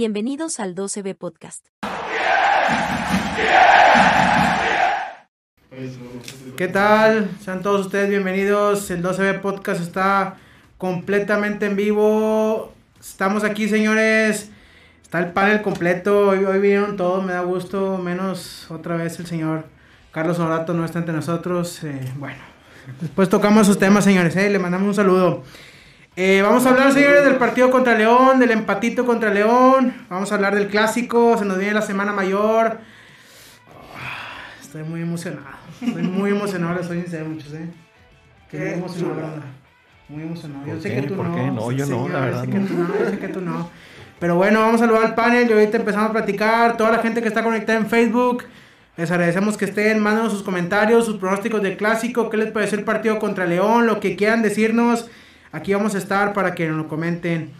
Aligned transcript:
Bienvenidos 0.00 0.60
al 0.60 0.74
12B 0.74 1.14
Podcast. 1.14 1.66
¿Qué 6.56 6.68
tal? 6.68 7.28
Sean 7.44 7.60
todos 7.60 7.84
ustedes 7.84 8.08
bienvenidos. 8.08 8.90
El 8.90 9.02
12B 9.02 9.42
Podcast 9.42 9.82
está 9.82 10.38
completamente 10.78 11.66
en 11.66 11.76
vivo. 11.76 12.72
Estamos 12.98 13.44
aquí, 13.44 13.68
señores. 13.68 14.48
Está 15.02 15.18
el 15.18 15.32
panel 15.32 15.60
completo. 15.60 16.28
Hoy, 16.28 16.46
hoy 16.46 16.60
vinieron 16.60 16.96
todos, 16.96 17.22
me 17.22 17.34
da 17.34 17.42
gusto. 17.42 17.98
Menos 17.98 18.70
otra 18.70 18.96
vez 18.96 19.18
el 19.20 19.26
señor 19.26 19.66
Carlos 20.12 20.38
Honorato 20.38 20.72
no 20.72 20.86
está 20.86 21.00
entre 21.00 21.14
nosotros. 21.14 21.84
Eh, 21.84 22.10
bueno, 22.16 22.40
después 23.02 23.28
tocamos 23.28 23.64
esos 23.64 23.78
temas, 23.78 24.04
señores. 24.04 24.34
eh, 24.36 24.48
Le 24.48 24.58
mandamos 24.58 24.88
un 24.88 24.94
saludo. 24.94 25.44
Eh, 26.16 26.42
vamos 26.42 26.66
a 26.66 26.70
hablar, 26.70 26.92
señores, 26.92 27.24
del 27.24 27.36
partido 27.36 27.70
contra 27.70 27.94
León, 27.96 28.38
del 28.40 28.50
empatito 28.50 29.06
contra 29.06 29.32
León. 29.32 29.94
Vamos 30.08 30.30
a 30.30 30.34
hablar 30.34 30.54
del 30.54 30.68
clásico. 30.68 31.36
Se 31.38 31.44
nos 31.44 31.58
viene 31.58 31.74
la 31.74 31.82
semana 31.82 32.12
mayor. 32.12 32.78
Ah, 33.96 34.52
Estoy 34.60 34.82
muy 34.82 35.02
emocionado. 35.02 35.46
Estoy 35.80 36.02
muy 36.02 36.30
emocionado, 36.36 36.76
les 36.78 36.86
soy 36.86 37.02
sincero, 37.02 37.26
muchachos, 37.26 37.54
¿eh? 37.54 37.68
Qué 38.50 38.58
muy 38.58 38.68
emocionado, 38.74 39.14
¿verdad? 39.16 39.42
Muy 40.08 40.22
emocionado. 40.24 40.66
Yo 40.66 40.72
¿Por 40.74 40.82
sé 40.82 40.88
qué? 40.94 41.00
que 41.02 41.06
tú 41.08 41.16
¿Por 41.16 41.26
no. 41.26 41.34
qué? 41.36 41.42
No, 41.46 41.72
yo 41.72 41.86
no, 41.86 41.86
señor, 41.86 42.10
la 42.10 42.20
verdad, 42.20 42.44
Yo 42.44 42.50
sé 42.50 42.50
que 42.52 42.58
no. 42.58 42.66
tú 42.66 42.74
no, 42.74 42.98
yo 42.98 43.10
sé 43.10 43.18
que 43.18 43.28
tú 43.28 43.40
no. 43.40 43.70
Pero 44.18 44.34
bueno, 44.36 44.60
vamos 44.60 44.82
a 44.82 44.84
saludar 44.84 45.04
al 45.04 45.14
panel 45.14 45.48
y 45.48 45.52
ahorita 45.52 45.78
empezamos 45.78 46.10
a 46.10 46.12
platicar. 46.12 46.76
Toda 46.76 46.90
la 46.90 46.98
gente 46.98 47.22
que 47.22 47.28
está 47.28 47.42
conectada 47.42 47.78
en 47.78 47.86
Facebook, 47.88 48.44
les 48.96 49.10
agradecemos 49.10 49.56
que 49.56 49.64
estén. 49.64 50.00
Mándenos 50.00 50.32
sus 50.32 50.42
comentarios, 50.42 51.06
sus 51.06 51.16
pronósticos 51.16 51.62
del 51.62 51.76
clásico. 51.78 52.28
¿Qué 52.28 52.36
les 52.36 52.50
pareció 52.50 52.76
el 52.76 52.84
partido 52.84 53.18
contra 53.18 53.46
León? 53.46 53.86
Lo 53.86 54.00
que 54.00 54.16
quieran 54.16 54.42
decirnos. 54.42 55.08
Aquí 55.52 55.74
vamos 55.74 55.96
a 55.96 55.98
estar 55.98 56.32
para 56.32 56.54
que 56.54 56.68
nos 56.68 56.76
lo 56.76 56.88
comenten. 56.88 57.50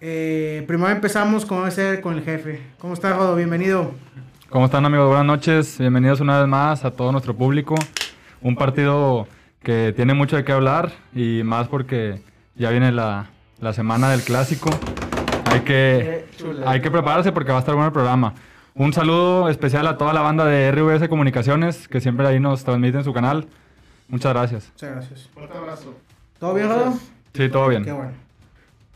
Eh, 0.00 0.62
primero 0.68 0.90
empezamos 0.90 1.44
con, 1.44 1.66
ese, 1.66 2.00
con 2.00 2.14
el 2.14 2.22
jefe. 2.22 2.62
¿Cómo 2.78 2.94
estás, 2.94 3.16
Rodo? 3.16 3.34
Bienvenido. 3.34 3.92
¿Cómo 4.50 4.66
están 4.66 4.86
amigos? 4.86 5.08
Buenas 5.08 5.26
noches. 5.26 5.78
Bienvenidos 5.78 6.20
una 6.20 6.38
vez 6.38 6.46
más 6.46 6.84
a 6.84 6.92
todo 6.92 7.10
nuestro 7.10 7.34
público. 7.34 7.74
Un 8.40 8.54
partido 8.54 9.26
que 9.64 9.92
tiene 9.96 10.14
mucho 10.14 10.36
de 10.36 10.44
qué 10.44 10.52
hablar 10.52 10.92
y 11.12 11.42
más 11.42 11.66
porque 11.66 12.20
ya 12.54 12.70
viene 12.70 12.92
la, 12.92 13.30
la 13.58 13.72
semana 13.72 14.10
del 14.10 14.22
clásico. 14.22 14.70
Hay 15.46 15.62
que, 15.62 16.26
hay 16.64 16.80
que 16.80 16.90
prepararse 16.90 17.32
porque 17.32 17.50
va 17.50 17.58
a 17.58 17.60
estar 17.60 17.74
bueno 17.74 17.88
el 17.88 17.92
programa. 17.92 18.34
Un 18.76 18.92
saludo 18.92 19.48
especial 19.48 19.88
a 19.88 19.96
toda 19.96 20.12
la 20.12 20.20
banda 20.20 20.44
de 20.44 20.70
RVS 20.70 21.08
Comunicaciones 21.08 21.88
que 21.88 22.00
siempre 22.00 22.28
ahí 22.28 22.38
nos 22.38 22.62
transmite 22.62 22.98
en 22.98 23.04
su 23.04 23.12
canal. 23.12 23.48
Muchas 24.06 24.32
gracias. 24.32 24.70
Muchas 24.74 24.90
gracias. 24.92 25.28
Fuerte 25.34 25.58
abrazo. 25.58 25.94
¿Todo 26.38 26.54
bien, 26.54 26.68
Rodo? 26.68 26.94
Sí, 27.34 27.48
todo 27.48 27.68
bien. 27.68 27.84
Qué 27.84 27.90
bueno. 27.90 28.12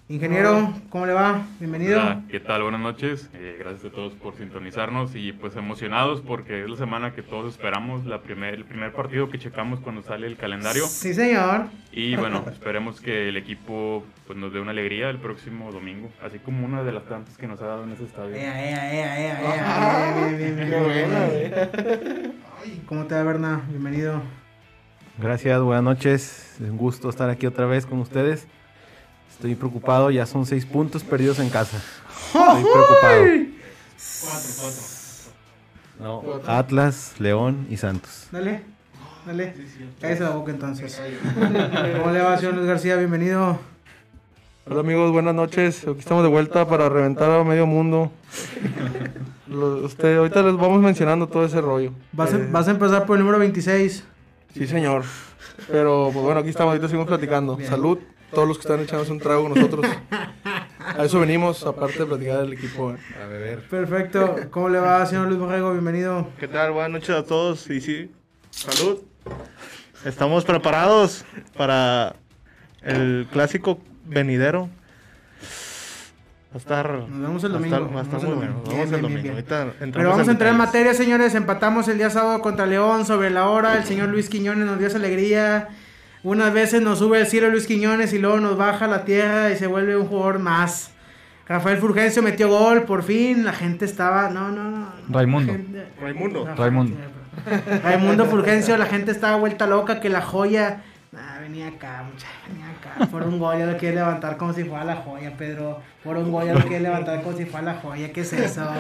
Ingeniero, 0.09 0.73
¿cómo 0.91 1.07
le 1.07 1.13
va? 1.13 1.43
Bienvenido. 1.59 2.01
Hola, 2.01 2.23
¿qué 2.31 2.39
tal? 2.39 2.63
Buenas 2.63 2.81
noches. 2.81 3.29
Eh, 3.35 3.57
gracias 3.59 3.87
a 3.87 3.91
todos 3.91 4.13
por 4.13 4.37
sintonizarnos 4.37 5.17
y 5.17 5.33
pues 5.33 5.57
emocionados 5.57 6.21
porque 6.21 6.63
es 6.63 6.71
la 6.71 6.77
semana 6.77 7.15
que 7.15 7.23
todos 7.23 7.53
esperamos, 7.53 8.07
la 8.07 8.23
primer, 8.23 8.55
el 8.55 8.65
primer 8.65 8.93
partido 8.93 9.29
que 9.29 9.41
checamos 9.41 9.81
cuando 9.81 10.03
sale 10.03 10.29
el 10.29 10.37
calendario. 10.37 10.87
Sí, 10.87 11.15
señor. 11.15 11.67
Y 11.91 12.15
bueno, 12.15 12.45
esperemos 12.53 13.01
que 13.01 13.29
el 13.29 13.37
equipo 13.37 14.05
pues, 14.29 14.39
nos 14.39 14.53
dé 14.53 14.61
una 14.61 14.71
alegría 14.71 15.11
el 15.11 15.19
próximo 15.19 15.73
domingo, 15.73 16.09
así 16.23 16.39
como 16.39 16.65
una 16.65 16.85
de 16.85 16.93
las 16.93 17.07
tantas 17.07 17.37
que 17.37 17.49
nos 17.49 17.61
ha 17.61 17.67
dado 17.67 17.83
en 17.83 17.91
ese 17.91 18.05
estadio. 18.05 18.37
Ea, 18.37 18.71
ea, 18.71 18.95
ea, 18.95 19.21
ea, 19.21 19.43
ea. 19.43 20.27
Bien, 20.39 20.57
bien, 20.57 20.71
bien, 20.71 20.71
bien. 20.71 22.35
Ay, 22.63 22.83
¿Cómo 22.87 23.05
te 23.07 23.17
va, 23.17 23.25
Berna? 23.25 23.63
Bienvenido. 23.69 24.23
Gracias, 25.21 25.61
buenas 25.61 25.83
noches. 25.85 26.55
Es 26.63 26.71
un 26.71 26.77
gusto 26.77 27.09
estar 27.11 27.29
aquí 27.31 27.47
otra 27.47 27.67
vez 27.67 27.87
con 27.87 27.99
ustedes. 27.99 28.47
Estoy 29.31 29.55
preocupado, 29.55 30.11
ya 30.11 30.27
son 30.27 30.47
seis 30.47 30.65
puntos 30.67 31.03
perdidos 31.05 31.39
en 31.39 31.49
casa. 31.51 31.79
Estoy 32.27 32.63
preocupado. 32.63 33.25
No, 36.01 36.23
Atlas, 36.47 37.15
León 37.19 37.67
y 37.71 37.77
Santos. 37.77 38.29
Dale, 38.31 38.63
dale. 39.27 39.55
Cállese 40.01 40.23
la 40.23 40.31
boca 40.31 40.53
entonces. 40.53 41.01
¿Cómo 41.99 42.13
le 42.13 42.21
va, 42.23 42.37
señor 42.39 42.55
Luis 42.55 42.67
García? 42.67 42.97
Bienvenido. 42.97 43.59
Hola 44.71 44.81
amigos, 44.81 45.11
buenas 45.13 45.35
noches. 45.35 45.83
Aquí 45.89 45.99
estamos 45.99 46.23
de 46.23 46.29
vuelta 46.29 46.69
para 46.69 46.89
reventar 46.89 47.31
a 47.31 47.43
medio 47.43 47.67
mundo. 47.67 48.13
Lo- 49.49 49.79
usted, 49.85 50.19
ahorita 50.19 50.43
les 50.43 50.57
vamos 50.57 50.81
mencionando 50.83 51.27
todo 51.27 51.45
ese 51.45 51.61
rollo. 51.61 51.93
Vas, 52.13 52.35
a, 52.35 52.37
Eh, 52.37 52.49
vas 52.53 52.69
a 52.69 52.73
empezar 52.73 53.07
por 53.07 53.17
el 53.17 53.23
número 53.23 53.39
26. 53.41 54.05
Sí, 54.55 54.67
señor. 54.67 55.05
Pero 55.71 56.11
pues 56.13 56.25
bueno, 56.25 56.41
aquí 56.41 56.51
estamos, 56.51 56.73
ahorita 56.73 56.89
seguimos 56.89 57.09
platicando. 57.09 57.57
Bien. 57.57 57.69
Salud, 57.69 57.99
todos 58.33 58.49
los 58.49 58.59
que 58.59 58.63
están 58.63 58.81
echándose 58.81 59.13
un 59.13 59.19
trago 59.19 59.43
con 59.43 59.55
nosotros. 59.55 59.87
A 60.81 61.05
eso 61.05 61.21
venimos, 61.21 61.65
aparte 61.67 61.99
de 61.99 62.07
platicar 62.07 62.41
del 62.41 62.55
equipo. 62.55 62.95
A 63.23 63.27
beber. 63.27 63.61
Perfecto. 63.69 64.37
¿Cómo 64.51 64.69
le 64.69 64.79
va, 64.79 65.05
señor 65.07 65.29
Luis 65.29 65.39
Borrego? 65.39 65.73
Bienvenido. 65.73 66.29
¿Qué 66.39 66.49
tal? 66.49 66.73
Buenas 66.73 66.91
noches 66.91 67.11
a 67.11 67.25
todos. 67.25 67.69
Y 67.71 67.81
sí, 67.81 68.11
salud. 68.51 69.01
Estamos 70.05 70.45
preparados 70.45 71.25
para 71.57 72.17
el 72.83 73.27
clásico 73.31 73.79
venidero. 74.05 74.71
A 76.59 76.61
estar. 76.61 76.91
Nos 76.93 77.09
vemos 77.21 77.45
el 77.45 77.53
va 77.53 77.57
a 77.57 77.59
domingo. 77.61 77.77
estar- 77.77 77.97
Va 77.97 78.01
a 78.01 78.03
estar 78.03 78.21
muy 78.21 78.29
el 78.31 78.35
bueno. 78.37 78.53
domingo. 78.53 78.65
Nos 78.65 78.75
vemos 78.75 78.89
Bien, 78.91 78.95
el 78.95 79.03
domingo. 79.03 79.31
Ahorita 79.35 79.67
Pero 79.79 80.11
vamos 80.11 80.29
a 80.29 80.31
entrar 80.33 80.51
en 80.53 80.59
materia, 80.59 80.95
señores. 80.95 81.35
Empatamos 81.35 81.89
el 81.89 81.99
día 81.99 82.11
sábado 82.11 82.41
contra 82.41 82.67
León 82.67 83.07
sobre 83.07 83.31
la 83.31 83.49
hora. 83.49 83.77
El 83.79 83.85
señor 83.85 84.09
Luis 84.09 84.29
Quiñones 84.29 84.67
nos 84.67 84.79
dio 84.79 84.89
esa 84.89 84.99
alegría. 84.99 85.69
Unas 86.25 86.53
veces 86.53 86.83
nos 86.83 86.99
sube 86.99 87.21
el 87.21 87.27
cielo 87.29 87.49
Luis 87.49 87.67
Quiñones 87.69 88.13
y 88.13 88.19
luego 88.19 88.41
nos 88.41 88.57
baja 88.59 88.87
a 88.87 88.89
la 88.89 89.05
tierra 89.05 89.51
y 89.51 89.57
se 89.57 89.67
vuelve 89.69 89.97
un 89.97 90.07
jugador 90.07 90.41
más. 90.41 90.91
Rafael 91.47 91.79
Fulgencio 91.79 92.23
metió 92.23 92.49
gol, 92.49 92.83
por 92.83 93.03
fin. 93.05 93.45
La 93.45 93.53
gente 93.53 93.85
estaba. 93.85 94.29
No, 94.29 94.51
no, 94.51 94.65
no. 94.65 94.93
Raimundo. 95.09 95.53
Gente- 95.53 95.87
Raimundo. 96.01 96.47
Raimundo. 96.57 96.97
Raimundo 97.85 98.27
Fulgencio, 98.27 98.77
la 98.77 98.87
gente 98.87 99.13
estaba 99.13 99.37
vuelta 99.37 99.67
loca 99.67 100.01
que 100.01 100.09
la 100.09 100.21
joya. 100.23 100.83
Ah, 101.17 101.39
venía 101.41 101.69
acá, 101.69 102.05
muchacha, 102.05 102.29
venía 102.49 102.71
acá. 102.71 103.07
Por 103.07 103.23
un 103.23 103.39
gol 103.39 103.59
ya 103.59 103.67
lo 103.67 103.79
quiere 103.79 103.97
levantar 103.97 104.37
como 104.37 104.53
si 104.53 104.65
fuera 104.65 104.85
la 104.85 104.97
joya, 104.97 105.37
Pedro. 105.37 105.81
Por 106.05 106.17
un 106.17 106.31
gol 106.31 106.47
ya 106.47 106.55
lo 106.55 106.61
quiere 106.61 106.81
levantar 106.81 107.23
como 107.23 107.37
si 107.37 107.47
fuera 107.47 107.73
la 107.73 107.81
joya. 107.81 108.13
¿Qué 108.13 108.21
es 108.21 108.33
eso? 108.33 108.71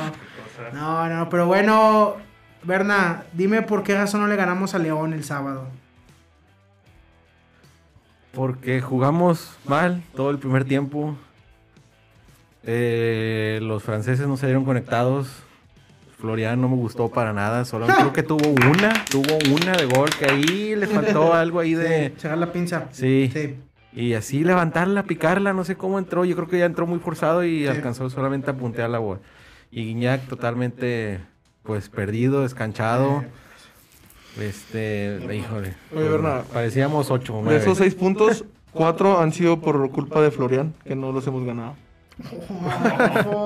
No, 0.72 1.08
no, 1.08 1.28
pero 1.30 1.46
bueno, 1.46 2.16
Berna, 2.62 3.24
dime 3.32 3.62
por 3.62 3.82
qué 3.82 3.94
razón 3.94 4.20
no 4.20 4.26
le 4.26 4.36
ganamos 4.36 4.74
a 4.74 4.78
León 4.78 5.14
el 5.14 5.24
sábado. 5.24 5.68
Porque 8.32 8.82
jugamos 8.82 9.56
mal 9.64 10.02
todo 10.14 10.30
el 10.30 10.38
primer 10.38 10.64
tiempo. 10.64 11.16
Eh, 12.64 13.58
los 13.62 13.82
franceses 13.82 14.26
no 14.26 14.36
se 14.36 14.46
dieron 14.46 14.66
conectados. 14.66 15.44
Florian 16.18 16.60
no 16.60 16.68
me 16.68 16.76
gustó 16.76 17.08
para 17.08 17.32
nada. 17.32 17.64
Solo 17.64 17.86
creo 17.86 18.12
que 18.12 18.24
tuvo 18.24 18.48
una, 18.48 19.04
tuvo 19.08 19.38
una 19.54 19.72
de 19.76 19.86
gol 19.86 20.10
que 20.10 20.26
ahí 20.26 20.74
le 20.74 20.86
faltó 20.86 21.32
algo 21.32 21.60
ahí 21.60 21.74
de. 21.74 22.12
Chegar 22.16 22.38
la 22.38 22.52
pinza. 22.52 22.88
Sí. 22.90 23.30
Sí. 23.32 23.56
Y 23.92 24.14
así 24.14 24.44
levantarla, 24.44 25.04
picarla, 25.04 25.52
no 25.52 25.64
sé 25.64 25.76
cómo 25.76 25.98
entró. 25.98 26.24
Yo 26.24 26.36
creo 26.36 26.48
que 26.48 26.58
ya 26.58 26.66
entró 26.66 26.86
muy 26.86 26.98
forzado 26.98 27.44
y 27.44 27.66
alcanzó 27.66 28.10
solamente 28.10 28.50
a 28.50 28.54
puntear 28.54 28.90
la 28.90 28.98
bola. 28.98 29.20
Y 29.70 29.84
Guiñac 29.84 30.26
totalmente, 30.28 31.20
pues, 31.62 31.88
perdido, 31.88 32.42
descanchado. 32.42 33.24
Este, 34.40 35.18
híjole. 35.34 35.74
Oye, 35.94 36.08
Bernard. 36.08 36.44
Parecíamos 36.44 37.10
ocho 37.10 37.42
De 37.42 37.56
esos 37.56 37.78
seis 37.78 37.94
puntos, 37.94 38.44
cuatro 38.72 39.20
han 39.20 39.32
sido 39.32 39.60
por 39.60 39.90
culpa 39.90 40.20
de 40.20 40.30
Florian, 40.30 40.74
que 40.84 40.94
no 40.94 41.12
los 41.12 41.26
hemos 41.26 41.44
ganado. 41.44 41.74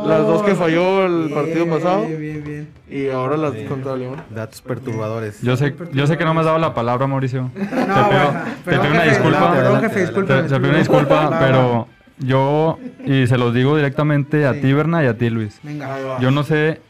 Las 0.06 0.26
dos 0.26 0.42
que 0.42 0.54
falló 0.54 1.04
el 1.06 1.30
partido 1.32 1.66
pasado 1.68 2.06
Bien, 2.06 2.20
bien, 2.20 2.44
bien. 2.44 2.68
y 2.88 3.08
ahora 3.10 3.36
las 3.36 3.52
contra 3.68 3.96
León. 3.96 4.16
Datos 4.30 4.62
perturbadores. 4.62 5.40
Yo 5.42 5.56
sé, 5.56 5.74
yo 5.92 6.06
sé 6.06 6.16
que 6.16 6.24
no 6.24 6.32
me 6.34 6.40
has 6.40 6.46
dado 6.46 6.58
la 6.58 6.72
palabra, 6.74 7.06
Mauricio. 7.06 7.50
No, 7.54 7.60
te 7.60 7.66
pido, 7.66 7.82
bueno, 7.84 8.40
te 8.64 8.70
perdón, 8.70 8.80
pido 8.86 8.92
una 8.94 9.02
disculpa. 9.04 9.40
no, 9.40 9.50
Perdón, 9.50 9.76
Adelante, 9.76 9.88
jefe, 9.88 10.00
adelante. 10.00 10.00
disculpa. 10.00 10.34
Te, 10.34 10.42
te 10.48 10.56
pido 10.56 10.68
una 10.70 10.78
disculpa, 10.78 11.38
pero 11.38 11.88
yo, 12.18 12.78
y 13.04 13.26
se 13.26 13.38
los 13.38 13.54
digo 13.54 13.76
directamente 13.76 14.46
a 14.46 14.54
Sí. 14.54 14.60
ti, 14.60 14.72
Berna, 14.72 15.04
y 15.04 15.06
a 15.06 15.18
ti, 15.18 15.28
Luis. 15.30 15.60
Venga. 15.62 16.18
Yo 16.20 16.30
no 16.30 16.42
sé 16.42 16.80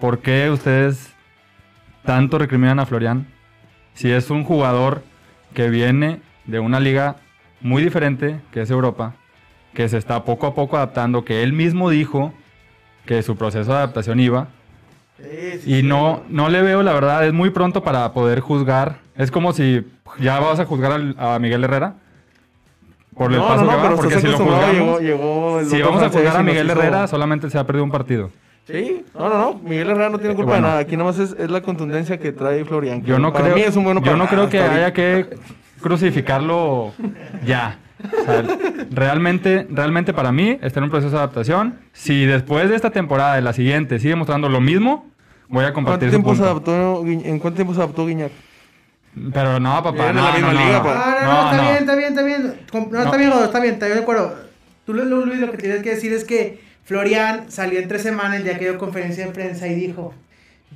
por 0.00 0.18
qué 0.20 0.50
ustedes 0.50 1.10
tanto 2.04 2.38
recriminan 2.38 2.78
a 2.78 2.86
Florian. 2.86 3.26
Si 3.94 4.10
es 4.12 4.30
un 4.30 4.44
jugador 4.44 5.02
que 5.54 5.70
viene 5.70 6.20
de 6.44 6.60
una 6.60 6.78
liga 6.80 7.16
muy 7.62 7.82
diferente, 7.82 8.40
que 8.52 8.60
es 8.60 8.70
Europa, 8.70 9.14
que 9.76 9.88
se 9.88 9.98
está 9.98 10.24
poco 10.24 10.46
a 10.48 10.54
poco 10.54 10.76
adaptando, 10.76 11.24
que 11.24 11.42
él 11.44 11.52
mismo 11.52 11.90
dijo 11.90 12.32
que 13.04 13.22
su 13.22 13.36
proceso 13.36 13.70
de 13.70 13.76
adaptación 13.76 14.18
iba. 14.18 14.48
Y 15.64 15.82
no, 15.82 16.22
no 16.28 16.48
le 16.48 16.62
veo, 16.62 16.82
la 16.82 16.92
verdad, 16.92 17.24
es 17.26 17.32
muy 17.32 17.50
pronto 17.50 17.82
para 17.84 18.12
poder 18.12 18.40
juzgar. 18.40 18.96
Es 19.16 19.30
como 19.30 19.52
si 19.52 19.86
ya 20.18 20.40
vas 20.40 20.58
a 20.60 20.64
juzgar 20.64 20.92
al- 20.92 21.14
a 21.18 21.38
Miguel 21.38 21.62
Herrera 21.64 21.94
por 23.16 23.30
el 23.32 23.38
No, 23.38 23.46
paso 23.48 23.64
no, 23.64 23.70
que 23.70 23.76
no, 23.76 23.82
va, 23.82 23.96
porque 23.96 24.18
si 24.20 24.26
lo 24.26 24.36
juzgamos, 24.38 24.72
llegó, 24.72 25.00
llegó 25.00 25.60
el 25.60 25.66
si 25.66 25.80
vamos 25.82 26.02
a 26.02 26.08
juzgar 26.10 26.36
a 26.36 26.42
Miguel 26.42 26.66
hizo- 26.66 26.78
Herrera, 26.80 27.06
solamente 27.06 27.48
se 27.50 27.58
ha 27.58 27.64
perdido 27.64 27.84
un 27.84 27.90
partido. 27.90 28.30
Sí, 28.66 29.04
no, 29.14 29.28
no, 29.28 29.38
no. 29.38 29.54
Miguel 29.62 29.90
Herrera 29.90 30.08
no 30.10 30.18
tiene 30.18 30.34
culpa 30.34 30.50
Bueno. 30.52 30.66
de 30.66 30.70
nada. 30.70 30.80
Aquí 30.82 30.96
nomás 30.96 31.18
es, 31.18 31.36
es 31.38 31.50
la 31.50 31.60
contundencia 31.62 32.18
que 32.18 32.32
trae 32.32 32.64
Florian. 32.64 33.00
que 33.02 33.08
Yo 33.08 33.18
no 33.18 33.32
para 33.32 33.44
creo, 33.46 33.56
mí 33.56 33.62
es 33.62 33.76
un 33.76 33.84
bueno 33.84 34.02
yo 34.02 34.16
no 34.16 34.26
creo 34.26 34.48
que 34.48 34.60
haya 34.60 34.92
que 34.92 35.38
crucificarlo 35.80 36.92
ya. 37.44 37.78
O 38.12 38.24
sea, 38.24 38.44
realmente, 38.90 39.66
realmente 39.70 40.12
para 40.12 40.32
mí 40.32 40.58
está 40.62 40.80
en 40.80 40.84
un 40.84 40.90
proceso 40.90 41.10
de 41.12 41.18
adaptación. 41.18 41.78
Si 41.92 42.24
después 42.26 42.68
de 42.68 42.76
esta 42.76 42.90
temporada, 42.90 43.34
de 43.36 43.42
la 43.42 43.52
siguiente, 43.52 43.98
sigue 43.98 44.16
mostrando 44.16 44.48
lo 44.48 44.60
mismo, 44.60 45.06
voy 45.48 45.60
a 45.64 45.72
¿Cuánto 45.72 45.74
compartir 45.74 46.08
su 46.08 46.12
tiempo 46.12 46.34
se 46.34 46.42
adaptó, 46.42 47.02
¿En 47.06 47.38
cuánto 47.38 47.56
tiempo 47.56 47.74
se 47.74 47.80
adaptó 47.80 48.06
Guiñac? 48.06 48.32
Pero 49.32 49.58
no, 49.58 49.82
papá, 49.82 50.12
no, 50.12 50.22
la 50.24 50.32
misma 50.32 50.52
no, 50.52 50.60
liga, 50.60 50.82
no. 50.82 50.88
Ah, 50.90 51.16
no, 51.22 51.26
no, 51.26 51.32
No, 51.32 51.44
está 51.50 51.56
no. 51.56 51.62
bien, 51.62 51.76
está 51.78 51.94
bien, 51.96 52.08
está 52.10 52.22
bien. 52.22 52.42
No, 52.42 52.80
está 52.80 53.12
No. 53.12 53.18
bien, 53.18 53.32
está 53.32 53.60
bien, 53.60 53.74
está 53.74 53.86
bien, 53.86 53.96
de 53.98 54.02
acuerdo. 54.02 54.34
Tú, 54.84 54.92
Lu- 54.92 55.04
Lu- 55.04 55.24
Luis, 55.26 55.40
lo 55.40 55.50
que 55.50 55.56
tienes 55.56 55.82
que 55.82 55.90
decir 55.90 56.12
es 56.12 56.24
que 56.24 56.60
Florian 56.84 57.50
salió 57.50 57.80
entre 57.80 57.98
semanas 57.98 58.36
el 58.36 58.44
día 58.44 58.58
que 58.58 58.66
dio 58.68 58.78
conferencia 58.78 59.24
de 59.26 59.32
prensa 59.32 59.66
y 59.68 59.74
dijo: 59.74 60.12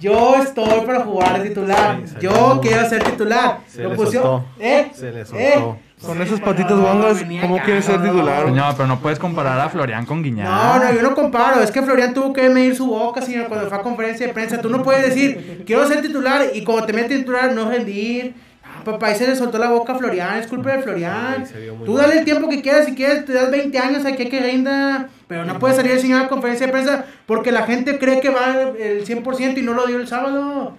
Yo 0.01 0.37
estoy 0.43 0.81
para 0.87 1.01
jugar 1.01 1.41
de 1.43 1.49
titular. 1.51 2.01
Sí, 2.07 2.15
Yo 2.21 2.61
quiero 2.63 2.89
ser 2.89 3.05
titular. 3.05 3.59
Se 3.69 3.83
Lo 3.83 3.91
le 3.91 3.97
pusieron- 3.97 4.41
soltó. 4.41 4.47
¿Eh? 4.59 4.91
Se 4.95 5.13
le 5.13 5.21
¿Eh? 5.35 5.75
Con 6.05 6.23
esas 6.23 6.41
patitas 6.41 6.73
No, 6.73 6.83
guangas, 6.83 7.25
¿cómo 7.43 7.57
acá, 7.57 7.65
quiere 7.65 7.83
ser 7.83 8.01
no. 8.01 8.11
titular? 8.11 8.47
Señor, 8.47 8.75
pero 8.75 8.89
no 8.89 9.01
puedes 9.01 9.19
comparar 9.19 9.61
a 9.61 9.69
Florian 9.69 10.07
con 10.07 10.23
Guiñac. 10.23 10.49
No, 10.49 10.79
no, 10.85 10.93
yo 10.95 11.03
no 11.03 11.15
comparo. 11.15 11.61
Es 11.63 11.71
que 11.71 11.83
Florian 11.83 12.15
tuvo 12.15 12.33
que 12.33 12.49
medir 12.49 12.75
su 12.75 12.87
boca, 12.87 13.21
señor, 13.21 13.49
cuando 13.49 13.69
fue 13.69 13.79
a 13.79 13.83
conferencia 13.83 14.27
de 14.27 14.33
prensa. 14.33 14.61
Tú 14.61 14.71
no 14.71 14.83
puedes 14.83 15.05
decir, 15.07 15.63
quiero 15.67 15.87
ser 15.87 16.01
titular 16.01 16.47
y 16.55 16.65
cuando 16.65 16.87
te 16.87 16.93
metes 16.95 17.19
titular 17.19 17.53
no 17.53 17.69
rendir. 17.69 18.35
Ah, 18.65 18.83
papá, 18.85 19.09
ahí 19.09 19.15
se 19.17 19.27
le 19.27 19.37
soltó 19.37 19.59
la 19.59 19.69
boca 19.69 19.93
a 19.93 19.97
Florian, 19.97 20.39
es 20.39 20.47
culpa 20.47 20.73
de 20.73 20.83
Florian. 20.83 21.45
Tú 21.85 21.97
dale 21.97 22.21
el 22.21 22.25
tiempo 22.25 22.49
que 22.49 22.63
quieras, 22.63 22.87
si 22.87 22.95
quieres 22.95 23.27
te 23.27 23.33
das 23.35 23.51
20 23.51 23.79
años 23.79 24.07
aquí 24.07 24.27
que 24.27 24.41
rinda. 24.41 25.09
Pero 25.27 25.45
no 25.45 25.59
puede 25.59 25.75
salir 25.75 25.93
el 25.93 26.01
señor 26.01 26.23
a 26.23 26.29
conferencia 26.29 26.67
de 26.67 26.73
prensa 26.73 27.05
porque 27.27 27.53
la 27.53 27.65
gente 27.65 27.99
cree 27.99 28.21
que 28.21 28.31
va 28.31 28.55
el 28.79 29.05
100% 29.07 29.59
y 29.59 29.63
no 29.63 29.75
lo 29.75 29.87
dio 29.87 29.99
el 29.99 30.09
sábado. 30.09 30.77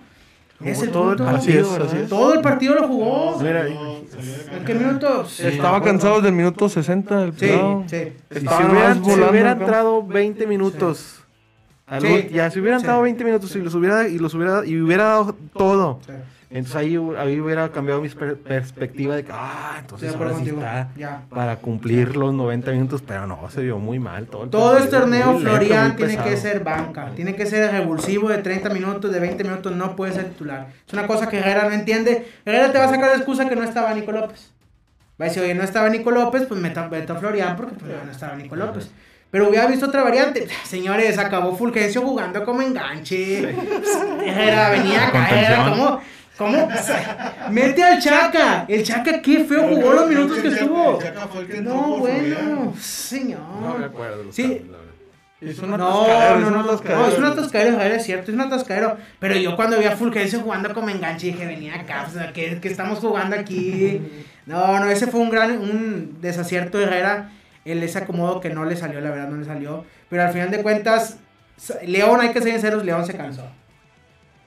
Es 0.63 0.81
el 0.83 0.91
todo 0.91 1.11
el 1.13 1.17
partido, 1.17 1.71
Así 1.71 1.81
es, 1.83 1.93
así. 1.93 2.09
Todo 2.09 2.33
el 2.35 2.41
partido 2.41 2.75
lo 2.75 2.87
jugó. 2.87 3.39
Mira, 3.41 3.65
¿En 4.57 4.65
qué 4.65 4.73
minuto? 4.73 5.25
Estaba 5.39 5.81
cansado 5.81 6.15
desde 6.17 6.29
el 6.29 6.35
minuto 6.35 6.69
60 6.69 7.23
el 7.23 7.33
Sí, 7.33 7.39
pelado. 7.39 7.83
sí. 7.87 7.97
Si 8.29 8.37
Estaba 8.37 8.69
hubieran, 8.69 8.93
si 8.95 8.99
volando 9.01 9.29
hubiera 9.29 9.49
el 9.51 9.57
campo. 9.57 9.63
entrado 9.65 10.03
20 10.07 10.47
minutos, 10.47 11.23
Sí. 11.99 12.07
ul- 12.07 12.29
ya 12.29 12.49
si 12.51 12.59
hubieran 12.59 12.79
Sí. 12.79 12.83
entrado 12.83 13.01
20 13.01 13.23
minutos 13.23 13.55
y 13.55 13.59
los 13.59 13.73
hubiera 13.75 14.07
y 14.07 14.17
los 14.17 14.33
hubiera 14.33 14.65
y 14.65 14.79
hubiera 14.81 15.03
dado 15.05 15.35
todo. 15.53 15.99
Entonces 16.53 16.75
ahí, 16.75 16.97
ahí 17.17 17.39
hubiera 17.39 17.69
cambiado 17.69 18.01
mi 18.01 18.09
per- 18.09 18.35
perspectiva 18.37 19.15
de 19.15 19.23
que, 19.23 19.31
ah, 19.33 19.77
entonces 19.79 20.13
ahora 20.13 20.33
sí 20.35 20.49
está 20.49 20.89
Ya. 20.97 21.21
para 21.29 21.55
cumplir 21.55 22.17
los 22.17 22.33
90 22.33 22.71
minutos, 22.71 23.01
pero 23.07 23.25
no, 23.25 23.49
se 23.49 23.61
vio 23.61 23.79
muy 23.79 23.99
mal 23.99 24.27
todo 24.27 24.43
el 24.43 24.49
Todo 24.49 24.77
este 24.77 24.97
partido, 24.97 25.23
torneo, 25.25 25.39
Florian 25.39 25.95
tiene 25.95 26.11
pesado. 26.13 26.29
que 26.29 26.37
ser 26.37 26.59
banca. 26.63 27.11
Tiene 27.15 27.35
que 27.35 27.45
ser 27.45 27.71
revulsivo 27.71 28.27
de 28.29 28.39
30 28.39 28.69
minutos, 28.69 29.11
de 29.13 29.19
20 29.21 29.43
minutos. 29.45 29.73
No 29.73 29.95
puede 29.95 30.11
ser 30.13 30.25
titular. 30.29 30.67
Es 30.85 30.93
una 30.93 31.07
cosa 31.07 31.29
que 31.29 31.37
Herrera 31.39 31.63
no 31.69 31.71
entiende. 31.71 32.27
Herrera 32.43 32.71
te 32.73 32.77
va 32.79 32.85
a 32.85 32.89
sacar 32.89 33.11
de 33.11 33.15
excusa 33.15 33.47
que 33.47 33.55
no 33.55 33.63
estaba 33.63 33.93
Nico 33.93 34.11
López. 34.11 34.51
Va 35.21 35.25
a 35.25 35.27
decir, 35.29 35.43
oye, 35.43 35.53
no 35.55 35.63
estaba 35.63 35.87
Nico 35.87 36.11
López, 36.11 36.43
pues 36.47 36.59
meta, 36.59 36.89
meta 36.89 37.13
a 37.13 37.15
Florian 37.15 37.55
porque 37.55 37.75
pues, 37.75 37.91
no 38.05 38.11
estaba 38.11 38.35
Nico 38.35 38.55
López. 38.57 38.91
Pero 39.29 39.47
hubiera 39.47 39.65
visto 39.67 39.85
otra 39.85 40.03
variante. 40.03 40.45
Señores, 40.65 41.17
acabó 41.17 41.55
Fulgencio 41.55 42.01
jugando 42.01 42.43
como 42.43 42.61
enganche. 42.61 43.55
Herrera 44.25 44.69
venía 44.71 45.07
acá. 45.07 45.29
Herrera, 45.29 45.63
Contención. 45.69 45.99
¿Cómo? 46.41 46.69
Mete 47.51 47.83
al 47.83 48.01
Chaca. 48.01 48.65
El 48.67 48.83
Chaca, 48.83 49.21
qué 49.21 49.43
feo 49.43 49.67
jugó 49.67 49.93
los 49.93 50.09
minutos 50.09 50.39
que 50.39 50.47
estuvo. 50.47 50.99
No, 51.61 51.97
bueno, 51.97 52.73
señor. 52.79 53.41
No 53.61 53.77
me 53.77 53.85
acuerdo 53.85 54.17
de 54.19 54.23
los 54.25 54.35
Sí. 54.35 54.43
cambios, 54.43 54.67
la 54.69 54.77
verdad. 54.77 54.91
Es 55.41 55.57
una 55.59 55.75
No, 55.77 55.87
no, 56.07 56.35
es 56.35 56.39
no, 56.41 56.51
no, 56.51 57.07
es 57.07 57.17
un 57.17 57.25
atascadero, 57.25 57.75
Javier, 57.77 57.93
es 57.93 58.03
cierto, 58.05 58.29
es 58.29 58.35
un 58.35 58.41
atascadero. 58.41 58.97
Pero 59.19 59.35
yo 59.35 59.55
cuando 59.55 59.79
vi 59.79 59.85
a 59.85 59.95
Fulgencio 59.97 60.39
jugando 60.41 60.71
como 60.73 60.89
enganche 60.89 61.27
dije, 61.27 61.45
venía 61.47 61.75
acá, 61.81 62.05
o 62.07 62.11
sea, 62.13 62.31
que, 62.31 62.59
que 62.59 62.67
estamos 62.67 62.99
jugando 62.99 63.35
aquí. 63.35 64.01
No, 64.45 64.79
no, 64.79 64.85
ese 64.87 65.07
fue 65.07 65.19
un 65.19 65.29
gran, 65.31 65.57
un 65.57 66.17
desacierto 66.21 66.77
de 66.77 66.83
Herrera. 66.85 67.29
El 67.65 67.81
ese 67.83 67.99
acomodo 67.99 68.39
que 68.39 68.49
no 68.49 68.65
le 68.65 68.75
salió, 68.75 69.01
la 69.01 69.09
verdad 69.11 69.29
no 69.29 69.37
le 69.37 69.45
salió. 69.45 69.83
Pero 70.09 70.23
al 70.23 70.31
final 70.31 70.51
de 70.51 70.61
cuentas, 70.61 71.17
León, 71.85 72.19
hay 72.21 72.29
que 72.29 72.41
ser 72.41 72.51
sinceros, 72.51 72.83
León 72.85 73.05
se 73.05 73.13
cansó. 73.15 73.47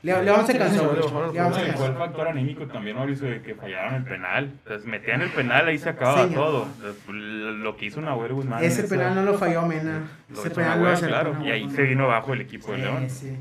León, 0.04 0.24
León 0.24 0.46
se 0.46 0.58
cansó, 0.58 0.80
sí, 0.80 0.86
güey. 0.86 1.30
sí, 1.30 1.34
León 1.34 1.54
se 1.54 1.72
Fue 1.72 1.86
el 1.86 1.94
factor 1.94 2.28
anímico 2.28 2.66
también, 2.66 2.96
Mauricio, 2.96 3.26
de 3.26 3.40
que 3.40 3.54
fallaron 3.54 3.94
el 3.94 4.04
penal. 4.04 4.44
Entonces, 4.44 4.86
metían 4.86 5.22
el 5.22 5.30
penal, 5.30 5.66
ahí 5.66 5.78
se 5.78 5.88
acababa 5.88 6.24
Señor. 6.28 6.44
todo. 6.44 6.68
Entonces, 6.76 7.02
Lo 7.08 7.76
que 7.76 7.86
hizo 7.86 8.00
Nahuel 8.02 8.32
Guzmán. 8.34 8.62
Ese 8.62 8.84
penal 8.84 9.14
no 9.14 9.22
lo 9.22 9.38
falló 9.38 9.62
Mena. 9.62 10.02
lo 10.28 10.40
Ese 10.40 10.50
penal 10.50 10.78
lo 10.78 10.84
Nahuel, 10.84 11.06
claro. 11.06 11.32
Nahuel 11.32 11.48
Y 11.48 11.50
ahí 11.52 11.70
se 11.70 11.82
vino 11.82 12.04
abajo 12.04 12.34
el 12.34 12.42
equipo 12.42 12.72
de 12.72 12.78
León. 12.78 13.08
Sí, 13.08 13.28
sí. 13.30 13.36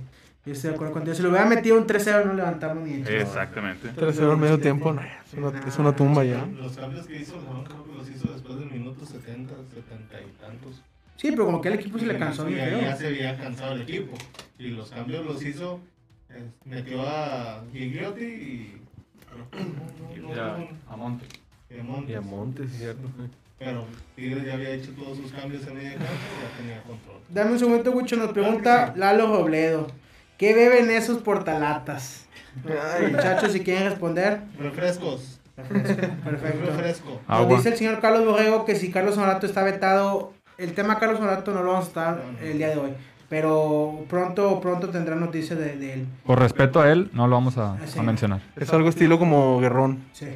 Yo 0.45 0.51
estoy 0.53 0.69
de 0.71 0.75
acuerdo 0.75 0.93
contigo. 0.93 1.15
Si 1.15 1.21
lo 1.23 1.29
hubiera 1.29 1.45
metido 1.45 1.77
un 1.77 1.87
3-0 1.87 2.25
no 2.25 2.33
levantamos 2.33 2.83
ni 2.85 2.95
hecho. 2.95 3.11
Exactamente. 3.11 3.89
Tercero 3.89 4.31
al 4.31 4.37
medio 4.37 4.59
tiempo, 4.59 4.91
no, 4.91 5.01
es 5.01 5.33
una, 5.33 5.59
es 5.67 5.77
una 5.79 5.95
tumba 5.95 6.23
ya. 6.25 6.45
Los 6.45 6.75
cambios 6.77 7.07
que 7.07 7.15
hizo 7.17 7.33
León 7.41 7.63
creo 7.65 7.83
que 7.85 7.93
los 7.93 8.09
hizo 8.09 8.31
después 8.33 8.59
del 8.59 8.69
minuto 8.69 9.05
70, 9.05 9.53
70 9.73 10.21
y 10.21 10.31
tantos. 10.41 10.81
Sí, 11.15 11.31
pero 11.31 11.45
como 11.45 11.61
que 11.61 11.69
al 11.69 11.75
equipo 11.75 11.97
se 11.97 12.05
le 12.05 12.17
cansó 12.17 12.49
Y 12.49 12.55
bien 12.55 12.73
ahí 12.73 12.81
ya 12.81 12.95
se 12.95 13.07
había 13.07 13.37
cansado 13.37 13.73
el 13.75 13.81
equipo. 13.83 14.17
Y 14.59 14.67
los 14.71 14.89
cambios 14.91 15.25
los 15.25 15.41
hizo, 15.45 15.79
metió 16.65 17.01
a 17.07 17.63
Gigliotti 17.71 18.23
y... 18.25 18.81
no, 20.21 20.35
no, 20.35 20.57
no, 20.57 20.67
A 20.89 20.95
Monte. 20.95 21.25
y 21.69 21.79
a 21.79 21.83
Montes. 21.83 22.09
Y 22.09 22.13
a 22.15 22.21
Montes, 22.21 22.71
¿cierto? 22.77 23.09
Pero 23.59 23.85
Tigres 24.15 24.45
ya 24.45 24.53
había 24.55 24.71
hecho 24.71 24.91
todos 24.91 25.17
sus 25.17 25.31
cambios 25.31 25.65
en 25.67 25.75
media 25.75 25.91
cancha 25.91 26.05
y 26.05 26.41
ya 26.41 26.57
tenía 26.57 26.83
control. 26.83 27.17
Dame 27.29 27.51
un 27.51 27.59
segundo, 27.59 27.91
Gucho. 27.91 28.15
Nos 28.17 28.31
pregunta 28.33 28.93
Lalo 28.97 29.27
Robledo. 29.27 29.87
¿Qué 30.37 30.53
beben 30.53 30.91
esos 30.91 31.19
portalatas? 31.21 32.25
Muchachos, 33.11 33.51
si 33.53 33.61
quieren 33.61 33.89
responder. 33.89 34.41
Refrescos. 34.59 35.39
Perfecto. 35.55 36.65
Refresco. 36.65 37.09
Nos 37.11 37.19
Agua. 37.39 37.57
dice 37.57 37.69
el 37.69 37.77
señor 37.77 38.01
Carlos 38.01 38.25
Borrego 38.25 38.65
que 38.65 38.75
si 38.75 38.91
Carlos 38.91 39.17
Honorato 39.17 39.45
está 39.45 39.63
vetado, 39.63 40.33
el 40.57 40.73
tema 40.73 40.99
Carlos 40.99 41.19
Honorato 41.19 41.51
no 41.53 41.63
lo 41.63 41.71
vamos 41.71 41.85
a 41.85 41.87
estar 41.87 42.23
el 42.41 42.57
día 42.57 42.69
de 42.69 42.77
hoy. 42.77 42.91
Pero 43.33 44.05
pronto, 44.09 44.61
pronto 44.61 44.89
tendrá 44.89 45.15
noticias 45.15 45.57
de, 45.57 45.75
de 45.75 45.93
él. 45.93 46.05
Por 46.23 46.37
respeto 46.39 46.79
a 46.79 46.91
él, 46.91 47.09
no 47.13 47.25
lo 47.25 47.33
vamos 47.35 47.57
a, 47.57 47.77
Sí. 47.87 47.97
a 47.97 48.03
mencionar. 48.03 48.41
Es 48.55 48.71
algo 48.71 48.89
estilo 48.89 49.17
como 49.17 49.59
Guerrón. 49.59 50.03
Sí. 50.11 50.27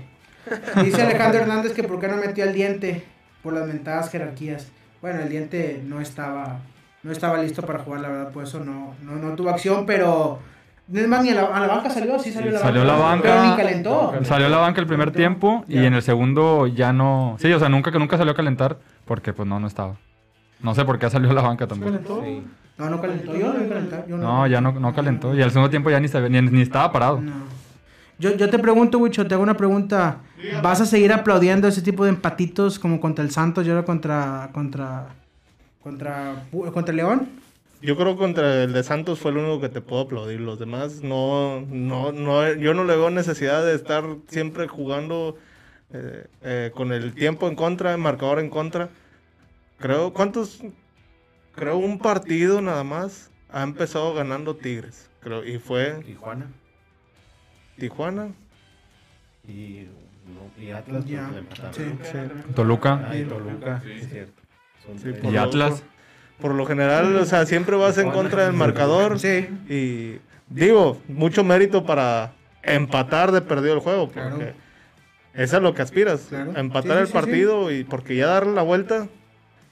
Dice 0.84 1.04
Alejandro 1.04 1.42
Hernández 1.42 1.74
que 1.74 1.84
por 1.84 2.00
qué 2.00 2.08
no 2.08 2.18
metió 2.18 2.44
al 2.44 2.54
diente 2.54 3.04
por 3.44 3.54
las 3.54 3.68
mentadas 3.68 4.10
jerarquías. 4.10 4.72
Bueno, 5.00 5.20
el 5.20 5.30
diente 5.30 5.80
no 5.86 6.02
estaba 6.02 6.58
no 7.04 7.12
estaba 7.12 7.38
listo 7.38 7.62
para 7.62 7.80
jugar, 7.84 8.02
la 8.02 8.10
verdad, 8.10 8.32
por 8.32 8.46
eso 8.46 8.62
no, 8.66 8.96
no, 9.04 9.12
no 9.18 9.36
tuvo 9.36 9.52
acción, 9.52 9.86
pero 9.86 10.40
no 10.88 11.00
es 11.00 11.08
más 11.08 11.22
ni 11.24 11.30
a 11.30 11.36
la, 11.36 11.42
a 11.56 11.60
la 11.60 11.68
banca 11.68 11.92
salió, 11.92 12.18
sí 12.18 12.32
salió 12.32 12.50
a 12.50 12.54
la 12.54 12.60
Salió 12.62 12.82
banca. 12.82 12.94
la 12.98 13.00
banca. 13.06 13.22
Pero 13.30 13.44
ni 13.52 13.56
calentó. 13.58 14.14
Salió 14.24 14.48
a 14.48 14.50
la 14.50 14.58
banca 14.58 14.82
el 14.82 14.88
primer 14.88 15.12
tiempo 15.12 15.64
y 15.68 15.76
Ya. 15.76 15.84
en 15.86 15.94
el 15.94 16.02
segundo 16.02 16.66
ya 16.66 16.92
no. 16.94 17.36
Sí, 17.40 17.54
o 17.54 17.60
sea, 17.60 17.70
nunca 17.70 17.92
que 17.92 18.00
nunca 18.00 18.18
salió 18.18 18.34
a 18.34 18.36
calentar 18.36 18.80
porque 19.06 19.34
pues 19.34 19.48
no, 19.48 19.60
no 19.60 19.68
estaba. 19.68 19.98
No 20.62 20.74
sé 20.76 20.86
por 20.86 20.98
qué 20.98 21.10
salió 21.10 21.30
a 21.30 21.34
la 21.34 21.42
banca 21.42 21.68
también. 21.68 22.00
Sí. 22.06 22.44
No, 22.78 22.90
no 22.92 23.02
calentó, 23.02 23.36
yo 23.36 23.54
no 23.54 23.60
vi 23.60 23.68
calentar, 23.68 24.06
yo 24.08 24.18
No, 24.18 24.46
ya 24.46 24.62
no, 24.62 24.72
no 24.72 24.94
calentó. 24.94 25.36
Y 25.36 25.42
al 25.42 25.50
segundo 25.50 25.70
tiempo 25.70 25.90
ya 25.90 26.00
ni, 26.00 26.08
ni, 26.30 26.42
ni 26.42 26.62
estaba 26.62 26.92
parado. 26.92 27.20
No. 27.22 27.34
Yo, 28.20 28.36
yo 28.36 28.50
te 28.50 28.58
pregunto, 28.58 28.98
Wicho, 28.98 29.28
te 29.28 29.34
hago 29.36 29.44
una 29.44 29.58
pregunta. 29.58 30.20
¿Vas 30.64 30.82
a 30.82 30.86
seguir 30.86 31.14
aplaudiendo 31.14 31.68
ese 31.68 31.82
tipo 31.82 32.04
de 32.04 32.10
empatitos 32.10 32.80
como 32.80 33.00
contra 33.00 33.24
el 33.24 33.32
Santos 33.32 33.66
y 33.66 33.70
ahora 33.70 33.84
contra 33.84 34.50
contra 34.54 35.08
contra 35.84 36.44
contra 36.74 36.94
León? 36.94 37.30
Yo 37.82 37.96
creo 37.96 38.14
que 38.14 38.20
contra 38.20 38.64
el 38.64 38.74
de 38.74 38.84
Santos 38.84 39.20
fue 39.20 39.32
el 39.32 39.38
único 39.38 39.62
que 39.62 39.70
te 39.70 39.82
puedo 39.82 40.04
aplaudir. 40.04 40.40
Los 40.40 40.58
demás 40.58 41.04
no, 41.04 41.62
no, 41.70 42.12
no, 42.12 42.54
yo 42.54 42.74
no 42.74 42.84
le 42.84 42.96
veo 42.96 43.12
necesidad 43.12 43.64
de 43.64 43.76
estar 43.76 44.04
siempre 44.28 44.68
jugando 44.68 45.38
eh, 45.94 46.26
eh, 46.42 46.72
con 46.74 46.92
el 46.92 47.14
tiempo 47.14 47.48
en 47.48 47.56
contra, 47.56 47.92
el 47.92 48.00
marcador 48.00 48.40
en 48.40 48.50
contra. 48.50 48.90
Creo, 49.80 50.14
¿cuántos? 50.14 50.60
Creo 51.54 51.78
un 51.78 52.00
partido 52.00 52.62
nada 52.62 52.84
más 52.84 53.32
ha 53.52 53.64
empezado 53.64 54.14
ganando 54.14 54.56
Tigres. 54.56 55.10
Creo, 55.22 55.44
y 55.46 55.58
fue 55.60 56.02
Tijuana 56.06 56.48
Tijuana. 57.78 58.30
y, 59.48 59.88
no, 60.28 60.64
y 60.64 60.72
Atlas 60.72 61.06
Ya, 61.06 61.30
empataron. 61.36 61.74
sí. 61.74 62.54
Toluca 62.56 63.08
Ah, 63.10 63.16
y 63.16 63.24
Toluca, 63.24 63.82
sí, 63.84 63.92
es 63.92 64.10
cierto. 64.10 64.42
Sí, 65.02 65.10
y 65.24 65.32
lo- 65.32 65.42
Atlas. 65.42 65.84
Por 66.40 66.54
lo 66.54 66.66
general, 66.68 67.16
o 67.16 67.26
sea, 67.26 67.46
siempre 67.48 67.76
vas 67.76 67.98
en 67.98 68.12
contra 68.12 68.46
del 68.46 68.54
marcador. 68.54 69.20
Sí. 69.20 69.48
Y 69.68 70.20
digo, 70.54 71.02
mucho 71.08 71.44
mérito 71.44 71.84
para 71.84 72.34
empatar 72.62 73.32
de 73.32 73.42
perdido 73.42 73.74
el 73.74 73.80
juego, 73.80 74.06
porque 74.10 74.20
Claro. 74.38 74.54
eso 75.34 75.58
es 75.58 75.64
lo 75.64 75.74
que 75.74 75.82
aspiras, 75.82 76.28
Claro. 76.30 76.56
empatar 76.56 76.92
Sí, 76.92 76.98
sí, 76.98 77.02
el 77.02 77.08
sí, 77.08 77.14
partido 77.14 77.72
y 77.72 77.84
porque 77.84 78.16
ya 78.16 78.28
darle 78.28 78.54
la 78.54 78.62
vuelta 78.62 79.08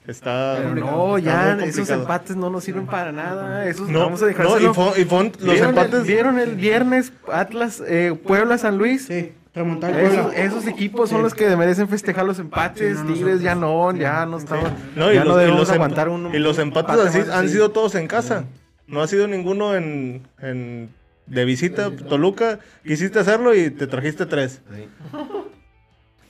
está 0.07 0.55
Pero 0.57 0.75
no, 0.75 1.17
ya 1.17 1.57
esos 1.63 1.89
empates 1.89 2.35
no 2.35 2.49
nos 2.49 2.63
sirven 2.63 2.85
para 2.85 3.11
nada. 3.11 3.65
Esos 3.67 3.89
No, 3.89 3.99
vamos 4.01 4.21
a 4.21 4.25
no, 4.25 4.27
dejárselo. 4.29 4.71
y 4.71 4.73
fue- 4.73 5.01
y 5.01 5.05
los 5.05 5.37
¿Vieron, 5.39 5.69
empates 5.69 5.93
el, 6.01 6.03
¿Vieron 6.05 6.39
el 6.39 6.55
viernes 6.55 7.11
Atlas, 7.31 7.81
eh, 7.87 8.17
Puebla, 8.23 8.57
San 8.57 8.77
Luis? 8.77 9.05
Sí, 9.07 9.31
remontar 9.53 9.97
Esos, 10.35 10.67
equipos 10.67 11.09
son 11.09 11.19
Sí. 11.19 11.23
los 11.23 11.33
que 11.33 11.55
merecen 11.55 11.87
festejar 11.87 12.25
los 12.25 12.39
empates. 12.39 12.97
Sí, 12.97 13.03
no, 13.05 13.13
Tigres 13.13 13.41
ya 13.41 13.55
no, 13.55 13.95
ya 13.95 14.25
no 14.25 14.37
estamos. 14.37 14.69
No, 14.95 15.11
y 15.11 15.15
ya 15.15 15.23
los, 15.23 15.33
no 15.33 15.39
y 15.39 15.39
debemos 15.43 15.59
los 15.61 15.69
emp- 15.69 15.73
aguantar 15.75 16.09
uno. 16.09 16.35
y 16.35 16.39
los 16.39 16.59
empates 16.59 16.93
empate 16.95 17.09
así 17.09 17.19
más, 17.27 17.37
han 17.37 17.47
sí. 17.47 17.53
sido 17.53 17.71
todos 17.71 17.95
en 17.95 18.07
casa. 18.07 18.45
No 18.87 19.01
ha 19.01 19.07
sido 19.07 19.27
ninguno 19.27 19.75
en, 19.75 20.27
en- 20.41 20.89
de 21.25 21.43
visita. 21.45 21.89
Toluca, 21.89 22.59
quisiste 22.85 23.17
hacerlo 23.17 23.55
y 23.55 23.71
te 23.71 23.87
trajiste 23.87 24.27
tres. 24.27 24.61
Sí. 24.75 24.87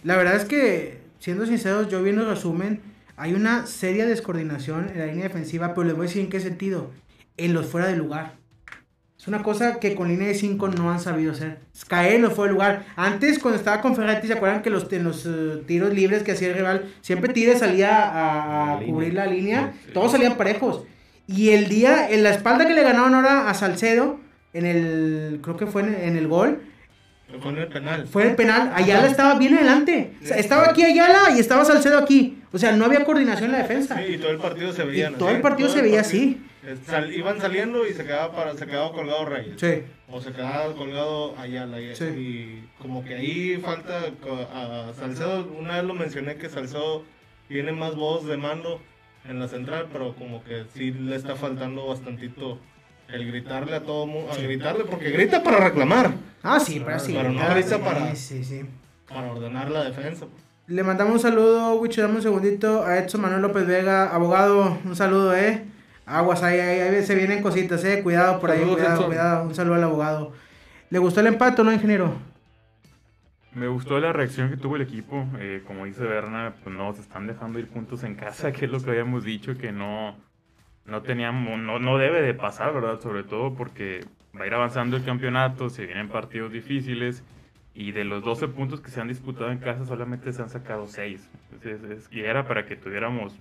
La 0.03 0.15
verdad 0.17 0.36
es 0.36 0.46
que 0.46 1.00
siendo 1.20 1.46
sinceros, 1.46 1.89
yo 1.89 2.01
viendo 2.03 2.22
el 2.22 2.29
resumen, 2.29 2.82
hay 3.17 3.34
una 3.34 3.65
seria 3.65 4.05
descoordinación 4.05 4.89
en 4.93 5.00
la 5.00 5.05
línea 5.07 5.24
defensiva, 5.24 5.74
pero 5.74 5.86
les 5.88 5.95
voy 5.95 6.05
a 6.05 6.07
decir 6.07 6.22
en 6.22 6.29
qué 6.29 6.39
sentido. 6.39 6.91
En 7.38 7.53
los 7.53 7.65
fuera 7.65 7.88
de 7.88 7.95
lugar. 7.95 8.34
Es 9.19 9.27
una 9.27 9.41
cosa 9.41 9.79
que 9.79 9.95
con 9.95 10.07
línea 10.07 10.27
de 10.27 10.36
5 10.36 10.67
no 10.69 10.91
han 10.91 11.00
sabido 11.00 11.31
hacer. 11.31 11.60
Caer 11.88 12.15
en 12.15 12.22
los 12.22 12.34
fuera 12.34 12.50
de 12.50 12.53
lugar. 12.53 12.86
Antes, 12.95 13.39
cuando 13.39 13.57
estaba 13.57 13.81
con 13.81 13.95
Ferretti, 13.95 14.27
¿se 14.27 14.34
acuerdan 14.34 14.62
que 14.62 14.69
los, 14.69 14.91
en 14.93 15.03
los 15.03 15.25
eh, 15.25 15.63
tiros 15.65 15.93
libres 15.93 16.24
que 16.24 16.34
hacía 16.34 16.50
el 16.50 16.55
rival, 16.55 16.86
siempre 17.01 17.34
Tigres 17.34 17.60
salía 17.60 18.03
a, 18.03 18.74
a 18.75 18.79
La 18.81 18.86
cubrir 18.86 19.10
línea. 19.10 19.25
la 19.25 19.31
línea? 19.31 19.74
Sí. 19.86 19.91
Todos 19.93 20.12
salían 20.12 20.38
parejos. 20.38 20.84
Y 21.27 21.50
el 21.50 21.69
día, 21.69 22.10
en 22.10 22.22
la 22.24 22.29
espalda 22.29 22.67
que 22.67 22.74
le 22.75 22.84
ganaron 22.84 23.15
ahora 23.15 23.50
a 23.50 23.53
Salcedo, 23.55 24.19
en 24.53 24.65
el, 24.65 25.39
creo 25.41 25.57
que 25.57 25.65
fue 25.65 25.81
en, 25.81 25.95
en 25.95 26.17
el 26.17 26.27
gol, 26.27 26.62
Con 27.41 27.58
el 27.58 27.67
penal. 27.67 28.08
fue 28.08 28.27
el 28.29 28.36
penal, 28.36 28.72
Ayala 28.75 29.08
estaba 29.08 29.38
bien 29.38 29.55
adelante. 29.55 30.13
O 30.24 30.25
sea, 30.25 30.38
estaba 30.38 30.70
aquí 30.70 30.84
Ayala 30.84 31.32
y 31.36 31.39
estaba 31.39 31.65
Salcedo 31.65 31.98
aquí. 31.98 32.38
O 32.53 32.58
sea, 32.58 32.72
no 32.74 32.86
había 32.86 33.03
coordinación 33.03 33.46
en 33.46 33.51
la 33.53 33.58
defensa. 33.60 33.98
Sí, 33.98 34.13
y 34.13 34.17
todo 34.17 34.32
el 34.32 34.38
partido 34.38 34.72
se 34.72 34.84
veía. 34.86 35.10
Y 35.12 35.13
todo 35.15 35.29
el 35.29 35.41
partido 35.41 35.67
se 35.70 35.82
veía 35.82 36.01
así. 36.01 36.41
Sal- 36.88 37.13
iban 37.13 37.39
saliendo 37.41 37.86
y 37.86 37.94
se 37.94 38.05
quedaba, 38.05 38.32
para, 38.36 38.55
se 38.55 38.65
quedaba 38.65 38.91
colgado 38.91 39.25
Reyes. 39.25 39.55
Sí. 39.60 39.84
O 40.10 40.22
se 40.22 40.32
quedaba 40.32 40.74
colgado 40.74 41.38
Ayala. 41.38 41.82
Y, 41.82 41.96
Sí. 41.96 42.05
y 42.05 42.70
como 42.82 43.03
que 43.03 43.15
ahí 43.15 43.58
falta 43.58 44.00
a 44.53 44.94
Salcedo. 44.98 45.48
Una 45.60 45.75
vez 45.75 45.84
lo 45.84 45.94
mencioné 45.94 46.36
que 46.38 46.48
Salcedo 46.50 47.03
tiene 47.48 47.72
más 47.72 47.96
voz 47.96 48.25
de 48.25 48.38
mando 48.38 48.82
en 49.27 49.39
la 49.39 49.48
central, 49.48 49.88
pero 49.91 50.15
como 50.15 50.44
que 50.44 50.63
sí 50.74 50.91
le 50.91 51.15
está 51.15 51.36
faltando 51.36 51.88
bastantito 51.88 52.60
el 53.09 53.27
gritarle 53.27 53.75
a 53.75 53.83
todo 53.83 54.05
mundo. 54.07 54.31
A 54.31 54.35
gritarle, 54.38 54.85
porque 54.85 55.09
grita 55.12 55.43
para 55.43 55.59
reclamar, 55.59 56.12
Ah, 56.43 56.59
sí, 56.59 56.81
pero 56.85 57.00
sí. 57.00 57.13
Pero 57.15 57.31
no 57.31 57.50
grita 57.50 57.79
para- 57.79 58.15
Sí, 58.15 58.43
sí. 58.43 58.62
para 59.07 59.31
ordenar 59.31 59.69
la 59.71 59.83
defensa. 59.85 60.25
Le 60.67 60.83
mandamos 60.83 61.13
un 61.13 61.19
saludo, 61.19 61.75
Wicho, 61.75 62.01
dame 62.01 62.15
un 62.15 62.21
segundito, 62.21 62.83
a 62.83 62.97
Edson 62.97 63.21
Manuel 63.21 63.41
López 63.41 63.67
Vega, 63.67 64.13
abogado, 64.13 64.77
un 64.83 64.95
saludo, 64.95 65.35
eh. 65.35 65.63
Aguas, 66.07 66.43
ahí, 66.43 66.59
ahí, 66.59 66.79
ahí 66.81 67.03
se 67.03 67.15
vienen 67.15 67.41
cositas, 67.41 67.83
eh. 67.83 68.01
Cuidado 68.03 68.39
por 68.39 68.51
ahí, 68.51 68.59
Saludos, 68.59 68.77
cuidado, 68.77 68.95
Edson. 68.95 69.05
cuidado. 69.07 69.43
Un 69.45 69.55
saludo 69.55 69.75
al 69.75 69.83
abogado. 69.83 70.33
¿Le 70.89 71.00
gustó 71.00 71.19
el 71.19 71.27
empate 71.27 71.62
o 71.62 71.63
no, 71.65 71.74
ingeniero? 71.74 72.13
Me 73.53 73.67
gustó 73.67 74.00
la 74.00 74.12
reacción 74.12 74.50
que 74.50 74.57
tuvo 74.57 74.75
el 74.75 74.81
equipo. 74.81 75.25
eh, 75.39 75.63
como 75.65 75.85
dice 75.85 76.03
Berna, 76.03 76.55
pues 76.63 76.75
no, 76.75 76.93
se 76.93 77.01
están 77.01 77.25
dejando 77.27 77.57
ir 77.59 77.67
puntos 77.69 78.03
en 78.03 78.15
casa, 78.15 78.51
que 78.53 78.65
es 78.65 78.71
lo 78.71 78.79
que 78.81 78.89
habíamos 78.91 79.24
dicho, 79.24 79.57
que 79.57 79.71
no, 79.71 80.15
no 80.86 81.01
teníamos, 81.01 81.60
no, 81.60 81.80
no 81.80 81.98
debe 81.98 82.22
de 82.22 82.34
pasar, 82.34 82.74
¿verdad? 82.74 83.00
Sobre 83.01 83.24
todo 83.24 83.54
porque 83.56 84.06
va 84.38 84.44
a 84.44 84.48
ir 84.48 84.54
avanzando 84.54 84.98
el 84.98 85.04
campeonato, 85.04 85.70
se 85.70 85.86
vienen 85.86 86.10
partidos 86.10 86.51
difíciles 86.51 87.24
y 87.74 87.92
de 87.92 88.04
los 88.06 88.24
12 88.24 88.48
puntos 88.48 88.82
que 88.82 88.92
se 88.92 89.01
han 89.01 89.08
disputado 89.08 89.51
en 89.51 89.58
casa 89.60 89.86
solamente 89.86 90.32
se 90.32 90.42
han 90.42 90.50
sacado 90.50 90.88
6. 90.88 91.27
Entonces, 91.51 91.84
es- 91.92 92.08
y 92.12 92.22
era 92.22 92.48
para 92.48 92.65
que 92.65 92.75
tuviéramos 92.75 93.36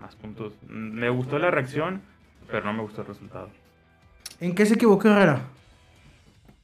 más 0.00 0.14
puntos. 0.16 0.54
Me 0.68 1.08
gustó 1.10 1.38
la 1.38 1.50
reacción, 1.50 2.00
pero 2.50 2.64
no 2.64 2.72
me 2.72 2.82
gustó 2.82 3.02
el 3.02 3.08
resultado. 3.08 3.50
¿En 4.40 4.54
qué 4.54 4.64
se 4.66 4.74
equivocó 4.74 5.08
Herrera? 5.08 5.42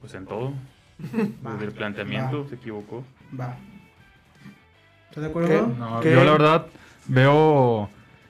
Pues 0.00 0.14
en 0.14 0.26
todo. 0.26 0.52
Va, 1.44 1.52
Desde 1.54 1.66
el 1.66 1.72
planteamiento 1.72 2.46
se 2.48 2.54
equivocó. 2.54 3.04
Va. 3.38 3.56
¿Estás 5.10 5.24
de 5.24 5.30
acuerdo? 5.30 5.66
No, 5.78 6.00
¿Qué? 6.00 6.12
yo 6.12 6.24
la 6.24 6.32
verdad 6.32 6.66
veo, 7.06 7.88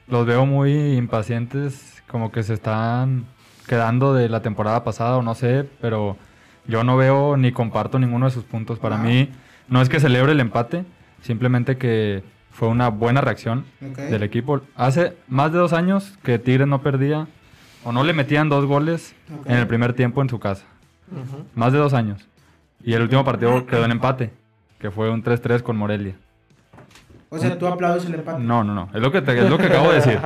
los 0.09 0.27
veo 0.27 0.47
muy 0.47 0.97
impacientes, 0.97 2.03
como 2.09 2.31
que 2.33 2.43
se 2.43 2.55
están 2.55 3.25
quedando 3.67 4.13
de 4.15 4.29
la 4.29 4.43
temporada 4.43 4.85
pasada 4.85 5.17
o 5.17 5.23
no 5.23 5.35
sé, 5.35 5.69
pero 5.81 6.17
yo 6.67 6.85
no 6.85 6.97
veo 6.97 7.37
ni 7.37 7.53
comparto 7.53 7.99
ninguno 7.99 8.27
de 8.27 8.33
sus 8.33 8.45
puntos. 8.45 8.79
Para 8.79 8.97
Ah. 8.97 9.03
mí 9.03 9.31
no 9.69 9.81
es 9.81 9.89
que 9.89 10.01
celebre 10.01 10.33
el 10.33 10.41
empate, 10.41 10.85
simplemente 11.23 11.77
que 11.79 12.23
fue 12.51 12.69
una 12.69 12.89
buena 12.89 13.21
reacción 13.21 13.65
del 14.11 14.23
equipo. 14.23 14.61
Hace 14.77 15.17
más 15.29 15.51
de 15.53 15.59
dos 15.59 15.73
años 15.73 16.17
que 16.23 16.39
Tigres 16.39 16.69
no 16.69 16.83
perdía 16.83 17.27
o 17.83 17.93
no 17.93 18.05
le 18.05 18.13
metían 18.13 18.49
dos 18.49 18.65
goles 18.67 19.15
en 19.47 19.57
el 19.57 19.67
primer 19.67 19.95
tiempo 19.95 20.23
en 20.23 20.29
su 20.29 20.39
casa. 20.39 20.65
Más 21.55 21.73
de 21.73 21.79
dos 21.79 21.95
años. 21.95 22.29
Y 22.83 22.93
el 22.93 23.03
último 23.03 23.25
partido 23.25 23.67
quedó 23.67 23.85
en 23.85 23.91
empate, 23.93 24.31
que 24.79 24.91
fue 24.91 25.11
un 25.11 25.23
3-3 25.23 25.63
con 25.63 25.77
Morelia. 25.77 26.15
O 27.35 27.39
sea, 27.39 27.59
tú 27.59 27.67
aplaudes 27.67 28.05
el 28.07 28.15
empate. 28.15 28.43
No, 28.43 28.63
no, 28.65 28.75
no. 28.75 28.89
Es 28.95 29.01
lo 29.01 29.11
que, 29.13 29.23
te- 29.23 29.39
es 29.39 29.51
lo 29.51 29.59
que 29.59 29.67
acabo 29.67 29.89
de 29.89 29.95
decir. 29.97 30.19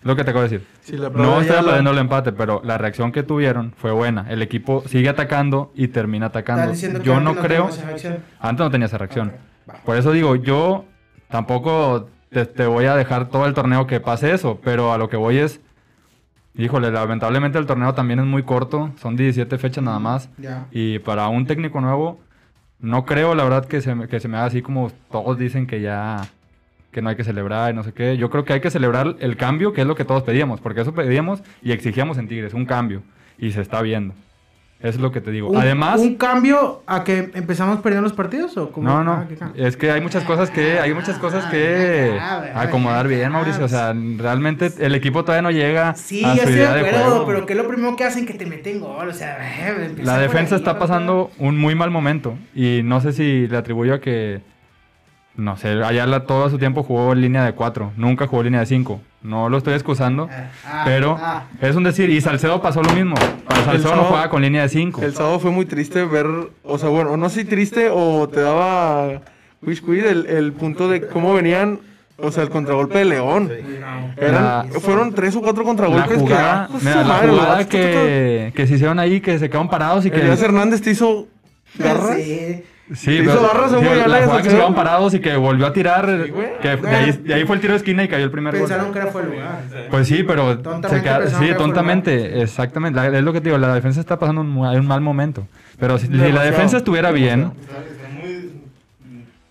Es 0.00 0.02
lo 0.04 0.16
que 0.16 0.24
te 0.24 0.30
acabo 0.30 0.44
de 0.44 0.48
decir. 0.50 0.66
Si 0.82 0.96
No 0.96 1.40
estoy 1.40 1.56
aplaudiendo 1.56 1.90
el 1.90 1.98
empate, 1.98 2.32
pero 2.32 2.60
la 2.64 2.78
reacción 2.78 3.12
que 3.12 3.22
tuvieron 3.22 3.72
fue 3.76 3.90
buena. 3.92 4.26
El 4.28 4.42
equipo 4.42 4.82
sigue 4.86 5.08
atacando 5.08 5.72
y 5.74 5.88
termina 5.88 6.26
atacando. 6.26 6.72
Yo 7.02 7.20
no 7.20 7.34
creo. 7.36 7.68
Antes 8.40 8.64
no 8.64 8.70
tenía 8.70 8.86
esa 8.86 8.98
reacción. 8.98 9.32
Por 9.84 9.96
eso 9.96 10.12
digo, 10.12 10.34
yo 10.36 10.84
tampoco 11.28 12.08
te, 12.30 12.46
te 12.46 12.66
voy 12.66 12.86
a 12.86 12.94
dejar 12.96 13.28
todo 13.28 13.46
el 13.46 13.54
torneo 13.54 13.86
que 13.86 14.00
pase 14.00 14.32
eso, 14.32 14.60
pero 14.62 14.92
a 14.92 14.98
lo 14.98 15.08
que 15.08 15.16
voy 15.16 15.38
es. 15.38 15.60
Híjole, 16.56 16.90
lamentablemente 16.90 17.58
el 17.58 17.66
torneo 17.66 17.94
también 17.94 18.18
es 18.18 18.26
muy 18.26 18.42
corto. 18.42 18.90
Son 19.00 19.14
17 19.14 19.58
fechas 19.58 19.84
nada 19.84 19.98
más. 20.00 20.28
Ya. 20.38 20.66
Y 20.72 20.98
para 20.98 21.28
un 21.28 21.46
técnico 21.46 21.80
nuevo, 21.80 22.18
no 22.80 23.04
creo, 23.04 23.34
la 23.36 23.44
verdad, 23.44 23.66
que 23.66 23.80
se, 23.80 23.94
me, 23.94 24.08
que 24.08 24.18
se 24.18 24.26
me 24.26 24.38
haga 24.38 24.46
así 24.46 24.60
como 24.62 24.90
todos 25.10 25.38
dicen 25.38 25.66
que 25.68 25.80
ya 25.80 26.22
que 26.98 27.02
no 27.02 27.10
hay 27.10 27.16
que 27.16 27.22
celebrar 27.22 27.70
y 27.72 27.76
no 27.76 27.84
sé 27.84 27.92
qué. 27.92 28.16
Yo 28.16 28.28
creo 28.28 28.44
que 28.44 28.54
hay 28.54 28.60
que 28.60 28.70
celebrar 28.70 29.14
el 29.20 29.36
cambio, 29.36 29.72
que 29.72 29.82
es 29.82 29.86
lo 29.86 29.94
que 29.94 30.04
todos 30.04 30.24
pedíamos, 30.24 30.60
porque 30.60 30.80
eso 30.80 30.92
pedíamos 30.92 31.44
y 31.62 31.70
exigíamos 31.70 32.18
en 32.18 32.26
Tigres, 32.26 32.54
un 32.54 32.66
cambio. 32.66 33.02
Y 33.38 33.52
se 33.52 33.60
está 33.60 33.80
viendo. 33.82 34.14
Eso 34.80 34.90
es 34.90 35.00
lo 35.00 35.12
que 35.12 35.20
te 35.20 35.30
digo. 35.30 35.48
Un- 35.50 35.56
Además, 35.56 36.00
¿Un 36.00 36.16
cambio 36.16 36.82
a 36.86 37.04
que 37.04 37.30
empezamos 37.34 37.78
perdiendo 37.80 38.02
los 38.08 38.12
partidos 38.16 38.56
o 38.56 38.70
cómo? 38.72 38.88
no, 38.88 39.04
no, 39.04 39.12
Ah, 39.40 39.50
es 39.54 39.76
que 39.76 39.92
hay 39.92 40.00
muchas 40.00 40.24
cosas 40.24 40.50
que 40.50 40.80
hay 40.80 40.92
muchas 40.92 41.18
cosas 41.18 41.44
que 41.46 42.16
Ah, 42.20 42.44
acomodar 42.56 43.06
bien, 43.06 43.26
ah, 43.26 43.30
Mauricio. 43.30 43.64
O 43.64 43.68
sea, 43.68 43.92
realmente 44.16 44.72
el 44.80 44.94
equipo 44.96 45.22
todavía 45.24 45.42
no 45.42 45.50
llega 45.52 45.94
Sí, 45.94 46.24
a 46.24 46.34
ya 46.34 46.42
su 46.42 46.48
estoy 46.48 46.54
de 46.54 46.60
idea 46.62 46.74
de 46.74 46.80
acuerdo, 46.88 47.26
pero 47.26 47.46
¿qué 47.46 47.52
es 47.52 47.56
lo 47.56 47.68
primero 47.68 47.94
que 47.96 48.04
hacen? 48.04 48.26
Que 48.26 48.34
te 48.34 48.44
meten 48.46 48.80
gol, 48.80 49.08
o 49.08 49.12
sea, 49.12 49.36
eh, 49.68 49.94
La 50.02 50.18
defensa 50.18 50.56
ahí, 50.56 50.60
está 50.60 50.78
pasando 50.80 51.30
un 51.38 51.56
muy 51.58 51.74
mal 51.76 51.90
momento 51.92 52.34
y 52.54 52.80
no 52.84 53.00
sé 53.00 53.12
si 53.12 53.46
le 53.46 53.56
atribuyo 53.56 53.94
a 53.94 54.00
que, 54.00 54.40
no 55.38 55.56
sé, 55.56 55.68
Ayala 55.84 56.24
todo 56.24 56.50
su 56.50 56.58
tiempo 56.58 56.82
jugó 56.82 57.12
en 57.12 57.20
línea 57.20 57.44
de 57.44 57.52
4, 57.52 57.92
nunca 57.96 58.26
jugó 58.26 58.40
en 58.42 58.46
línea 58.46 58.60
de 58.60 58.66
5. 58.66 59.00
No 59.22 59.48
lo 59.48 59.56
estoy 59.58 59.74
excusando, 59.74 60.28
Ah, 60.30 60.50
ah, 60.66 60.82
pero 60.84 61.16
ah. 61.18 61.44
es 61.60 61.74
un 61.76 61.84
decir, 61.84 62.10
y 62.10 62.20
Salcedo 62.20 62.60
pasó 62.60 62.82
lo 62.82 62.92
mismo. 62.92 63.14
Salcedo 63.64 63.94
no 63.96 64.02
jugaba 64.04 64.28
con 64.30 64.42
línea 64.42 64.62
de 64.62 64.68
5. 64.68 65.00
El 65.02 65.14
sábado 65.14 65.38
fue 65.38 65.52
muy 65.52 65.64
triste 65.64 66.04
ver, 66.04 66.26
o 66.64 66.78
sea, 66.78 66.88
bueno, 66.88 67.16
no 67.16 67.28
sé 67.30 67.40
si 67.42 67.46
triste 67.46 67.88
o 67.90 68.28
te 68.28 68.40
daba 68.40 69.22
el, 69.62 70.26
el 70.26 70.52
punto 70.52 70.88
de 70.88 71.06
cómo 71.06 71.32
venían, 71.34 71.78
o 72.16 72.32
sea, 72.32 72.42
el 72.42 72.50
contragolpe 72.50 72.98
de 72.98 73.04
León. 73.04 73.50
Eran, 74.16 74.44
La- 74.44 74.66
fueron 74.80 75.14
tres 75.14 75.36
o 75.36 75.40
cuatro 75.40 75.62
La 75.62 75.68
contragolpes 75.68 76.18
jugada, 76.18 76.66
que... 76.66 76.84
mira, 76.84 77.04
la 77.04 77.14
jugada 77.28 77.68
que, 77.68 78.52
que 78.56 78.66
se 78.66 78.74
hicieron 78.74 78.98
ahí, 78.98 79.20
que 79.20 79.38
se 79.38 79.48
quedaron 79.48 79.68
parados 79.68 80.04
y 80.04 80.10
que... 80.10 80.20
Elías 80.20 80.42
Hernández 80.42 80.82
te 80.82 80.90
hizo 80.90 81.28
garras. 81.78 82.16
Sí. 82.16 82.64
Sí, 82.94 83.12
Hizo 83.18 83.24
pero- 83.32 83.42
barras 83.42 83.72
de 83.72 83.78
sí, 83.80 83.84
muy 83.84 83.96
la 83.96 84.04
jugada 84.04 84.36
que 84.42 84.48
se 84.48 84.54
quedaron 84.56 84.74
parados 84.74 85.12
y 85.14 85.20
que 85.20 85.36
volvió 85.36 85.66
a 85.66 85.72
tirar, 85.74 86.06
güey. 86.30 86.58
que 86.62 86.76
de 86.76 86.88
ahí, 86.96 87.12
de 87.12 87.34
ahí 87.34 87.44
fue 87.44 87.56
el 87.56 87.60
tiro 87.60 87.74
de 87.74 87.76
esquina 87.78 88.02
y 88.02 88.08
cayó 88.08 88.24
el 88.24 88.30
primer 88.30 88.54
Pensaron 88.54 88.86
gol. 88.86 88.92
que 88.94 88.98
era 89.00 89.10
fuera 89.12 89.28
de 89.28 89.34
lugar. 89.36 89.60
Pues 89.90 90.08
sí, 90.08 90.22
pero 90.22 90.58
Tontamente 90.58 90.88
se 90.96 91.02
queda- 91.02 91.18
pensaron 91.18 91.40
sí, 91.46 91.52
fue 91.52 91.58
tontamente, 91.58 92.42
exactamente. 92.42 92.96
La- 92.98 93.18
es 93.18 93.22
lo 93.24 93.32
que 93.34 93.40
te 93.42 93.50
digo, 93.50 93.58
la 93.58 93.74
defensa 93.74 94.00
está 94.00 94.18
pasando 94.18 94.40
un, 94.40 94.56
un 94.56 94.86
mal 94.86 95.00
momento. 95.02 95.46
Pero 95.78 95.98
si, 95.98 96.06
si 96.06 96.12
la 96.32 96.42
defensa 96.44 96.78
estuviera 96.78 97.10
bien. 97.12 97.52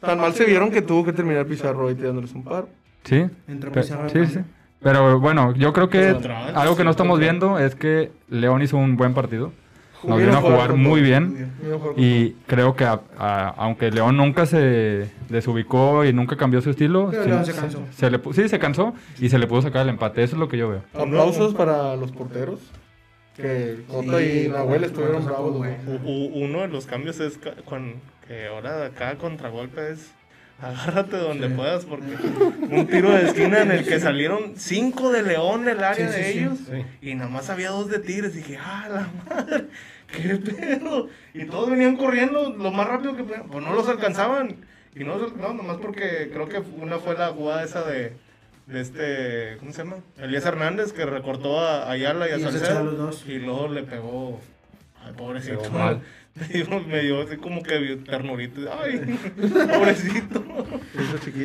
Tan 0.01 0.20
mal 0.20 0.34
se 0.34 0.46
vieron 0.46 0.72
que 0.72 0.82
tuvo 0.82 1.03
que 1.06 1.13
terminar 1.13 1.46
Pizarro 1.46 1.89
y 1.91 1.96
tirándoles 1.96 2.32
un 2.34 2.44
par. 2.44 2.65
sí. 3.03 3.25
Entró 3.48 3.72
Pizarro 3.72 4.10
sí, 4.10 4.25
sí. 4.25 4.39
Pero 4.82 5.20
bueno, 5.20 5.53
yo 5.56 5.74
creo 5.74 5.89
que 5.89 6.10
Atlas, 6.10 6.56
algo 6.56 6.75
que 6.77 6.84
no 6.84 6.91
sí, 6.91 6.94
estamos 6.94 7.20
viendo 7.20 7.58
es 7.58 7.74
que 7.75 8.12
León 8.29 8.62
hizo 8.62 8.77
un 8.77 8.96
buen 8.96 9.13
partido. 9.15 9.51
Nos 10.04 10.20
Vino 10.20 10.34
a 10.38 10.42
jugar 10.42 10.74
muy 10.75 11.01
bien. 11.01 11.51
Y 11.96 12.32
creo 12.46 12.75
que 12.75 12.86
a- 12.86 13.01
a- 13.18 13.50
aunque 13.58 13.89
León 13.92 14.16
nunca 14.18 14.46
se 14.46 15.10
desubicó 15.30 16.06
y 16.06 16.13
nunca 16.13 16.38
cambió 16.38 16.62
su 16.62 16.70
estilo, 16.70 17.08
Pero 17.10 17.24
sí, 17.24 17.30
León 17.30 17.46
se 17.46 17.54
cansó. 17.54 17.80
se 17.92 18.12
le 18.12 18.22
pu- 18.22 18.34
sí, 18.34 18.48
se 18.48 18.60
cansó 18.60 18.94
y 19.20 19.30
se 19.30 19.39
le 19.39 19.48
pudo 19.48 19.62
sacar 19.63 19.82
el 19.82 19.89
empate. 19.89 20.24
Eso 20.24 20.36
es 20.36 20.39
lo 20.39 20.48
que 20.48 20.58
yo 20.58 20.70
veo. 20.70 20.82
Aplausos 20.94 21.54
para 21.56 21.96
los 21.96 22.12
porteros. 22.12 22.60
Que 23.36 23.84
Cota 23.88 24.22
y 24.22 24.48
Nahuel 24.50 24.84
estuvieron 24.84 25.24
bravos. 25.25 25.56
u- 26.04 26.32
uno 26.34 26.62
de 26.62 26.68
los 26.70 26.86
cambios 26.88 27.20
es 27.20 27.38
que 27.38 28.48
ahora 28.48 28.89
cada 28.98 29.16
contragolpe 29.16 29.92
es 29.92 30.12
agárrate 30.62 31.18
donde 31.18 31.50
puedas 31.50 31.86
porque 31.86 32.14
un 32.70 32.88
tiro 32.88 33.12
de 33.12 33.26
esquina 33.28 33.62
en 33.62 33.72
el 33.72 33.86
que 33.86 34.00
salieron 34.00 34.54
cinco 34.58 35.12
de 35.12 35.22
León 35.24 35.66
del 35.66 35.84
área 35.84 36.12
Sí, 36.12 36.14
sí, 36.14 36.20
de 36.24 36.32
sí. 36.34 36.40
ellos 36.40 36.58
y 37.02 37.16
nada 37.16 37.30
más 37.30 37.50
había 37.50 37.70
dos 37.70 37.90
de 37.90 38.00
Tigres 38.00 38.34
y 38.34 38.38
dije, 38.40 38.58
ah, 38.60 38.88
la 38.90 39.08
madre, 39.36 39.66
qué 40.12 40.36
pedo. 40.36 41.10
Y 41.34 41.46
todos 41.46 41.70
venían 41.70 41.96
corriendo 41.96 42.50
lo 42.58 42.72
más 42.72 42.88
rápido 42.88 43.16
que 43.16 43.24
podían, 43.24 43.48
pues 43.48 43.64
no 43.64 43.74
los 43.74 43.88
alcanzaban. 43.88 44.56
Y 44.96 45.04
no 45.04 45.14
los 45.16 45.24
alcanzaban 45.26 45.58
nomás 45.58 45.78
porque 45.78 46.32
creo 46.34 46.50
que 46.50 46.58
una 46.82 46.98
fue 46.98 47.16
la 47.16 47.28
jugada 47.28 47.64
esa 47.64 47.84
de, 47.84 48.14
de 48.66 48.82
este, 48.82 49.58
¿cómo 49.60 49.72
se 49.72 49.84
llama? 49.84 49.98
Elías 50.18 50.44
Hernández 50.46 50.92
que 50.92 51.06
recortó 51.06 51.60
a 51.60 51.92
Ayala 51.92 52.28
y 52.28 52.32
a 52.32 52.40
Salcedo. 52.40 53.12
Y 53.28 53.38
luego 53.38 53.68
le 53.68 53.84
pegó, 53.84 54.40
ay, 55.06 55.14
pobrecito. 55.16 55.60
Pegó 55.62 55.78
mal. 55.78 56.02
Me 56.88 57.01
dio, 57.01 57.22
así 57.22 57.38
como 57.38 57.63
que 57.63 57.98
ternurito. 58.06 58.62
Ay, 58.79 59.00
pobrecito. 59.74 60.44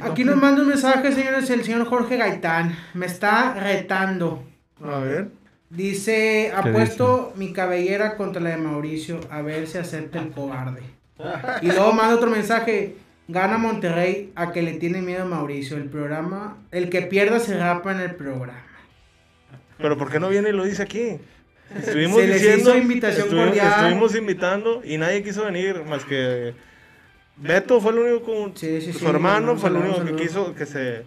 Aquí 0.02 0.24
nos 0.24 0.36
manda 0.36 0.62
un 0.62 0.68
mensaje, 0.68 1.12
señores, 1.12 1.48
el 1.50 1.64
señor 1.64 1.86
Jorge 1.86 2.16
Gaitán. 2.16 2.76
Me 2.94 3.06
está 3.06 3.54
retando. 3.54 4.44
A 4.82 4.98
ver. 4.98 5.28
Dice, 5.70 6.52
apuesto 6.54 7.32
mi 7.36 7.52
cabellera 7.52 8.16
contra 8.16 8.42
la 8.42 8.50
de 8.50 8.58
Mauricio, 8.58 9.20
a 9.30 9.40
ver 9.40 9.66
si 9.66 9.78
acepta 9.78 10.18
el 10.18 10.30
cobarde. 10.30 10.82
Y 11.62 11.66
luego 11.66 11.92
manda 11.92 12.16
otro 12.16 12.30
mensaje, 12.30 12.96
gana 13.28 13.56
Monterrey 13.56 14.32
a 14.34 14.52
que 14.52 14.60
le 14.60 14.74
tiene 14.74 15.00
miedo 15.00 15.22
a 15.22 15.26
Mauricio. 15.26 15.78
El 15.78 15.88
programa, 15.88 16.58
el 16.72 16.90
que 16.90 17.02
pierda 17.02 17.40
se 17.40 17.56
rapa 17.58 17.92
en 17.92 18.00
el 18.00 18.14
programa. 18.14 18.66
Pero 19.78 19.96
¿por 19.96 20.10
qué 20.10 20.20
no 20.20 20.28
viene 20.28 20.50
y 20.50 20.52
lo 20.52 20.64
dice 20.64 20.82
aquí? 20.82 21.18
Estuvimos 21.78 22.20
Se 22.20 22.26
les 22.26 22.40
diciendo, 22.42 22.70
hizo 22.70 22.78
invitación 22.78 23.22
estuvimos, 23.24 23.46
cordial. 23.48 23.72
estuvimos 23.84 24.14
invitando 24.16 24.82
y 24.84 24.98
nadie 24.98 25.22
quiso 25.22 25.44
venir 25.44 25.82
más 25.84 26.04
que 26.04 26.54
Beto 27.36 27.80
fue 27.80 27.92
el 27.92 27.98
único 27.98 28.22
con 28.22 28.56
Sí, 28.56 28.80
sí, 28.80 28.92
su 28.92 29.00
sí, 29.00 29.06
hermano 29.06 29.56
fue 29.56 29.70
el 29.70 29.76
único 29.76 30.04
que 30.04 30.14
quiso 30.16 30.54
que 30.54 30.66
se 30.66 31.04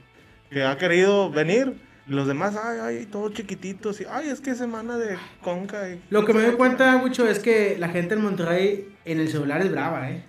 que 0.50 0.64
ha 0.64 0.78
querido 0.78 1.30
venir 1.32 1.74
los 2.08 2.28
demás 2.28 2.56
ay 2.62 2.80
ay 2.82 3.06
todos 3.06 3.34
chiquititos 3.34 4.00
y 4.02 4.06
ay 4.12 4.30
es 4.30 4.42
que 4.42 4.54
semana 4.56 4.98
de 4.98 5.18
conca 5.42 5.90
y 5.90 6.02
Lo 6.10 6.24
que 6.26 6.34
me 6.34 6.42
doy 6.44 6.56
cuenta 6.56 6.98
mucho 6.98 7.28
es 7.28 7.40
que 7.40 7.78
la 7.80 7.90
gente 7.90 8.16
en 8.16 8.22
Monterrey 8.22 8.90
en 9.06 9.20
el 9.20 9.28
celular 9.30 9.62
es 9.62 9.72
brava, 9.72 10.10
¿eh? 10.10 10.24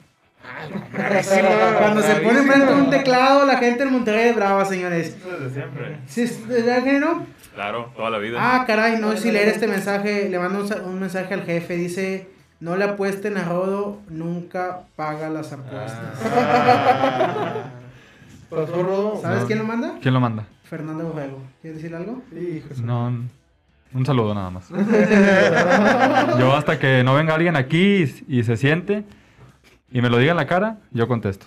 Cuando 1.78 2.02
se 2.02 2.14
pone 2.16 2.42
frente 2.42 2.72
a 2.72 2.76
un 2.76 2.88
teclado, 2.90 3.44
la 3.46 3.58
gente 3.58 3.82
en 3.82 3.92
Monterrey 3.92 4.28
es 4.28 4.36
brava, 4.36 4.64
señores. 4.64 5.16
Desde 5.24 5.50
siempre. 5.54 5.98
¿Sí, 6.06 6.30
¿Verdad 6.46 6.84
que 6.84 6.92
no? 7.00 7.26
Claro, 7.56 7.90
toda 7.96 8.10
la 8.10 8.18
vida. 8.18 8.38
Ah, 8.40 8.64
caray, 8.66 9.00
no 9.00 9.10
sé 9.12 9.18
si 9.18 9.32
leer 9.32 9.48
este 9.48 9.66
mensaje. 9.66 10.28
Le 10.28 10.38
mando 10.38 10.60
un, 10.60 10.68
sa- 10.68 10.82
un 10.82 11.00
mensaje 11.00 11.34
al 11.34 11.42
jefe. 11.42 11.74
Dice: 11.76 12.28
No 12.60 12.76
le 12.76 12.84
apuesten 12.84 13.36
a 13.38 13.44
Rodo, 13.44 14.00
nunca 14.08 14.82
paga 14.94 15.28
las 15.30 15.52
apuestas. 15.52 16.20
Pasó 18.50 18.82
Rodo. 18.82 19.20
¿Sabes 19.20 19.44
quién 19.46 19.58
lo 19.58 19.64
manda? 19.64 19.94
¿Quién 20.00 20.14
lo 20.14 20.20
manda? 20.20 20.44
Fernando 20.64 21.04
Borrego. 21.04 21.40
¿Quieres 21.62 21.80
decir 21.82 21.96
algo? 21.96 22.22
Hijo 22.32 22.68
de 22.68 22.74
su- 22.76 22.84
No, 22.84 23.06
un 23.94 24.06
saludo 24.06 24.34
nada 24.34 24.50
más. 24.50 24.68
Yo 26.38 26.54
hasta 26.54 26.78
que 26.78 27.02
no 27.04 27.14
venga 27.14 27.34
alguien 27.34 27.56
aquí 27.56 28.04
y, 28.28 28.38
y 28.38 28.44
se 28.44 28.56
siente 28.56 29.04
y 29.90 30.00
me 30.02 30.10
lo 30.10 30.18
diga 30.18 30.32
en 30.32 30.36
la 30.36 30.46
cara, 30.46 30.78
yo 30.90 31.08
contesto. 31.08 31.46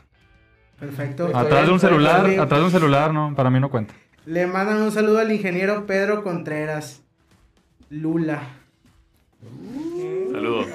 Perfecto. 0.79 1.29
Atrás 1.35 1.65
de 1.67 1.73
un 1.73 1.79
celular, 1.79 2.25
atrás 2.39 2.59
de 2.61 2.65
un 2.65 2.71
celular, 2.71 3.13
no, 3.13 3.33
para 3.35 3.49
mí 3.49 3.59
no 3.59 3.69
cuenta. 3.69 3.93
Le 4.29 4.45
mandan 4.45 4.83
un 4.83 4.91
saludo 4.91 5.17
al 5.17 5.31
ingeniero 5.31 5.87
Pedro 5.87 6.21
Contreras. 6.21 7.01
Lula. 7.89 8.43
Saludos. 10.31 10.67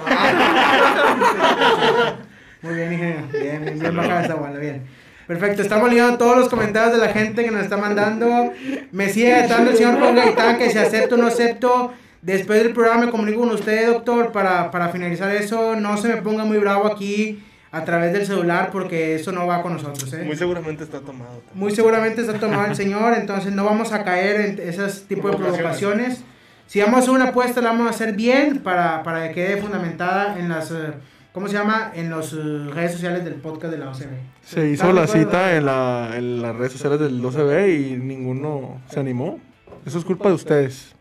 Muy 2.62 2.74
bien, 2.74 2.92
ingeniero. 2.94 3.22
Bien, 3.30 3.64
bien, 3.64 3.78
bien 3.78 3.96
bajada 3.96 4.24
esa 4.24 4.34
bola, 4.34 4.58
bien. 4.58 4.82
Perfecto, 5.28 5.62
estamos 5.62 5.88
leyendo 5.88 6.18
todos 6.18 6.36
los 6.36 6.48
comentarios 6.48 6.94
de 6.94 7.06
la 7.06 7.12
gente 7.12 7.44
que 7.44 7.52
nos 7.52 7.62
está 7.62 7.76
mandando. 7.76 8.52
Me 8.90 9.10
sigue 9.10 9.38
gritando 9.38 9.70
el 9.70 9.76
señor 9.76 10.00
Juan 10.00 10.16
Gaitán 10.16 10.58
que 10.58 10.70
si 10.70 10.78
acepto 10.78 11.14
o 11.14 11.18
no 11.18 11.28
acepto. 11.28 11.92
Después 12.22 12.60
del 12.60 12.72
programa 12.72 13.04
me 13.04 13.12
comunico 13.12 13.38
con 13.38 13.50
usted, 13.50 13.86
doctor, 13.86 14.32
para, 14.32 14.72
para 14.72 14.88
finalizar 14.88 15.30
eso. 15.30 15.76
No 15.76 15.96
se 15.96 16.08
me 16.08 16.16
ponga 16.22 16.44
muy 16.44 16.58
bravo 16.58 16.88
aquí 16.88 17.40
a 17.74 17.84
través 17.84 18.12
del 18.12 18.24
celular 18.24 18.70
porque 18.70 19.16
eso 19.16 19.32
no 19.32 19.46
va 19.46 19.60
con 19.60 19.72
nosotros, 19.72 20.12
¿eh? 20.12 20.22
muy 20.24 20.36
seguramente 20.36 20.84
está 20.84 21.00
tomado 21.00 21.38
también. 21.38 21.58
Muy 21.58 21.74
seguramente 21.74 22.20
está 22.20 22.38
tomado 22.38 22.66
el 22.66 22.76
señor, 22.76 23.14
entonces 23.14 23.52
no 23.52 23.64
vamos 23.64 23.92
a 23.92 24.04
caer 24.04 24.40
en 24.40 24.68
esos 24.68 25.02
tipos 25.02 25.32
de 25.32 25.38
provocaciones. 25.38 26.22
Si 26.68 26.80
vamos 26.80 26.96
a 26.96 26.98
hacer 27.00 27.10
una 27.10 27.30
apuesta, 27.30 27.60
la 27.60 27.70
vamos 27.70 27.88
a 27.88 27.90
hacer 27.90 28.14
bien 28.14 28.60
para, 28.60 29.02
para 29.02 29.28
que 29.28 29.34
quede 29.34 29.56
fundamentada 29.56 30.38
en 30.38 30.48
las, 30.48 30.70
eh, 30.70 30.92
¿cómo 31.32 31.48
se 31.48 31.54
llama? 31.54 31.90
En 31.94 32.10
las 32.10 32.32
redes 32.32 32.92
sociales 32.92 33.24
del 33.24 33.34
podcast 33.34 33.72
de 33.72 33.78
la 33.78 33.90
OCB. 33.90 34.08
Se 34.44 34.68
hizo 34.68 34.88
¿Están 34.88 34.94
de 34.94 35.00
la 35.00 35.06
cita 35.08 35.56
en, 35.56 35.66
la, 35.66 36.10
en 36.14 36.42
las 36.42 36.54
redes 36.54 36.72
sociales 36.72 37.00
del 37.00 37.20
12B 37.20 37.76
y 37.76 37.96
ninguno 37.96 38.80
se 38.88 39.00
animó. 39.00 39.40
Eso 39.84 39.98
es 39.98 40.04
culpa 40.04 40.28
de 40.28 40.34
ustedes, 40.34 40.94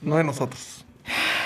no 0.00 0.16
de 0.16 0.24
nosotros. 0.24 0.84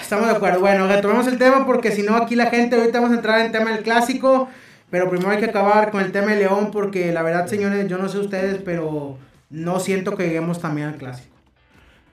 Estamos 0.01 0.29
de 0.29 0.37
acuerdo. 0.37 0.61
Bueno, 0.61 0.87
retomemos 0.87 1.27
el 1.27 1.37
tema 1.37 1.67
porque 1.67 1.91
si 1.93 2.03
no 2.03 2.17
aquí 2.17 2.35
la 2.35 2.47
gente, 2.47 2.77
ahorita 2.77 3.01
vamos 3.01 3.13
a 3.13 3.17
entrar 3.17 3.41
en 3.41 3.47
el 3.47 3.53
tema 3.53 3.73
del 3.73 3.83
clásico, 3.83 4.49
pero 4.91 5.11
primero 5.11 5.31
hay 5.31 5.39
que 5.39 5.47
acabar 5.47 5.91
con 5.91 6.03
el 6.03 6.13
tema 6.13 6.33
de 6.33 6.41
León 6.41 6.71
porque 6.73 7.13
la 7.13 7.23
verdad, 7.23 7.47
señores, 7.47 7.89
yo 7.89 7.99
no 7.99 8.09
sé 8.09 8.19
ustedes, 8.19 8.63
pero 8.65 9.19
no 9.51 9.81
siento 9.81 10.17
que 10.17 10.27
lleguemos 10.27 10.61
también 10.61 10.89
al 10.89 10.97
clásico. 10.97 11.35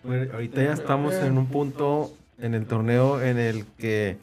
Bueno, 0.04 0.32
ahorita 0.34 0.64
ya 0.64 0.74
estamos 0.74 1.14
en 1.16 1.38
un 1.38 1.48
punto 1.48 2.14
en 2.38 2.54
el 2.54 2.66
torneo 2.66 3.22
en 3.22 3.40
el 3.40 3.66
que 3.78 4.18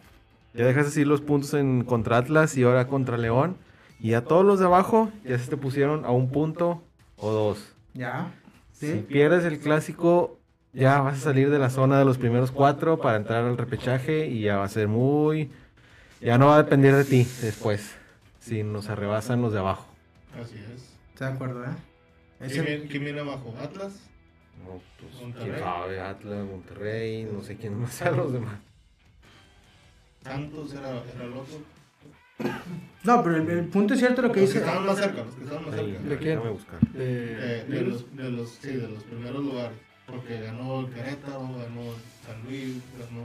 ya 0.54 0.66
dejas 0.66 0.88
así 0.88 1.04
los 1.04 1.20
puntos 1.20 1.54
en 1.54 1.84
contra 1.84 2.18
Atlas 2.18 2.56
y 2.56 2.62
ahora 2.62 2.86
contra 2.86 3.16
León. 3.16 3.56
Y 3.98 4.10
ya 4.10 4.22
todos 4.22 4.44
los 4.44 4.58
de 4.58 4.66
abajo 4.66 5.10
ya 5.24 5.38
se 5.38 5.48
te 5.48 5.56
pusieron 5.56 6.04
a 6.04 6.10
un 6.10 6.28
punto 6.30 6.82
o 7.16 7.30
dos. 7.30 7.74
¿Ya? 7.94 8.32
Si 8.72 8.92
¿Sí? 8.92 9.06
pierdes 9.08 9.44
el 9.44 9.60
clásico, 9.60 10.38
ya 10.72 11.00
vas 11.00 11.18
a 11.18 11.20
salir 11.20 11.50
de 11.50 11.58
la 11.58 11.70
zona 11.70 11.98
de 11.98 12.04
los 12.04 12.18
primeros 12.18 12.50
cuatro 12.50 12.98
para 12.98 13.16
entrar 13.16 13.44
al 13.44 13.56
repechaje 13.56 14.26
y 14.26 14.42
ya 14.42 14.56
va 14.56 14.64
a 14.64 14.68
ser 14.68 14.88
muy... 14.88 15.50
Ya 16.20 16.38
no 16.38 16.46
va 16.46 16.56
a 16.56 16.62
depender 16.62 16.94
de 16.94 17.04
ti 17.04 17.26
después, 17.40 17.96
si 18.42 18.62
nos 18.64 18.88
arrebasan 18.90 19.40
los 19.40 19.52
de 19.52 19.60
abajo. 19.60 19.86
Así 20.40 20.56
es. 20.74 20.96
¿Está 21.12 21.28
de 21.28 21.34
acuerdo, 21.34 21.64
eh? 21.64 21.68
¿Quién 22.48 22.88
quién 22.88 23.04
viene 23.04 23.20
abajo? 23.20 23.54
¿Atlas? 23.62 23.92
No, 24.64 24.80
pues, 25.00 25.14
Monterrey. 25.22 25.50
quién 25.50 25.58
sabe, 25.60 26.00
Atlas, 26.00 26.46
Monterrey, 26.46 27.24
no 27.32 27.42
sé 27.42 27.56
quién 27.56 27.78
más 27.80 27.92
sean 27.94 28.16
los 28.16 28.32
demás. 28.32 28.58
¿Santos 30.22 30.72
era, 30.74 30.88
era 31.14 31.24
el 31.24 31.32
otro? 31.32 31.58
No, 33.04 33.22
pero 33.22 33.36
el, 33.36 33.48
el 33.50 33.64
punto 33.66 33.94
es 33.94 34.00
cierto 34.00 34.22
lo 34.22 34.32
que 34.32 34.40
Los 34.40 34.50
que 34.50 34.58
dice. 34.58 34.66
estaban 34.66 34.86
más 34.86 34.98
cerca, 34.98 35.22
los 35.24 35.34
que 35.34 35.44
estaban 35.44 35.64
más 35.66 35.74
Ahí, 35.74 35.92
cerca. 35.92 36.08
¿De 36.08 36.18
quién? 36.18 36.28
déjame 36.30 36.50
buscar. 36.50 36.80
De, 36.80 37.64
de 37.64 37.80
los, 37.82 38.16
de, 38.16 38.30
los, 38.30 38.50
sí, 38.50 38.68
de 38.72 38.88
los 38.88 39.02
primeros 39.04 39.44
lugares. 39.44 39.78
Porque 40.06 40.40
ganó 40.40 40.80
el 40.80 40.86
Querétaro, 40.92 41.40
ganó 41.42 41.82
San 42.26 42.42
Luis, 42.44 42.76
ganó... 42.98 43.22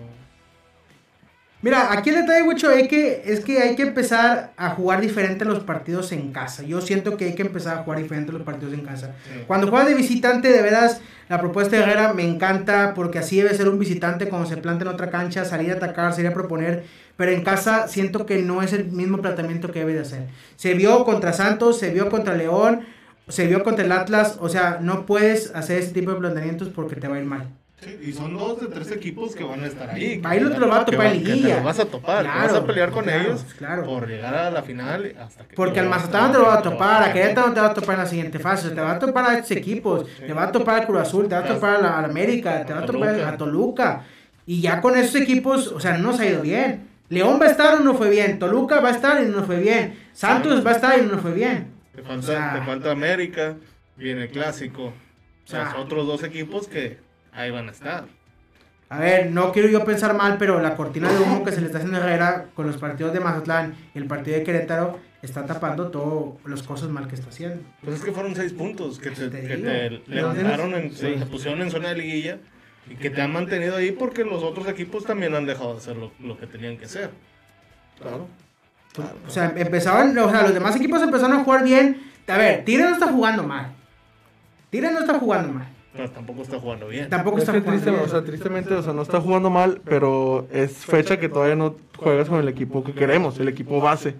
Mira, 1.63 1.91
aquí 1.91 2.11
el 2.11 2.17
detalle, 2.17 2.43
mucho 2.43 2.69
es 2.69 2.87
que, 2.87 3.23
es 3.25 3.39
que 3.39 3.59
hay 3.59 3.75
que 3.75 3.81
empezar 3.81 4.51
a 4.57 4.69
jugar 4.69 5.01
diferente 5.01 5.43
los 5.43 5.63
partidos 5.63 6.11
en 6.11 6.31
casa. 6.31 6.61
Yo 6.61 6.81
siento 6.81 7.17
que 7.17 7.25
hay 7.25 7.33
que 7.35 7.41
empezar 7.41 7.79
a 7.79 7.83
jugar 7.83 7.99
diferente 7.99 8.31
los 8.31 8.43
partidos 8.43 8.75
en 8.75 8.81
casa. 8.81 9.15
Sí. 9.25 9.43
Cuando 9.47 9.67
juegas 9.67 9.87
de 9.87 9.95
visitante, 9.95 10.49
de 10.49 10.61
veras, 10.61 11.01
la 11.29 11.39
propuesta 11.39 11.75
de 11.75 11.81
Herrera 11.81 12.13
me 12.13 12.23
encanta 12.23 12.93
porque 12.93 13.17
así 13.17 13.37
debe 13.37 13.55
ser 13.55 13.69
un 13.69 13.79
visitante 13.79 14.29
cuando 14.29 14.47
se 14.47 14.57
planta 14.57 14.83
en 14.83 14.89
otra 14.89 15.09
cancha, 15.09 15.45
salir 15.45 15.71
a 15.71 15.75
atacar, 15.75 16.13
salir 16.13 16.27
a 16.27 16.33
proponer. 16.33 16.83
Pero 17.15 17.31
en 17.31 17.43
casa 17.43 17.87
siento 17.87 18.27
que 18.27 18.43
no 18.43 18.61
es 18.61 18.71
el 18.73 18.91
mismo 18.91 19.17
planteamiento 19.17 19.71
que 19.71 19.79
debe 19.79 19.93
de 19.95 20.01
hacer. 20.01 20.27
Se 20.57 20.75
vio 20.75 21.05
contra 21.05 21.33
Santos, 21.33 21.79
se 21.79 21.89
vio 21.89 22.09
contra 22.09 22.35
León, 22.35 22.81
se 23.29 23.47
vio 23.47 23.63
contra 23.63 23.83
el 23.83 23.91
Atlas. 23.91 24.37
O 24.41 24.47
sea, 24.47 24.77
no 24.79 25.07
puedes 25.07 25.55
hacer 25.55 25.79
ese 25.79 25.91
tipo 25.91 26.11
de 26.11 26.19
planteamientos 26.19 26.69
porque 26.69 26.97
te 26.97 27.07
va 27.07 27.15
a 27.15 27.19
ir 27.19 27.25
mal. 27.25 27.47
Sí, 27.79 27.95
y 28.07 28.11
son 28.11 28.35
dos 28.35 28.59
de 28.59 28.67
tres 28.67 28.91
equipos 28.91 29.35
que 29.35 29.43
van 29.43 29.63
a 29.63 29.67
estar 29.67 29.87
ahí. 29.91 30.19
Ahí 30.23 30.39
no 30.39 30.49
te 30.51 30.59
lo 30.59 30.67
va 30.67 30.81
a 30.81 30.85
Que 30.85 30.91
topar 30.93 31.13
en 31.13 31.23
que 31.23 31.33
te 31.35 31.55
lo 31.55 31.63
vas 31.63 31.79
a 31.79 31.85
topar, 31.85 32.23
que 32.25 32.31
Claro, 32.31 32.47
vas 32.47 32.53
a 32.55 32.65
pelear 32.65 32.89
con 32.91 33.03
claro, 33.03 33.21
ellos 33.21 33.45
claro. 33.55 33.83
por 33.83 34.07
llegar 34.07 34.33
a 34.33 34.49
la 34.49 34.63
final 34.63 35.15
hasta 35.19 35.43
que... 35.47 35.55
Porque 35.55 35.79
al 35.79 35.87
Mazatlán 35.87 36.31
te 36.31 36.39
lo 36.39 36.45
va 36.45 36.55
a 36.55 36.61
topar, 36.63 37.03
a 37.03 37.13
Querétaro 37.13 37.49
no 37.49 37.53
te 37.53 37.59
va 37.59 37.67
a 37.67 37.73
topar 37.75 37.95
en 37.95 38.01
la 38.01 38.07
siguiente 38.07 38.39
fase, 38.39 38.71
te 38.71 38.81
va 38.81 38.93
a 38.93 38.99
topar 38.99 39.29
a 39.29 39.33
estos 39.35 39.51
equipos, 39.51 40.07
te 40.17 40.33
va 40.33 40.45
a 40.45 40.51
topar 40.51 40.81
a 40.81 40.87
Cruz 40.87 41.01
Azul, 41.01 41.27
te 41.27 41.35
va 41.35 41.41
a 41.41 41.47
topar 41.47 41.75
a 41.75 41.81
la, 41.81 41.97
América, 41.99 42.65
te 42.65 42.73
va 42.73 42.79
a 42.79 42.85
topar 42.85 43.09
a 43.21 43.37
Toluca. 43.37 44.03
Y 44.47 44.59
ya 44.59 44.81
con 44.81 44.97
esos 44.97 45.13
equipos, 45.21 45.67
o 45.67 45.79
sea, 45.79 45.97
no 45.99 46.11
nos 46.11 46.19
ha 46.19 46.25
ido 46.25 46.41
bien. 46.41 46.87
León 47.09 47.39
va 47.39 47.45
a 47.45 47.51
estar 47.51 47.75
o 47.75 47.79
no 47.81 47.93
fue 47.93 48.09
bien, 48.09 48.39
Toluca 48.39 48.79
va 48.79 48.89
a 48.89 48.93
estar 48.93 49.21
y 49.23 49.27
no 49.27 49.43
fue 49.43 49.59
bien, 49.59 49.99
Santos 50.13 50.65
va 50.65 50.71
a 50.71 50.75
estar 50.75 50.97
y 50.99 51.03
no 51.03 51.19
fue 51.19 51.31
bien. 51.31 51.67
Te 51.95 52.01
falta, 52.01 52.17
O 52.19 52.21
sea- 52.23 52.53
te 52.59 52.65
falta 52.65 52.89
América, 52.91 53.55
viene 53.95 54.23
el 54.23 54.29
clásico. 54.29 54.85
O 54.85 54.93
sea, 55.49 55.71
sea- 55.71 55.79
otros 55.79 56.07
dos 56.07 56.23
equipos 56.23 56.67
que 56.67 57.05
ahí 57.37 57.51
van 57.51 57.69
a 57.69 57.71
estar. 57.71 58.05
A 58.89 58.99
ver, 58.99 59.31
no 59.31 59.51
quiero 59.51 59.67
yo 59.67 59.83
pensar 59.83 60.15
mal, 60.15 60.37
pero 60.37 60.61
la 60.61 60.75
cortina 60.75 61.11
de 61.11 61.19
humo 61.19 61.43
que 61.43 61.51
se 61.51 61.59
le 61.59 61.65
está 61.65 61.79
haciendo 61.79 61.97
a 61.97 62.01
Herrera 62.01 62.45
con 62.55 62.67
los 62.67 62.77
partidos 62.77 63.11
de 63.13 63.19
Mazatlán 63.19 63.75
y 63.93 63.97
el 63.97 64.05
partido 64.05 64.37
de 64.37 64.43
Querétaro 64.43 64.99
está 65.21 65.45
tapando 65.45 65.87
todas 65.89 66.35
las 66.45 66.63
cosas 66.63 66.89
mal 66.89 67.07
que 67.07 67.15
está 67.15 67.29
haciendo. 67.29 67.61
Pues 67.83 67.97
es 67.97 68.03
que 68.05 68.13
fueron 68.13 68.33
seis 68.35 68.53
puntos 68.53 68.97
que 68.99 69.11
te, 69.11 69.27
Te 69.29 69.41
que 69.41 69.55
digo. 69.57 69.69
te 69.69 69.89
No, 70.21 70.33
levantaron, 70.33 70.73
en, 70.75 70.93
sí. 70.95 71.15
te 71.19 71.25
pusieron 71.25 71.61
en 71.61 71.69
zona 71.69 71.89
de 71.89 71.95
liguilla 71.95 72.37
y 72.89 72.95
que 72.95 73.09
te 73.09 73.21
han 73.21 73.33
mantenido 73.33 73.75
ahí 73.75 73.91
porque 73.91 74.23
los 74.23 74.41
otros 74.41 74.67
equipos 74.69 75.03
también 75.03 75.35
han 75.35 75.45
dejado 75.45 75.73
de 75.73 75.79
hacer 75.79 75.97
lo, 75.97 76.13
lo 76.21 76.37
que 76.37 76.47
tenían 76.47 76.77
que 76.77 76.85
hacer. 76.85 77.09
Claro. 77.99 78.27
O 79.27 79.29
sea, 79.29 79.53
empezaban, 79.55 80.17
o 80.17 80.29
sea, 80.31 80.43
los 80.43 80.53
demás 80.53 80.75
equipos 80.77 81.01
empezaron 81.01 81.37
a 81.37 81.43
jugar 81.43 81.63
bien. 81.63 82.01
A 82.25 82.37
ver, 82.37 82.63
Tigre 82.63 82.83
no 82.83 82.91
está 82.93 83.07
jugando 83.07 83.43
mal. 83.43 83.73
Tigre 84.69 84.91
no 84.91 84.99
está 84.99 85.15
jugando 85.19 85.51
mal. 85.51 85.67
Pero 85.97 86.09
tampoco 86.11 86.41
está 86.43 86.59
jugando 86.59 86.87
bien. 86.87 87.09
Tampoco 87.09 87.37
Es 87.37 87.43
está 87.43 87.53
que 87.53 87.59
jugando 87.61 87.81
triste, 87.83 87.91
bien. 87.91 88.03
o 88.05 88.09
sea, 88.09 88.23
tristemente, 88.23 88.73
o 88.73 88.81
sea, 88.83 88.93
no 88.93 89.01
está 89.01 89.19
jugando 89.19 89.49
mal, 89.49 89.81
pero 89.83 90.47
es 90.53 90.71
fecha 90.85 91.17
que 91.19 91.27
todavía 91.27 91.55
no 91.55 91.75
juegas 91.97 92.29
con 92.29 92.39
el 92.39 92.47
equipo 92.47 92.83
que 92.83 92.93
queremos, 92.93 93.39
el 93.39 93.47
equipo 93.49 93.81
base. 93.81 94.15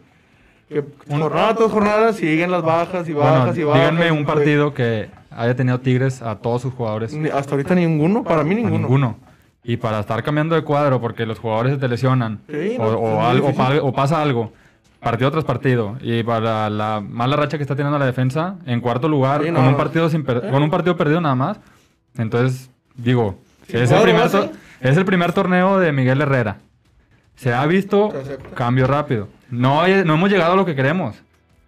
Que 0.67 0.83
jornada 1.09 1.55
tras 1.55 1.71
jornada 1.71 2.11
siguen 2.11 2.51
las 2.51 2.61
bajas 2.63 3.07
y 3.07 3.13
Bueno, 3.13 3.29
bajas 3.31 3.57
y 3.57 3.63
bajas. 3.63 3.81
díganme 3.91 4.11
un 4.11 4.25
partido 4.25 4.73
que 4.73 5.09
haya 5.31 5.55
tenido 5.55 5.79
Tigres 5.79 6.21
a 6.21 6.35
todos 6.35 6.61
sus 6.63 6.73
jugadores. 6.73 7.15
Hasta 7.33 7.51
ahorita 7.55 7.73
ninguno, 7.75 8.23
para 8.23 8.43
mí 8.43 8.51
A 8.53 8.57
ninguno. 8.57 8.77
ninguno. 8.79 9.17
Y 9.63 9.77
para 9.77 9.99
estar 9.99 10.23
cambiando 10.23 10.55
de 10.55 10.63
cuadro 10.63 10.99
porque 10.99 11.25
los 11.25 11.39
jugadores 11.39 11.73
se 11.73 11.77
te 11.79 11.87
lesionan 11.87 12.39
Sí, 12.49 12.75
o, 12.79 12.91
no, 12.91 13.25
algo, 13.25 13.49
o 13.81 13.93
pasa 13.93 14.21
algo, 14.21 14.51
partido 15.11 15.31
tras 15.31 15.45
partido, 15.45 15.97
y 16.01 16.21
para 16.23 16.69
la 16.69 16.99
mala 17.01 17.37
racha 17.37 17.57
que 17.57 17.63
está 17.63 17.75
teniendo 17.77 17.97
la 17.97 18.05
defensa, 18.05 18.57
en 18.65 18.81
cuarto 18.81 19.07
lugar, 19.07 19.41
Sí, 19.41 19.51
con, 19.53 19.63
un 19.65 19.77
partido 19.77 20.09
sin 20.09 20.23
per- 20.25 20.49
con 20.49 20.61
un 20.61 20.69
partido 20.69 20.97
perdido 20.97 21.21
nada 21.21 21.35
más. 21.35 21.59
Entonces, 22.17 22.69
digo, 22.95 23.39
es 23.69 23.89
el, 23.91 24.01
primer 24.01 24.29
es 24.81 24.97
el 24.97 25.05
primer 25.05 25.31
torneo 25.31 25.79
de 25.79 25.93
Miguel 25.93 26.19
Herrera. 26.21 26.57
Se 27.35 27.53
ha 27.53 27.65
visto 27.65 28.11
cambio 28.53 28.85
rápido. 28.87 29.29
No, 29.49 29.87
no 29.87 30.13
hemos 30.15 30.29
llegado 30.29 30.53
a 30.53 30.55
lo 30.57 30.65
que 30.65 30.75
queremos. 30.75 31.15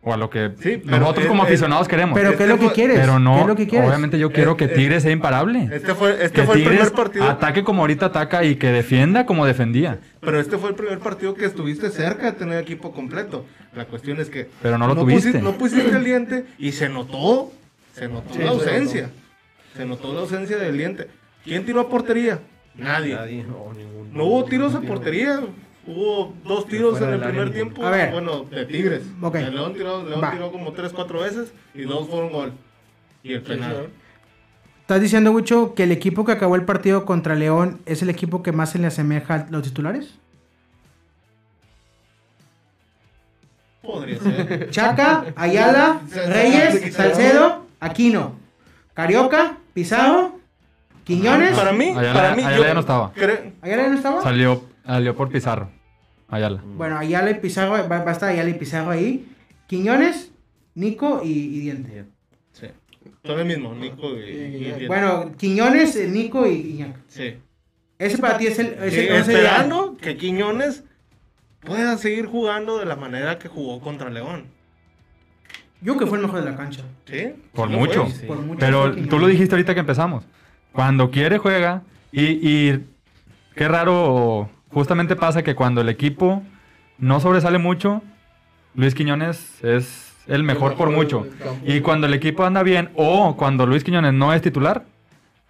O 0.01 0.13
a 0.13 0.17
lo 0.17 0.29
que 0.29 0.51
Sí, 0.61 0.81
nosotros 0.85 1.27
como 1.27 1.43
aficionados 1.43 1.87
queremos. 1.89 2.17
Pero 2.17 2.37
¿qué 2.37 2.43
es 2.43 2.49
lo 2.49 2.57
que 2.57 2.65
fue- 2.67 2.73
quieres? 2.73 2.97
Pero 2.99 3.19
no, 3.19 3.35
¿Qué 3.35 3.41
es 3.41 3.47
lo 3.47 3.55
que 3.57 3.67
quieres? 3.67 3.89
obviamente 3.89 4.17
yo 4.17 4.31
quiero 4.31 4.55
que 4.55 4.63
Eh, 4.65 4.69
eh, 4.71 4.75
Tigres 4.75 5.03
sea 5.03 5.11
imparable. 5.11 5.69
Este 5.73 5.93
fue, 5.93 6.13
este 6.23 6.29
que 6.39 6.43
fue 6.43 6.55
el 6.55 6.61
Tigres 6.61 6.79
primer 6.79 6.93
partido. 6.93 7.25
ataque 7.25 7.63
como 7.65 7.81
ahorita 7.81 8.05
ataca 8.05 8.45
y 8.45 8.55
que 8.55 8.67
defienda 8.71 9.25
como 9.25 9.45
defendía. 9.45 9.99
Pero 10.21 10.39
este 10.39 10.57
fue 10.57 10.69
el 10.69 10.75
primer 10.75 10.99
partido 10.99 11.33
que 11.33 11.43
estuviste 11.45 11.89
cerca 11.89 12.27
de 12.27 12.37
tener 12.37 12.59
equipo 12.59 12.93
completo. 12.93 13.45
La 13.75 13.85
cuestión 13.85 14.21
es 14.21 14.29
que. 14.29 14.47
Pero 14.61 14.77
no 14.77 14.87
lo 14.87 14.95
tuviste. 14.95 15.33
pusi- 15.33 15.41
no 15.41 15.51
pusiste 15.57 15.89
el 15.95 16.03
diente 16.05 16.45
y 16.57 16.71
se 16.71 16.87
notó. 16.87 17.51
Se 17.93 18.07
notó 18.07 18.33
Sí, 18.33 18.39
la 18.39 18.45
se 18.45 18.49
ausencia. 18.51 19.09
Se 19.75 19.85
notó 19.85 20.13
la 20.13 20.21
ausencia 20.21 20.55
del 20.57 20.77
diente. 20.77 21.07
¿Quién 21.43 21.65
tiró 21.65 21.81
a 21.81 21.89
portería? 21.89 22.39
Nadie. 22.75 23.15
Nadie. 23.15 23.45
No 24.13 24.23
hubo 24.23 24.45
tiros 24.45 24.75
a 24.75 24.79
portería. 24.81 25.41
Hubo 25.91 26.33
dos 26.45 26.67
tiros 26.67 27.01
en 27.01 27.09
el 27.13 27.19
primer 27.19 27.41
área 27.41 27.53
tiempo. 27.53 27.83
A 27.83 27.89
ver. 27.89 28.11
Bueno, 28.11 28.43
de 28.43 28.65
Tigres. 28.67 29.01
Ok. 29.21 29.35
El 29.35 29.55
León 29.55 29.73
tiró, 29.73 30.03
León 30.07 30.21
Va. 30.23 30.31
tiró 30.31 30.51
como 30.51 30.71
3, 30.71 30.93
4 30.93 31.19
veces 31.21 31.51
y 31.73 31.81
dos 31.81 32.07
fueron 32.07 32.31
gol. 32.31 32.53
Y 33.23 33.33
el 33.33 33.41
penal. 33.41 33.89
¿Estás 34.81 35.01
diciendo, 35.01 35.31
Wicho, 35.31 35.73
que 35.73 35.83
el 35.83 35.91
equipo 35.91 36.25
que 36.25 36.31
acabó 36.33 36.55
el 36.55 36.63
partido 36.63 37.05
contra 37.05 37.33
León 37.33 37.79
es 37.87 38.03
el 38.03 38.09
equipo 38.11 38.43
que 38.43 38.51
más 38.51 38.69
se 38.71 38.77
le 38.79 38.85
asemeja 38.87 39.33
a 39.33 39.47
los 39.49 39.63
titulares? 39.63 40.13
Podría 43.81 44.19
ser. 44.19 44.69
Chaca, 44.71 45.25
Ayala, 45.35 46.01
Reyes, 46.27 46.93
Salcedo, 46.93 47.65
Aquino, 47.79 48.35
Carioca, 48.93 49.57
Pizarro, 49.73 50.39
Quiñones. 51.03 51.57
Para 51.57 51.71
mí, 51.71 51.89
Ayala- 51.89 52.13
para 52.13 52.35
mí. 52.35 52.43
Ayala 52.43 52.57
yo 52.57 52.63
ya 52.63 52.73
no 52.75 52.79
estaba. 52.81 53.11
¿Ayala 53.61 53.87
no 53.89 53.95
estaba? 53.95 54.21
Salió, 54.21 54.63
salió 54.85 55.15
por 55.15 55.29
Pizarro. 55.29 55.69
Ayala. 56.29 56.61
Bueno, 56.75 56.97
Ayala 56.97 57.31
y 57.31 57.35
Pizarro, 57.35 57.71
va, 57.71 57.81
va 57.87 58.09
a 58.09 58.11
estar 58.11 58.29
Ayala 58.29 58.49
y 58.49 58.53
Pizarro 58.53 58.91
ahí. 58.91 59.27
Quiñones, 59.67 60.31
Nico 60.75 61.21
y, 61.23 61.29
y 61.31 61.59
Diente. 61.59 62.05
Sí. 62.53 62.67
Son 63.23 63.39
el 63.39 63.45
mismo, 63.45 63.73
Nico 63.73 64.15
y, 64.15 64.29
y- 64.29 64.75
y- 64.83 64.87
Bueno, 64.87 65.31
Quiñones, 65.37 65.95
eh, 65.95 66.07
Nico 66.07 66.47
y 66.47 66.53
Iñak. 66.73 66.95
Sí. 67.07 67.35
Ese 67.97 68.17
para 68.17 68.37
ti 68.37 68.47
es 68.47 68.59
el... 68.59 68.67
es 68.81 68.93
Sí, 68.93 68.99
el 69.01 69.15
esperando 69.15 69.97
que 70.01 70.15
Quiñones 70.17 70.83
pueda 71.61 71.97
seguir 71.97 72.25
jugando 72.27 72.77
de 72.77 72.85
la 72.85 72.95
manera 72.95 73.37
que 73.39 73.47
jugó 73.49 73.81
contra 73.81 74.09
León. 74.09 74.45
Yo 75.81 75.97
que 75.97 76.05
fue 76.05 76.17
el 76.17 76.25
mejor 76.25 76.43
de 76.43 76.51
la 76.51 76.57
cancha. 76.57 76.83
¿Sí? 77.05 77.33
Por 77.53 77.69
Sí 77.69 77.75
mucho. 77.75 78.05
fue. 78.07 78.27
Por 78.27 78.37
mucho 78.39 78.59
Pero 78.59 78.95
tú 79.07 79.19
lo 79.19 79.27
dijiste 79.27 79.55
ahorita 79.55 79.73
que 79.73 79.79
empezamos. 79.81 80.25
Cuando 80.71 81.09
quiere 81.11 81.37
juega 81.37 81.83
y, 82.11 82.23
y 82.49 82.85
qué 83.55 83.67
raro 83.67 84.49
justamente 84.71 85.15
pasa 85.15 85.43
que 85.43 85.55
cuando 85.55 85.81
el 85.81 85.89
equipo 85.89 86.43
no 86.97 87.19
sobresale 87.19 87.57
mucho, 87.57 88.01
Luis 88.75 88.93
Quiñones 88.95 89.63
es 89.63 90.13
el 90.27 90.43
mejor 90.43 90.75
por 90.75 90.91
mucho. 90.91 91.27
Y 91.65 91.79
cuando 91.81 92.07
el 92.07 92.13
equipo 92.13 92.43
anda 92.45 92.61
bien 92.63 92.89
o 92.95 93.35
cuando 93.37 93.65
Luis 93.65 93.83
Quiñones 93.83 94.13
no 94.13 94.33
es 94.33 94.41
titular, 94.41 94.85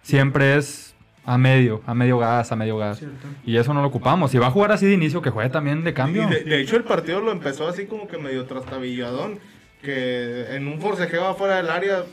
siempre 0.02 0.56
es 0.56 0.94
a 1.26 1.36
medio, 1.36 1.82
a 1.86 1.94
medio 1.94 2.18
gas, 2.18 2.50
a 2.50 2.56
medio 2.56 2.78
gas. 2.78 2.98
Cierto. 2.98 3.26
Y 3.44 3.56
eso 3.56 3.74
no 3.74 3.82
lo 3.82 3.88
ocupamos. 3.88 4.30
Si 4.30 4.38
va 4.38 4.46
a 4.46 4.50
jugar 4.50 4.72
así 4.72 4.86
de 4.86 4.94
inicio, 4.94 5.20
que 5.20 5.30
juegue 5.30 5.50
también 5.50 5.84
de 5.84 5.92
cambio. 5.92 6.26
de, 6.28 6.44
de 6.44 6.60
hecho 6.60 6.76
el 6.76 6.84
partido 6.84 7.20
lo 7.20 7.30
empezó 7.30 7.68
así 7.68 7.86
como 7.86 8.08
que 8.08 8.16
medio 8.18 8.46
trastabilladón. 8.46 9.38
Que 9.82 10.54
en 10.56 10.66
un 10.68 10.78
forcejeo 10.80 11.26
afuera 11.26 11.56
del 11.56 11.70
área 11.70 12.04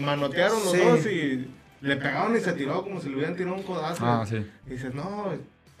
manotearon 0.00 0.58
los 0.62 0.72
Sí. 0.72 0.78
dos 0.78 1.06
y 1.06 1.48
le 1.80 1.96
pegaron 1.96 2.36
y 2.36 2.40
se 2.40 2.52
tiró 2.52 2.82
como 2.84 3.00
si 3.00 3.08
le 3.08 3.16
hubieran 3.16 3.34
tirado 3.36 3.56
un 3.56 3.62
codazo. 3.64 4.04
Ah, 4.06 4.24
sí. 4.26 4.44
Y 4.66 4.70
dices, 4.70 4.94
no, 4.94 5.32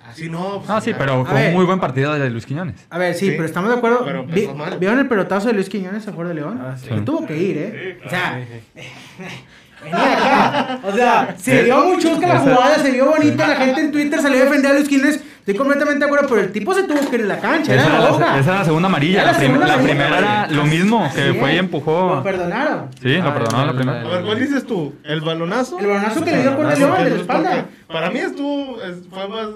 así 0.08 0.28
no. 0.28 0.58
pues, 0.58 0.70
Ah, 0.70 0.80
sí, 0.80 0.90
ya". 0.92 0.98
pero 0.98 1.24
fue 1.24 1.34
ver. 1.34 1.48
un 1.48 1.54
muy 1.54 1.64
buen 1.64 1.80
partido 1.80 2.14
de 2.14 2.30
Luis 2.30 2.46
Quiñones. 2.46 2.86
A 2.90 2.98
ver, 2.98 3.14
sí, 3.14 3.26
Sí, 3.26 3.32
pero 3.32 3.44
estamos 3.44 3.70
de 3.70 3.76
acuerdo. 3.76 4.02
pero 4.04 4.24
Vi- 4.24 4.40
empezó 4.44 4.54
mal. 4.54 4.78
¿Vieron 4.78 4.98
el 4.98 5.08
pelotazo 5.08 5.48
de 5.48 5.54
Luis 5.54 5.68
Quiñones 5.68 6.06
a 6.06 6.10
favor 6.10 6.28
de 6.28 6.34
León? 6.34 6.60
Ah, 6.62 6.76
sí. 6.76 6.88
Que 6.88 7.00
tuvo 7.00 7.26
que 7.26 7.36
ir, 7.36 7.56
¿eh? 7.58 7.98
Sí, 8.00 8.06
O 8.06 8.10
sea, 8.10 8.38
Sí, 8.76 8.82
venía 9.84 10.12
acá. 10.16 10.78
O 10.84 10.92
sea, 10.92 11.34
se 11.36 11.62
vio 11.64 11.84
muy 11.84 11.98
chusca 11.98 12.26
la 12.26 12.38
jugada, 12.40 12.76
se 12.78 12.90
vio 12.90 13.06
bonita. 13.06 13.46
La 13.46 13.56
gente 13.56 13.80
en 13.80 13.92
Twitter 13.92 14.20
salió 14.20 14.40
a 14.40 14.44
defender 14.44 14.70
a 14.72 14.74
Luis 14.74 14.88
Quiñones. 14.88 15.20
Estoy 15.46 15.58
completamente 15.58 16.00
de 16.00 16.06
acuerdo, 16.06 16.26
pero 16.28 16.40
el 16.40 16.50
tipo 16.50 16.74
se 16.74 16.82
tuvo 16.82 17.08
que 17.08 17.14
ir 17.14 17.22
en 17.22 17.28
la 17.28 17.38
cancha. 17.38 17.72
Esa 17.72 17.86
Era 17.86 17.98
la 18.00 18.10
hoja. 18.10 18.38
esa 18.40 18.50
era 18.50 18.58
la 18.58 18.64
segunda 18.64 18.88
amarilla. 18.88 19.22
La, 19.26 19.30
la 19.32 19.38
prim- 19.38 19.60
la 19.60 19.78
primera 19.78 20.18
era 20.18 20.46
lo 20.48 20.64
mismo, 20.64 21.08
que 21.14 21.34
fue 21.34 21.54
y 21.54 21.58
empujó. 21.58 22.16
Lo 22.16 22.22
perdonaron. 22.24 22.88
Sí, 23.00 23.14
lo 23.16 23.28
Ah, 23.28 23.34
perdonaron 23.34 23.66
la 23.68 23.72
la- 23.72 23.78
primera. 23.78 24.00
A 24.00 24.08
ver, 24.08 24.24
¿cuál 24.24 24.40
dices 24.40 24.66
tú? 24.66 24.94
¿El 25.04 25.20
balonazo? 25.20 25.78
El 25.78 25.86
balonazo 25.86 26.24
que 26.24 26.32
le 26.32 26.42
dio 26.42 26.56
con 26.56 26.68
el 26.68 26.76
León 26.80 27.04
de 27.04 27.10
la 27.10 27.16
espalda. 27.16 27.64
Para 27.86 28.10
mí 28.10 28.18
estuvo, 28.18 28.82
es- 28.82 29.06
fue 29.08 29.28
más, 29.28 29.46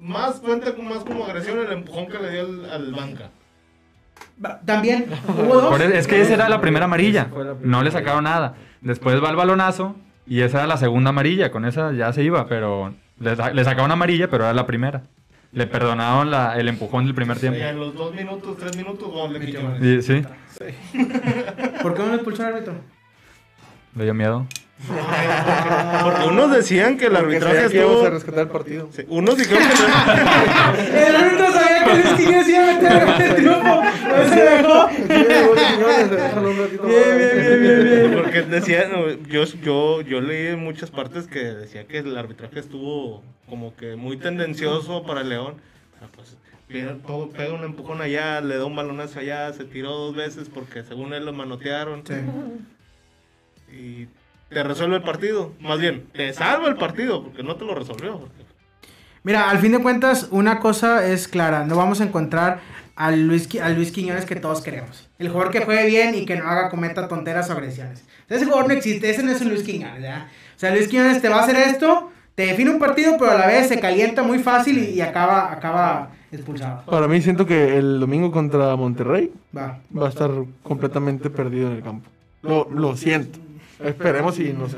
más 0.00 0.36
cuenta 0.40 0.74
con 0.74 0.88
más 0.88 1.04
como 1.04 1.24
agresión 1.24 1.58
el 1.58 1.72
empujón 1.72 2.06
que 2.08 2.18
le 2.18 2.30
dio 2.30 2.40
al, 2.42 2.70
al 2.70 2.92
banca. 2.92 3.30
También 4.64 5.06
hubo 5.28 5.60
dos. 5.60 5.70
Por- 5.70 5.82
es 5.82 6.06
que 6.06 6.20
esa 6.20 6.34
era 6.34 6.48
la 6.48 6.60
primera 6.60 6.86
amarilla. 6.86 7.28
No 7.62 7.82
le 7.82 7.90
sacaron 7.90 8.24
nada. 8.24 8.54
Después 8.80 9.22
va 9.22 9.30
el 9.30 9.36
balonazo 9.36 9.96
y 10.26 10.40
esa 10.40 10.58
era 10.58 10.66
la 10.66 10.76
segunda 10.78 11.10
amarilla. 11.10 11.50
Con 11.50 11.64
esa 11.64 11.92
ya 11.92 12.12
se 12.12 12.22
iba, 12.22 12.46
pero 12.46 12.94
le, 13.18 13.36
le 13.54 13.64
sacaron 13.64 13.90
amarilla, 13.92 14.28
pero 14.30 14.44
era 14.44 14.54
la 14.54 14.66
primera. 14.66 15.02
Le 15.52 15.66
perdonaron 15.66 16.30
la- 16.30 16.56
el 16.58 16.68
empujón 16.68 17.04
del 17.04 17.14
primer 17.14 17.38
tiempo. 17.38 17.58
Y 17.58 17.62
a 17.62 17.72
los 17.72 17.94
dos 17.94 18.14
minutos, 18.14 18.56
tres 18.58 18.76
minutos, 18.76 19.10
gol 19.10 19.32
de. 19.34 19.98
Y- 19.98 20.02
sí, 20.02 20.22
¿Por 21.82 21.94
qué 21.94 22.00
no 22.02 22.08
lo 22.08 22.14
expulsó 22.14 22.46
el 22.46 22.54
árbitro? 22.54 22.74
le 23.96 24.04
dio 24.04 24.14
miedo. 24.14 24.46
Porque 26.02 26.26
unos 26.28 26.52
decían 26.52 26.96
que 26.96 27.06
el 27.06 27.12
Porque 27.12 27.36
arbitraje 27.36 27.68
que 27.68 27.76
íbamos 27.76 27.96
a 27.96 27.98
estuvo... 27.98 28.10
rescatar 28.10 28.40
el 28.44 28.48
partido. 28.48 28.88
Sí, 28.92 29.04
unos 29.08 29.36
dijeron 29.36 29.62
que... 29.68 29.74
El 31.06 31.16
árbitro 31.16 31.52
sabía 31.52 31.84
que 31.84 31.94
Luis 31.94 32.14
Quiñones 32.14 32.48
iba 32.48 32.62
a 32.62 32.66
meter 32.74 32.92
el 33.22 33.34
triunfo. 33.36 33.82
No 34.08 34.28
se 34.28 34.40
dejó. 34.40 34.88
Bien, 36.86 37.18
bien, 37.18 37.36
bien, 37.36 37.62
bien, 37.62 37.84
bien. 37.84 38.22
Porque 38.22 38.42
decían, 38.42 38.90
yo, 39.28 39.44
yo, 39.44 40.00
yo 40.02 40.20
leí 40.20 40.48
en 40.48 40.60
muchas 40.60 40.90
partes 40.90 41.26
que 41.26 41.40
decía 41.40 41.86
que 41.86 41.98
el 41.98 42.16
arbitraje 42.16 42.58
estuvo 42.60 43.22
como 43.48 43.74
que 43.76 43.96
muy 43.96 44.16
tendencioso 44.16 45.04
para 45.04 45.20
el 45.20 45.28
León. 45.28 45.56
Ah, 46.00 46.06
pues, 46.14 46.36
pega 46.68 46.96
pega 47.36 47.54
un 47.54 47.64
empujón 47.64 48.00
allá, 48.00 48.40
le 48.40 48.56
da 48.56 48.64
un 48.64 48.76
balonazo 48.76 49.18
allá, 49.18 49.52
se 49.52 49.64
tiró 49.64 49.90
dos 49.90 50.14
veces 50.14 50.48
porque 50.52 50.82
según 50.84 51.12
él 51.12 51.26
lo 51.26 51.32
manotearon. 51.32 52.02
Y 53.72 54.08
te 54.50 54.62
resuelve 54.62 54.96
el 54.96 55.02
partido. 55.02 55.52
Más 55.60 55.78
bien, 55.80 56.04
te 56.12 56.32
salva 56.32 56.68
el 56.68 56.76
partido 56.76 57.22
porque 57.22 57.42
no 57.42 57.56
te 57.56 57.64
lo 57.64 57.74
resolvió. 57.74 58.28
Mira, 59.22 59.50
al 59.50 59.58
fin 59.58 59.72
de 59.72 59.78
cuentas, 59.80 60.28
una 60.30 60.60
cosa 60.60 61.06
es 61.06 61.28
clara, 61.28 61.64
no 61.64 61.76
vamos 61.76 62.00
a 62.00 62.04
encontrar 62.04 62.60
al 62.96 63.26
Luis, 63.26 63.48
al 63.60 63.74
Luis 63.74 63.92
Quiñones 63.92 64.24
que 64.24 64.36
todos 64.36 64.62
queremos. 64.62 65.08
El 65.18 65.28
jugador 65.28 65.52
que 65.52 65.60
juegue 65.64 65.86
bien 65.86 66.14
y 66.14 66.24
que 66.26 66.36
no 66.36 66.44
haga, 66.48 66.68
cometa 66.70 67.06
tonteras 67.08 67.48
o 67.50 67.52
agresiones. 67.52 68.04
Ese 68.28 68.44
jugador 68.44 68.68
no 68.68 68.74
existe, 68.74 69.10
ese 69.10 69.22
no 69.22 69.32
es 69.32 69.40
un 69.40 69.50
Luis 69.50 69.62
Quiñones, 69.62 70.02
¿ya? 70.02 70.28
O 70.56 70.58
sea, 70.58 70.74
Luis 70.74 70.88
Quiñones 70.88 71.20
te 71.20 71.28
va 71.28 71.36
a 71.40 71.42
hacer 71.44 71.56
esto, 71.56 72.10
te 72.34 72.46
define 72.46 72.70
un 72.70 72.78
partido, 72.78 73.16
pero 73.18 73.32
a 73.32 73.34
la 73.34 73.46
vez 73.46 73.68
se 73.68 73.78
calienta 73.78 74.22
muy 74.22 74.38
fácil 74.38 74.78
y, 74.78 74.90
y 74.90 75.00
acaba, 75.02 75.52
acaba 75.52 76.10
expulsado. 76.32 76.84
Para 76.86 77.06
mí 77.08 77.20
siento 77.20 77.44
que 77.44 77.76
el 77.76 78.00
domingo 78.00 78.30
contra 78.30 78.74
Monterrey 78.76 79.32
Va. 79.56 79.80
va 79.96 80.06
a 80.06 80.08
estar 80.08 80.30
completamente 80.62 81.28
perdido 81.28 81.70
en 81.70 81.76
el 81.76 81.82
campo. 81.82 82.08
Lo, 82.42 82.68
lo 82.70 82.96
siento. 82.96 83.38
Esperemos 83.84 84.38
y 84.38 84.52
no 84.52 84.66
así. 84.66 84.76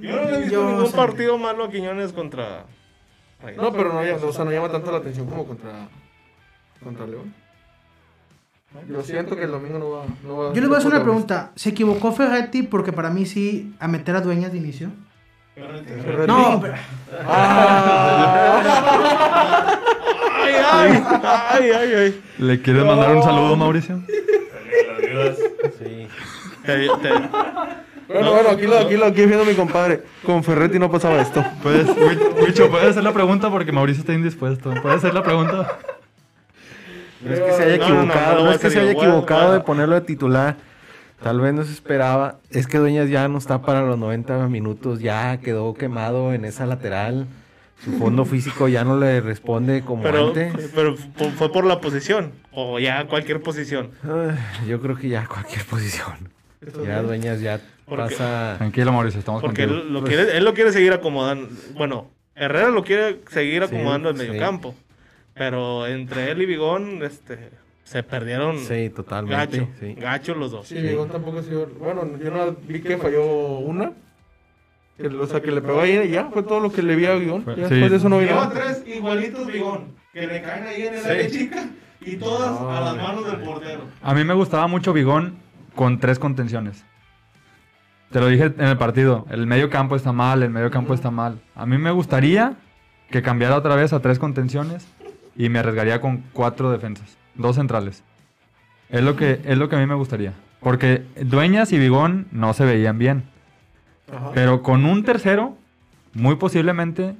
Yo 0.00 0.16
no 0.16 0.22
le 0.30 0.36
he 0.36 0.40
visto 0.42 0.52
Yo 0.52 0.68
ningún 0.68 0.86
sé. 0.86 0.96
partido 0.96 1.38
malo 1.38 1.64
a 1.64 1.70
Quiñones 1.70 2.12
contra. 2.12 2.64
No, 3.56 3.72
pero 3.72 3.92
no, 3.92 4.02
llama- 4.04 4.24
o 4.26 4.32
sea, 4.32 4.44
no 4.44 4.50
llama 4.50 4.70
tanto 4.70 4.90
la 4.90 4.98
atención 4.98 5.26
como 5.26 5.46
contra, 5.46 5.88
contra 6.82 7.06
León. 7.06 7.32
Yo 8.88 9.02
siento 9.02 9.34
que 9.34 9.44
el 9.44 9.50
domingo 9.50 9.78
no 9.78 9.90
va, 9.90 10.04
no 10.24 10.36
va 10.36 10.52
Yo 10.52 10.60
le 10.60 10.66
voy 10.66 10.76
a 10.76 10.78
hacer 10.78 10.92
una 10.92 11.02
pregunta. 11.02 11.52
¿Se 11.54 11.70
equivocó 11.70 12.12
Ferretti? 12.12 12.62
Porque 12.64 12.92
para 12.92 13.08
mí 13.10 13.24
sí, 13.24 13.74
a 13.80 13.88
meter 13.88 14.14
a 14.16 14.20
dueñas 14.20 14.52
de 14.52 14.58
inicio. 14.58 14.90
protagonista. 15.54 16.26
No, 16.26 16.60
pero- 16.60 16.74
Ay, 20.40 20.54
ay, 20.70 21.02
ay, 21.22 21.70
ay, 21.72 21.94
ay. 21.94 22.22
¿Le 22.38 22.62
quieres 22.62 22.84
mandar 22.84 23.14
un 23.16 23.22
saludo, 23.22 23.56
Mauricio? 23.56 24.00
Sí. 25.78 26.08
Te- 26.64 26.88
te- 26.88 27.28
Bueno, 28.08 28.32
bueno, 28.32 28.48
aquí 28.50 28.66
lo, 28.66 28.78
aquí 28.78 28.96
lo 28.96 29.04
aquí 29.06 29.26
viendo 29.26 29.44
mi 29.44 29.54
compadre. 29.54 30.02
Con 30.24 30.42
Ferretti 30.42 30.78
no 30.78 30.90
pasaba 30.90 31.20
esto. 31.20 31.44
Puedes, 31.62 31.86
Wicho, 32.42 32.70
puedes 32.70 32.88
hacer 32.88 33.04
la 33.04 33.12
pregunta 33.12 33.50
porque 33.50 33.70
Mauricio 33.70 34.00
está 34.00 34.14
indispuesto. 34.14 34.72
¿Puedes 34.82 34.98
hacer 34.98 35.12
la 35.14 35.22
pregunta? 35.22 35.78
No 37.20 37.32
es 37.34 37.40
que 37.40 37.52
se 37.52 37.62
haya 37.64 37.76
No, 37.78 37.88
no, 37.88 37.94
no, 37.94 38.00
equivocado, 38.02 38.34
no 38.34 38.40
no, 38.40 38.44
va 38.46 38.50
es 38.54 38.56
a 38.56 38.60
que 38.60 38.62
ser 38.62 38.72
se 38.72 38.78
haya 38.80 38.90
igual, 38.92 39.06
equivocado 39.08 39.40
bueno. 39.48 39.54
de 39.54 39.60
ponerlo 39.60 39.94
de 39.96 40.00
titular. 40.02 40.56
Tal 41.22 41.40
vez 41.40 41.52
no 41.52 41.64
se 41.64 41.72
esperaba. 41.72 42.36
Es 42.50 42.66
que 42.66 42.78
Dueñas 42.78 43.10
ya 43.10 43.26
no 43.28 43.38
está 43.38 43.60
para 43.60 43.82
los 43.82 43.98
90 43.98 44.48
minutos, 44.48 45.00
ya 45.00 45.36
quedó 45.38 45.74
quemado 45.74 46.32
en 46.32 46.44
esa 46.44 46.64
lateral. 46.64 47.26
su 47.84 47.92
fondo 47.98 48.24
físico 48.24 48.68
ya 48.68 48.84
no 48.84 48.98
le 48.98 49.20
responde 49.20 49.82
como 49.82 50.02
Pero, 50.02 50.28
antes. 50.28 50.52
pero 50.74 50.96
fu- 50.96 51.30
fue 51.30 51.52
por 51.52 51.64
la 51.64 51.80
posición. 51.80 52.32
O 52.52 52.78
ya 52.78 53.04
cualquier 53.06 53.40
posición. 53.42 53.90
Yo 54.66 54.80
creo 54.80 54.96
que 54.96 55.08
ya 55.08 55.26
cualquier 55.26 55.64
posición. 55.64 56.30
Ya 56.84 57.02
Dueñas 57.02 57.40
ya 57.40 57.60
Porque- 57.88 58.14
pasa... 58.14 58.54
Tranquilo, 58.58 58.92
Mauricio, 58.92 59.18
estamos 59.20 59.40
Porque 59.42 59.66
contigo. 59.66 59.82
él 59.86 59.92
lo, 59.92 60.04
quiere, 60.04 60.36
él 60.36 60.44
lo 60.44 60.54
quiere 60.54 60.72
seguir 60.72 60.92
acomodando. 60.92 61.48
Bueno, 61.74 62.10
Herrera 62.34 62.68
lo 62.70 62.84
quiere 62.84 63.20
seguir 63.30 63.62
Sí, 63.66 63.74
acomodando 63.74 64.10
en 64.10 64.16
sí. 64.18 64.26
medio 64.28 64.40
campo. 64.40 64.74
Pero 65.34 65.86
entre 65.86 66.30
él 66.32 66.42
y 66.42 66.46
Bigón, 66.46 67.00
este, 67.02 67.50
se 67.84 68.02
perdieron 68.02 68.58
Sí, 68.58 68.90
totalmente. 68.90 69.58
gacho. 69.58 69.68
sí. 69.80 69.94
Gacho 69.94 70.34
los 70.34 70.50
dos. 70.50 70.66
Sí, 70.66 70.74
Bigón 70.80 71.08
tampoco 71.10 71.42
sido. 71.42 71.66
Bueno, 71.78 72.02
yo 72.22 72.30
no 72.30 72.56
vi 72.66 72.80
que 72.80 72.96
falló 72.98 73.24
una. 73.58 73.92
Que, 74.96 75.06
o 75.06 75.26
sea, 75.28 75.40
que 75.40 75.52
le 75.52 75.60
pegó 75.62 75.80
ahí 75.80 75.96
y 76.06 76.10
ya 76.10 76.24
fue 76.26 76.42
todo 76.42 76.58
lo 76.58 76.72
que 76.72 76.82
le 76.82 76.96
vi 76.96 77.06
a 77.06 77.14
Bigón. 77.14 77.44
Fue- 77.44 77.54
Ya 77.56 77.68
sí. 77.68 77.74
después 77.74 77.90
de 77.92 77.96
eso 77.98 78.08
no 78.08 78.18
vi 78.18 78.26
Lleva 78.26 78.46
nada. 78.48 78.54
tres 78.54 78.82
igualitos 78.86 79.46
Bigón, 79.46 79.94
que 80.12 80.26
le 80.26 80.42
caen 80.42 80.66
ahí 80.66 80.82
en 80.82 80.94
el 80.94 81.00
Sí. 81.02 81.08
área 81.08 81.30
chica 81.30 81.68
y 82.00 82.16
todas 82.16 82.60
a 82.60 82.80
las 82.80 82.96
manos 82.96 83.24
del 83.26 83.36
portero. 83.40 83.82
A 84.02 84.12
mí 84.14 84.24
me 84.24 84.34
gustaba 84.34 84.66
mucho 84.66 84.92
Bigón 84.92 85.36
con 85.76 86.00
tres 86.00 86.18
contenciones. 86.18 86.84
Te 88.10 88.20
lo 88.20 88.26
dije 88.28 88.44
en 88.44 88.64
el 88.64 88.78
partido. 88.78 89.26
El 89.30 89.46
medio 89.46 89.68
campo 89.68 89.96
está 89.96 90.12
mal, 90.12 90.42
el 90.42 90.50
medio 90.50 90.70
campo 90.70 90.94
está 90.94 91.10
mal. 91.10 91.40
A 91.54 91.66
mí 91.66 91.76
me 91.78 91.90
gustaría 91.90 92.54
que 93.10 93.22
cambiara 93.22 93.56
otra 93.56 93.74
vez 93.74 93.92
a 93.92 94.00
tres 94.00 94.18
contenciones 94.18 94.86
y 95.36 95.48
me 95.48 95.58
arriesgaría 95.58 96.00
con 96.00 96.24
cuatro 96.32 96.70
defensas, 96.70 97.16
dos 97.34 97.56
centrales. 97.56 98.02
Es 98.88 99.02
lo 99.02 99.16
que, 99.16 99.40
es 99.44 99.58
lo 99.58 99.68
que 99.68 99.76
a 99.76 99.78
mí 99.78 99.86
me 99.86 99.94
gustaría. 99.94 100.32
Porque 100.60 101.04
Dueñas 101.20 101.72
y 101.72 101.78
Bigón 101.78 102.26
no 102.32 102.54
se 102.54 102.64
veían 102.64 102.98
bien. 102.98 103.24
Ajá. 104.10 104.30
Pero 104.34 104.62
con 104.62 104.86
un 104.86 105.04
tercero, 105.04 105.56
muy 106.14 106.36
posiblemente 106.36 107.14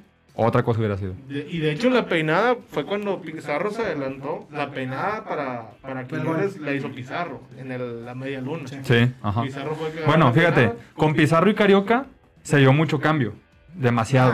otra 0.45 0.63
cosa 0.63 0.79
hubiera 0.79 0.97
sido. 0.97 1.13
De- 1.27 1.47
y 1.49 1.59
de 1.59 1.71
hecho 1.71 1.89
la 1.89 2.05
peinada 2.07 2.55
fue 2.69 2.85
cuando 2.85 3.21
Pizarro 3.21 3.71
se 3.71 3.81
adelantó. 3.83 4.47
La 4.51 4.71
peinada 4.71 5.23
para, 5.25 5.71
para 5.81 6.07
Quiñones 6.07 6.57
la 6.59 6.73
hizo 6.73 6.89
Pizarro 6.91 7.41
en 7.57 7.71
el- 7.71 8.05
la 8.05 8.15
media 8.15 8.41
luna. 8.41 8.67
Sí, 8.67 9.11
ajá. 9.21 9.41
Pizarro 9.41 9.75
fue 9.75 9.91
que 9.91 10.03
Bueno, 10.05 10.31
fíjate, 10.33 10.55
peinada. 10.69 10.79
con 10.95 11.13
Pizarro 11.13 11.49
y 11.49 11.55
Carioca 11.55 12.05
se 12.43 12.57
dio 12.57 12.73
mucho 12.73 12.99
cambio. 12.99 13.33
Demasiado. 13.75 14.33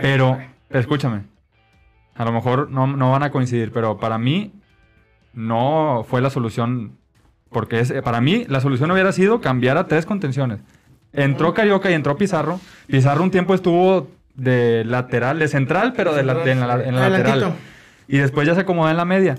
Pero, 0.00 0.38
escúchame. 0.70 1.22
A 2.14 2.24
lo 2.24 2.32
mejor 2.32 2.70
no, 2.70 2.86
no 2.86 3.10
van 3.12 3.22
a 3.22 3.30
coincidir, 3.30 3.72
pero 3.72 3.98
para 3.98 4.18
mí 4.18 4.52
no 5.32 6.04
fue 6.08 6.20
la 6.20 6.30
solución. 6.30 6.96
Porque 7.50 7.80
es, 7.80 7.92
para 8.02 8.20
mí 8.20 8.44
la 8.48 8.60
solución 8.60 8.90
hubiera 8.90 9.10
sido 9.12 9.40
cambiar 9.40 9.76
a 9.76 9.88
tres 9.88 10.06
contenciones. 10.06 10.60
Entró 11.12 11.52
Carioca 11.54 11.90
y 11.90 11.94
entró 11.94 12.16
Pizarro. 12.16 12.60
Pizarro 12.86 13.22
un 13.24 13.30
tiempo 13.32 13.54
estuvo 13.54 14.08
de 14.40 14.84
lateral, 14.84 15.38
de 15.38 15.48
central, 15.48 15.92
pero 15.96 16.14
de 16.14 16.22
la, 16.22 16.34
de 16.34 16.50
en 16.52 16.60
la, 16.60 16.74
en 16.82 16.94
la 16.94 17.02
Adelantito. 17.06 17.34
lateral. 17.34 17.54
Y 18.08 18.18
después 18.18 18.46
ya 18.46 18.54
se 18.54 18.62
acomodó 18.62 18.90
en 18.90 18.96
la 18.96 19.04
media. 19.04 19.36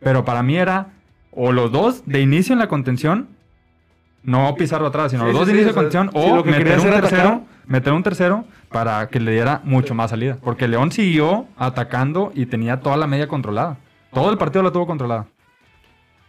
Pero 0.00 0.24
para 0.24 0.42
mí 0.42 0.56
era 0.56 0.88
o 1.30 1.52
los 1.52 1.70
dos 1.70 2.02
de 2.06 2.20
inicio 2.20 2.52
en 2.54 2.58
la 2.58 2.68
contención, 2.68 3.28
no 4.22 4.54
Pizarro 4.56 4.86
atrás, 4.86 5.12
sino 5.12 5.24
Sí, 5.24 5.28
los 5.32 5.38
dos 5.40 5.48
sí, 5.48 5.54
de 5.54 5.60
inicio 5.62 5.78
o 5.78 5.82
de 5.82 5.90
sea, 5.90 6.00
contención 6.02 6.10
o 6.32 6.36
lo 6.36 6.42
que 6.42 6.50
meter 6.50 6.80
un 6.80 6.90
tercero, 6.90 7.42
meter 7.66 7.92
un 7.92 8.02
tercero 8.02 8.44
para 8.68 9.08
que 9.08 9.20
le 9.20 9.32
diera 9.32 9.60
mucho 9.64 9.94
más 9.94 10.10
salida. 10.10 10.38
Porque 10.42 10.68
León 10.68 10.90
siguió 10.92 11.46
atacando 11.56 12.32
y 12.34 12.46
tenía 12.46 12.80
toda 12.80 12.96
la 12.96 13.06
media 13.06 13.28
controlada. 13.28 13.76
Todo 14.12 14.30
el 14.30 14.38
partido 14.38 14.62
la 14.62 14.70
tuvo 14.72 14.86
controlada. 14.86 15.26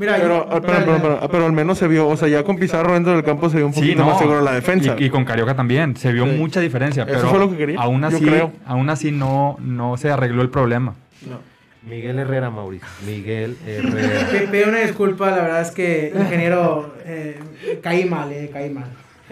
Mira, 0.02 0.16
Pero, 0.16 0.28
yo- 0.30 0.48
ah, 0.50 0.62
pero, 0.66 0.78
pero, 0.84 0.98
pero, 1.02 1.30
pero 1.30 1.46
al 1.46 1.52
menos 1.52 1.78
se 1.78 1.88
vio, 1.88 2.08
o 2.08 2.18
sea, 2.18 2.28
ya 2.28 2.44
con 2.44 2.58
Pizarro 2.58 2.94
dentro 2.96 3.14
del 3.14 3.24
campo 3.24 3.50
se 3.52 3.58
vio 3.58 3.68
un 3.68 3.74
poquito 3.74 4.04
más 4.04 4.18
seguro 4.18 4.42
la 4.42 4.52
defensa. 4.54 4.96
Y, 4.98 5.06
y 5.06 5.10
con 5.12 5.24
Carioca 5.26 5.56
también. 5.56 5.96
Se 5.96 6.12
vio 6.12 6.26
Sí. 6.26 6.32
mucha 6.32 6.60
diferencia. 6.60 7.04
Eso 7.04 7.14
Pero 7.14 7.30
fue 7.30 7.38
lo 7.40 7.52
que 7.52 7.58
quería, 7.58 7.80
aún 7.80 8.02
yo 8.02 8.08
así, 8.08 8.26
creo. 8.26 8.52
aún 8.66 8.90
así 8.90 9.12
no, 9.12 9.58
no 9.62 9.96
se 9.98 10.10
arregló 10.10 10.42
el 10.42 10.50
problema. 10.50 10.96
Miguel 11.88 12.18
Herrera, 12.20 12.50
Mauricio. 12.50 12.88
Miguel 13.06 13.58
Herrera. 13.66 14.50
Pido 14.52 14.70
una 14.70 14.80
disculpa, 14.80 15.30
la 15.32 15.38
verdad 15.44 15.62
es 15.62 15.72
que, 15.72 16.12
ingeniero, 16.16 16.94
eh, 17.06 17.40
caí 17.84 18.06
mal, 18.06 18.32
eh, 18.32 18.50
caí 18.52 18.70
mal. 18.72 18.86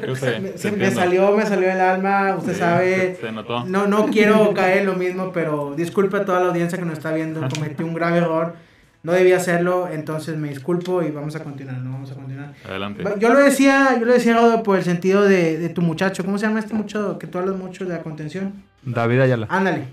Yo 0.06 0.16
sé, 0.16 0.58
se- 0.58 0.72
me 0.72 0.90
salió, 0.92 1.36
me 1.36 1.46
salió 1.46 1.70
el 1.70 1.80
alma, 1.82 2.36
usted 2.38 2.54
Sí, 2.54 2.60
sabe. 2.60 3.16
se- 3.20 3.28
se 3.28 3.32
notó. 3.32 3.66
No, 3.66 3.86
no 3.88 4.06
quiero 4.08 4.54
caer 4.54 4.80
en 4.80 4.86
lo 4.86 4.94
mismo, 4.94 5.32
pero 5.34 5.74
disculpe 5.76 6.18
a 6.18 6.26
toda 6.26 6.40
la 6.40 6.48
audiencia 6.50 6.78
que 6.80 6.86
nos 6.86 6.94
está 6.94 7.12
viendo, 7.12 7.42
cometí 7.54 7.84
un 7.84 7.94
grave 7.96 8.18
error. 8.20 8.56
No 9.02 9.14
debía 9.14 9.38
hacerlo, 9.38 9.88
entonces 9.92 10.36
me 10.38 10.50
disculpo 10.50 11.02
y 11.04 11.10
vamos 11.12 11.36
a 11.36 11.44
continuar, 11.44 11.78
¿no? 11.78 11.92
Vamos 11.94 12.12
a 12.12 12.16
continuar. 12.16 12.54
Adelante. 12.68 13.04
Yo 13.20 13.30
lo 13.34 13.40
decía, 13.40 13.96
yo 13.98 14.06
lo 14.06 14.12
decía 14.14 14.34
Rodo, 14.34 14.62
por 14.62 14.78
el 14.78 14.84
sentido 14.84 15.24
de, 15.24 15.58
de 15.58 15.70
tu 15.70 15.82
muchacho. 15.82 16.26
¿Cómo 16.26 16.38
se 16.38 16.48
llama 16.48 16.60
este 16.60 16.74
muchacho 16.74 17.18
que 17.18 17.26
tú 17.28 17.38
hablas 17.38 17.56
mucho 17.56 17.86
de 17.86 17.94
la 17.94 18.02
contención? 18.02 18.54
David 18.84 19.22
Ayala. 19.22 19.48
Ándale. 19.50 19.86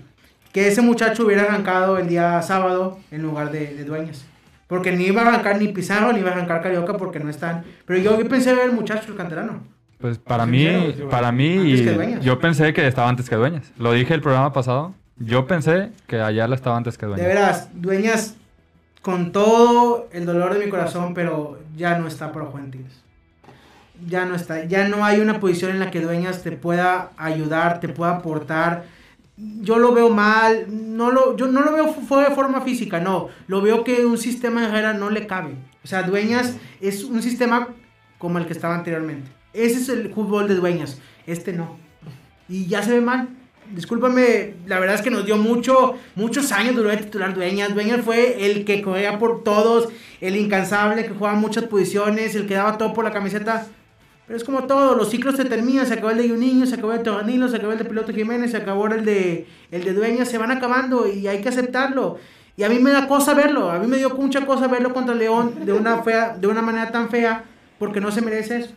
Que 0.51 0.67
ese 0.67 0.81
muchacho 0.81 1.25
hubiera 1.25 1.43
arrancado 1.43 1.97
el 1.97 2.09
día 2.09 2.41
sábado 2.41 2.99
en 3.11 3.21
lugar 3.21 3.51
de, 3.51 3.75
de 3.75 3.83
Dueñas. 3.85 4.25
Porque 4.67 4.91
ni 4.91 5.05
iba 5.05 5.21
a 5.21 5.27
arrancar 5.29 5.57
ni 5.61 5.69
Pizarro 5.69 6.11
ni 6.11 6.19
iba 6.19 6.31
a 6.31 6.33
arrancar 6.33 6.61
Carioca 6.61 6.97
porque 6.97 7.19
no 7.21 7.29
están. 7.29 7.63
Pero 7.85 7.99
yo, 8.01 8.19
yo 8.19 8.27
pensé 8.27 8.53
ver 8.53 8.65
el 8.65 8.73
muchacho, 8.73 9.09
el 9.09 9.15
canterano. 9.15 9.63
Pues 9.99 10.17
para 10.17 10.45
mí, 10.45 10.67
sincero, 10.67 11.09
para 11.09 11.31
mí, 11.31 11.57
Antes 11.57 11.81
que 11.81 11.91
Dueñas. 11.93 12.23
yo 12.25 12.39
pensé 12.39 12.73
que 12.73 12.85
estaba 12.85 13.07
antes 13.07 13.29
que 13.29 13.35
Dueñas. 13.37 13.71
Lo 13.77 13.93
dije 13.93 14.13
el 14.13 14.21
programa 14.21 14.51
pasado. 14.51 14.93
Yo 15.17 15.47
pensé 15.47 15.91
que 16.07 16.19
Ayala 16.21 16.55
estaba 16.55 16.75
antes 16.75 16.97
que 16.97 17.05
De 17.05 17.13
Dueñas. 17.13 17.27
veras, 17.27 17.69
Dueñas, 17.73 18.35
con 19.01 19.31
todo 19.31 20.09
el 20.11 20.25
dolor 20.25 20.53
de 20.53 20.65
mi 20.65 20.69
corazón, 20.69 21.13
pero 21.13 21.59
ya 21.75 21.97
no 21.97 22.07
está 22.07 22.31
en 22.59 22.71
Tigres. 22.71 23.01
Ya 24.07 24.25
no 24.25 24.35
está. 24.35 24.65
Ya 24.65 24.87
no 24.87 25.05
hay 25.05 25.19
una 25.19 25.39
posición 25.39 25.71
en 25.71 25.79
la 25.79 25.91
que 25.91 26.01
Dueñas 26.01 26.43
te 26.43 26.51
pueda 26.51 27.11
ayudar, 27.17 27.79
te 27.79 27.89
pueda 27.89 28.17
aportar. 28.17 28.85
Yo 29.37 29.77
lo 29.77 29.93
veo 29.93 30.09
mal, 30.09 30.65
no 30.69 31.11
lo, 31.11 31.35
yo 31.35 31.47
no 31.47 31.61
lo 31.61 31.71
veo 31.71 31.85
de 31.85 32.35
forma 32.35 32.61
física, 32.61 32.99
no. 32.99 33.29
Lo 33.47 33.61
veo 33.61 33.83
que 33.83 34.05
un 34.05 34.17
sistema 34.17 34.61
de 34.61 34.67
Herrera 34.67 34.93
no 34.93 35.09
le 35.09 35.27
cabe. 35.27 35.55
O 35.83 35.87
sea, 35.87 36.03
Dueñas 36.03 36.55
es 36.81 37.03
un 37.03 37.21
sistema 37.21 37.69
como 38.17 38.39
el 38.39 38.45
que 38.45 38.53
estaba 38.53 38.75
anteriormente. 38.75 39.29
Ese 39.53 39.79
es 39.79 39.89
el 39.89 40.13
fútbol 40.13 40.47
de 40.47 40.55
Dueñas. 40.55 40.99
Este 41.25 41.53
no. 41.53 41.77
Y 42.49 42.67
ya 42.67 42.83
se 42.83 42.91
ve 42.91 43.01
mal. 43.01 43.29
Discúlpame, 43.71 44.53
la 44.65 44.79
verdad 44.79 44.95
es 44.95 45.01
que 45.01 45.09
nos 45.09 45.25
dio 45.25 45.37
mucho, 45.37 45.95
muchos 46.15 46.51
años 46.51 46.75
duró 46.75 46.89
de 46.89 46.97
titular 46.97 47.33
Dueñas. 47.33 47.73
Dueñas 47.73 48.01
fue 48.01 48.45
el 48.45 48.65
que 48.65 48.81
corría 48.81 49.19
por 49.19 49.43
todos, 49.43 49.89
el 50.21 50.35
incansable 50.35 51.05
que 51.05 51.13
jugaba 51.13 51.37
muchas 51.37 51.65
posiciones, 51.65 52.35
el 52.35 52.47
que 52.47 52.53
daba 52.53 52.77
todo 52.77 52.93
por 52.93 53.03
la 53.03 53.11
camiseta. 53.11 53.67
Pero 54.25 54.37
es 54.37 54.43
como 54.43 54.63
todo, 54.63 54.95
los 54.95 55.09
ciclos 55.09 55.35
se 55.37 55.45
terminan, 55.45 55.85
se 55.85 55.93
acabó 55.93 56.11
el 56.11 56.17
de 56.17 56.29
Juninho, 56.29 56.65
se 56.65 56.75
acabó 56.75 56.91
el 56.91 56.99
de 56.99 57.03
Torranilo, 57.05 57.47
se 57.47 57.57
acabó 57.57 57.71
el 57.71 57.77
de 57.77 57.85
Piloto 57.85 58.13
Jiménez, 58.13 58.51
se 58.51 58.57
acabó 58.57 58.87
el 58.87 59.05
de, 59.05 59.47
el 59.71 59.83
de 59.83 59.93
Dueñas, 59.93 60.27
se 60.27 60.37
van 60.37 60.51
acabando 60.51 61.07
y 61.07 61.27
hay 61.27 61.41
que 61.41 61.49
aceptarlo. 61.49 62.17
Y 62.57 62.63
a 62.63 62.69
mí 62.69 62.79
me 62.79 62.91
da 62.91 63.07
cosa 63.07 63.33
verlo, 63.33 63.69
a 63.69 63.79
mí 63.79 63.87
me 63.87 63.97
dio 63.97 64.09
mucha 64.09 64.45
cosa 64.45 64.67
verlo 64.67 64.93
contra 64.93 65.13
León 65.13 65.53
de 65.63 65.73
una, 65.73 66.01
fea, 66.03 66.35
de 66.37 66.47
una 66.47 66.61
manera 66.61 66.91
tan 66.91 67.09
fea, 67.09 67.43
porque 67.79 68.01
no 68.01 68.11
se 68.11 68.21
merece 68.21 68.57
eso. 68.57 68.71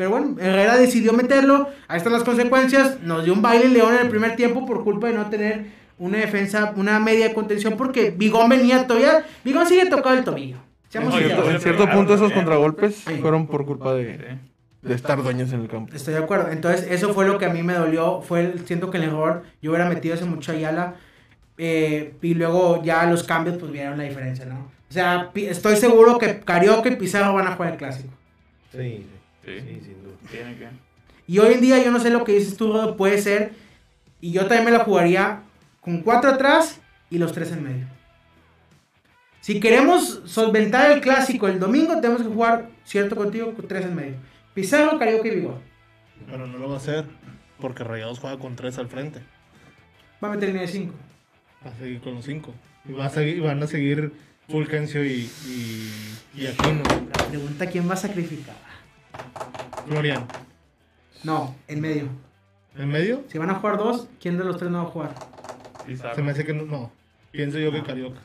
Pero 0.00 0.08
bueno, 0.12 0.34
Herrera 0.40 0.78
decidió 0.78 1.12
meterlo, 1.12 1.68
ahí 1.86 1.98
están 1.98 2.14
las 2.14 2.24
consecuencias, 2.24 3.02
nos 3.02 3.22
dio 3.22 3.34
un 3.34 3.42
baile 3.42 3.68
León 3.68 3.92
en 3.96 4.00
el 4.00 4.08
primer 4.08 4.34
tiempo 4.34 4.64
por 4.64 4.82
culpa 4.82 5.08
de 5.08 5.12
no 5.12 5.28
tener 5.28 5.66
una 5.98 6.16
defensa, 6.16 6.72
una 6.74 6.98
media 6.98 7.28
de 7.28 7.34
contención, 7.34 7.76
porque 7.76 8.10
Bigón 8.10 8.48
venía 8.48 8.86
todavía, 8.86 9.26
Bigón 9.44 9.66
sigue 9.66 9.84
tocado 9.90 10.16
el 10.16 10.24
tobillo. 10.24 10.56
En 10.94 11.12
cierto, 11.12 11.50
en 11.50 11.60
cierto 11.60 11.90
punto 11.90 12.14
esos 12.14 12.32
contragolpes 12.32 13.04
fueron 13.20 13.46
por 13.46 13.66
culpa 13.66 13.92
de, 13.92 14.38
estar 14.88 15.22
dueños 15.22 15.52
en 15.52 15.60
el 15.60 15.68
campo. 15.68 15.94
Estoy 15.94 16.14
de 16.14 16.20
acuerdo. 16.20 16.48
Entonces, 16.50 16.90
eso 16.90 17.12
fue 17.12 17.26
lo 17.26 17.36
que 17.36 17.44
a 17.44 17.50
mí 17.50 17.62
me 17.62 17.74
dolió. 17.74 18.22
Fue 18.22 18.40
el- 18.40 18.66
siento 18.66 18.90
que 18.90 18.96
el 18.96 19.02
error, 19.02 19.42
yo 19.60 19.70
hubiera 19.70 19.86
metido 19.86 20.14
ese 20.14 20.24
mucho 20.24 20.52
Ayala. 20.52 20.94
eh, 21.58 22.14
y 22.22 22.32
luego 22.32 22.82
ya 22.82 23.04
los 23.04 23.22
cambios, 23.22 23.58
pues 23.58 23.70
vieron 23.70 23.98
la 23.98 24.04
diferencia, 24.04 24.46
¿no? 24.46 24.60
O 24.88 24.92
sea, 24.94 25.30
estoy 25.34 25.76
seguro 25.76 26.16
que 26.16 26.40
Carioca 26.40 26.88
y 26.88 26.96
Pizarro 26.96 27.34
van 27.34 27.48
a 27.48 27.54
jugar 27.54 27.72
el 27.72 27.76
clásico. 27.76 28.08
Sí, 28.72 29.04
Sí. 29.44 29.60
sí, 29.60 29.80
sin 29.84 30.02
duda. 30.02 30.14
Tiene 30.30 30.56
que. 30.56 30.68
Y 31.26 31.38
hoy 31.38 31.54
en 31.54 31.60
día, 31.60 31.82
yo 31.82 31.90
no 31.90 32.00
sé 32.00 32.10
lo 32.10 32.24
que 32.24 32.32
dices 32.32 32.56
tú, 32.56 32.72
Rodo, 32.72 32.96
puede 32.96 33.20
ser. 33.20 33.52
Y 34.20 34.32
yo 34.32 34.42
también 34.42 34.64
me 34.64 34.70
la 34.70 34.84
jugaría 34.84 35.42
con 35.80 36.02
cuatro 36.02 36.30
atrás 36.30 36.80
y 37.08 37.18
los 37.18 37.32
tres 37.32 37.52
en 37.52 37.62
medio. 37.62 37.86
Si 39.40 39.58
queremos 39.58 40.22
solventar 40.26 40.90
el 40.90 41.00
clásico 41.00 41.48
el 41.48 41.58
domingo, 41.58 41.98
tenemos 42.00 42.22
que 42.22 42.28
jugar, 42.28 42.68
cierto 42.84 43.16
contigo, 43.16 43.54
con 43.54 43.66
tres 43.66 43.86
en 43.86 43.94
medio. 43.94 44.16
Pizarro, 44.54 44.98
Carioca 44.98 45.28
y 45.28 45.36
Vigor. 45.36 45.60
Pero 46.28 46.46
no 46.46 46.58
lo 46.58 46.68
va 46.68 46.74
a 46.74 46.78
hacer. 46.78 47.06
Porque 47.58 47.84
Rayados 47.84 48.18
juega 48.18 48.38
con 48.38 48.56
tres 48.56 48.78
al 48.78 48.88
frente. 48.88 49.20
Va 50.22 50.28
a 50.28 50.32
meter 50.32 50.48
línea 50.48 50.62
de 50.62 50.68
cinco. 50.68 50.94
Va 51.64 51.70
a 51.70 51.74
seguir 51.74 52.00
con 52.00 52.14
los 52.14 52.24
cinco. 52.24 52.54
Y, 52.84 52.92
va 52.92 53.06
a 53.06 53.10
seguir, 53.10 53.42
van 53.42 53.62
a 53.62 53.66
seguir 53.66 54.12
Fulgencio 54.48 55.04
y, 55.04 55.30
y, 55.46 55.90
y 56.34 56.46
Aquino. 56.46 56.82
La 57.16 57.24
pregunta, 57.26 57.66
¿quién 57.66 57.88
va 57.88 57.94
a 57.94 57.98
sacrificar? 57.98 58.69
Florian. 59.86 60.26
No, 61.24 61.54
en 61.68 61.80
medio. 61.80 62.08
¿En 62.76 62.88
medio? 62.88 63.24
Si 63.28 63.38
van 63.38 63.50
a 63.50 63.54
jugar 63.56 63.76
dos, 63.78 64.08
¿quién 64.20 64.38
de 64.38 64.44
los 64.44 64.56
tres 64.56 64.70
no 64.70 64.82
va 64.82 64.88
a 64.88 64.92
jugar? 64.92 65.14
Pizarro. 65.86 66.14
Se 66.14 66.22
me 66.22 66.30
hace 66.32 66.44
que 66.44 66.52
no. 66.54 66.64
no. 66.64 66.92
Pienso 67.32 67.58
yo 67.58 67.70
que 67.72 67.82
Carioca. 67.82 68.20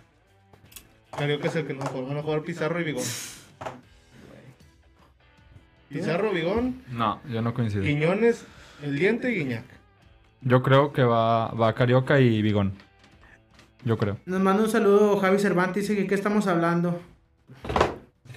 Carioca 1.18 1.48
es 1.48 1.56
el 1.56 1.66
que 1.68 1.74
no 1.74 1.80
va 1.80 1.86
a 1.86 1.90
jugar. 1.90 2.08
Van 2.08 2.18
a 2.18 2.22
jugar 2.24 2.42
Pizarro 2.44 2.80
y 2.80 2.84
Bigón. 2.84 3.04
Pizarro, 5.90 6.32
Bigón, 6.32 6.82
No, 6.92 7.22
yo 7.30 7.42
no 7.42 7.54
coincido. 7.54 7.84
Quiñones, 7.84 8.46
El 8.84 8.98
Diente 8.98 9.32
y 9.32 9.36
Guiñac. 9.36 9.64
yo 10.42 10.62
creo 10.62 10.92
que 10.92 11.04
va, 11.04 11.50
va 11.52 11.74
Carioca 11.74 12.20
y 12.20 12.42
Bigón. 12.42 12.74
Yo 13.84 13.98
creo. 13.98 14.18
Nos 14.26 14.42
manda 14.42 14.64
un 14.64 14.70
saludo 14.70 15.18
Javi 15.18 15.38
Cervantes, 15.40 15.88
dice 15.88 15.96
que 15.96 16.08
qué 16.08 16.16
estamos 16.16 16.48
hablando. 16.48 17.00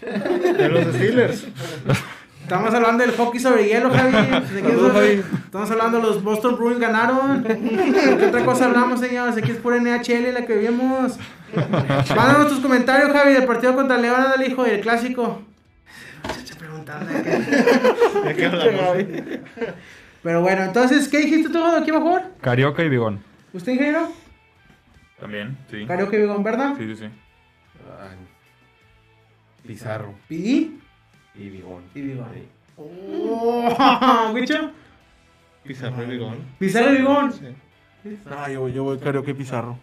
De 0.02 0.68
los 0.68 0.94
Steelers. 0.94 1.46
Estamos 2.48 2.72
hablando 2.72 3.04
del 3.04 3.14
hockey 3.14 3.38
sobre 3.38 3.68
hielo, 3.68 3.90
Javi. 3.90 4.11
¿De 4.54 4.62
qué. 4.62 5.22
Estamos 5.44 5.70
hablando 5.70 6.00
los 6.00 6.22
Boston 6.22 6.56
Bruins 6.56 6.80
ganaron. 6.80 7.42
¿De 7.42 7.58
qué 8.18 8.24
otra 8.24 8.42
cosa 8.42 8.64
hablamos, 8.64 9.00
señores? 9.00 9.37
Aquí 9.37 9.50
es 9.50 9.58
pura 9.58 9.78
NHL 9.78 10.32
la 10.32 10.46
que 10.46 10.56
vimos. 10.56 11.18
Mándanos 12.16 12.48
tus 12.48 12.61
comentarios, 12.61 13.12
Javi, 13.12 13.34
del 13.34 13.44
partido 13.44 13.74
contra 13.74 13.98
León, 13.98 14.18
ándale, 14.18 14.46
hijo, 14.46 14.64
del 14.64 14.80
clásico. 14.80 15.42
Se 16.42 16.54
preguntando 16.54 17.12
de 17.12 17.22
qué. 17.22 17.30
¿De 18.28 18.34
qué 18.34 18.46
hablamos? 18.46 18.96
Pero 20.22 20.40
bueno, 20.40 20.62
entonces, 20.62 21.06
¿qué 21.08 21.18
dijiste 21.18 21.50
tú? 21.50 21.62
¿Quién 21.84 21.96
va 21.96 22.00
a 22.00 22.02
jugar? 22.02 22.30
Carioca 22.40 22.82
y 22.82 22.88
Bigón. 22.88 23.22
¿Usted, 23.52 23.72
ingeniero? 23.72 24.11
También, 25.20 25.58
sí. 25.70 25.84
Carioca 25.84 26.16
y 26.16 26.20
Bigón, 26.20 26.42
¿verdad? 26.42 26.72
Sí, 26.78 26.87
sí, 26.87 26.96
sí. 26.96 27.11
Pizarro 29.66 30.14
¿Y? 30.30 30.78
Y 31.38 31.48
Bigón. 31.48 31.83
Y 31.94 32.01
Bigón. 32.03 32.27
Oh, 32.77 34.31
¿Wicho? 34.35 34.70
Pizarro 35.64 36.03
y 36.03 36.07
Bigón. 36.07 36.38
Pizarro 36.59 36.92
y 36.92 36.96
Bigón. 36.98 37.33
Sí. 37.33 37.57
No, 38.29 38.48
yo, 38.48 38.68
yo 38.68 38.85
voy 38.85 38.98
Carioca 38.98 39.31
y 39.31 39.35
Pizarro. 39.35 39.79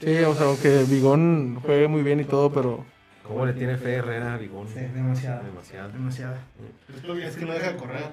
Sí, 0.00 0.18
o 0.18 0.34
sea, 0.34 0.46
aunque 0.46 0.84
Bigón 0.84 1.58
juegue 1.62 1.88
muy 1.88 2.02
bien 2.02 2.20
y 2.20 2.24
todo, 2.24 2.52
pero... 2.52 2.84
¿Cómo 3.22 3.44
le 3.44 3.54
tiene 3.54 3.76
fe 3.76 3.94
Herrera 3.94 4.34
a 4.34 4.36
Bigón? 4.36 4.68
Sí, 4.68 4.80
demasiado. 4.80 5.42
Demasiado. 5.42 5.90
Demasiado. 5.90 6.36
Es 7.22 7.36
que 7.36 7.44
no 7.44 7.52
deja 7.52 7.76
correr. 7.76 8.04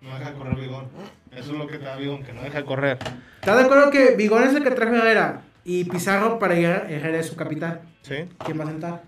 No 0.00 0.18
deja 0.18 0.32
correr 0.34 0.56
Bigón. 0.56 0.86
Eso 1.32 1.52
es 1.52 1.58
lo 1.58 1.66
que 1.66 1.78
te 1.78 1.84
da 1.84 1.96
Bigón, 1.96 2.22
que 2.22 2.32
no 2.32 2.42
deja 2.42 2.64
correr. 2.64 2.98
¿Estás 3.40 3.58
de 3.58 3.64
acuerdo 3.64 3.90
que 3.90 4.14
Bigón 4.14 4.44
es 4.44 4.54
el 4.54 4.62
que 4.62 4.70
trajo 4.70 4.94
Herrera? 4.94 5.42
Y 5.64 5.84
Pizarro 5.84 6.38
para 6.38 6.54
Herrera 6.54 7.18
es 7.18 7.26
su 7.26 7.36
capitán. 7.36 7.80
Sí. 8.02 8.28
¿Quién 8.44 8.60
va 8.60 8.64
a 8.64 8.68
sentar? 8.68 9.02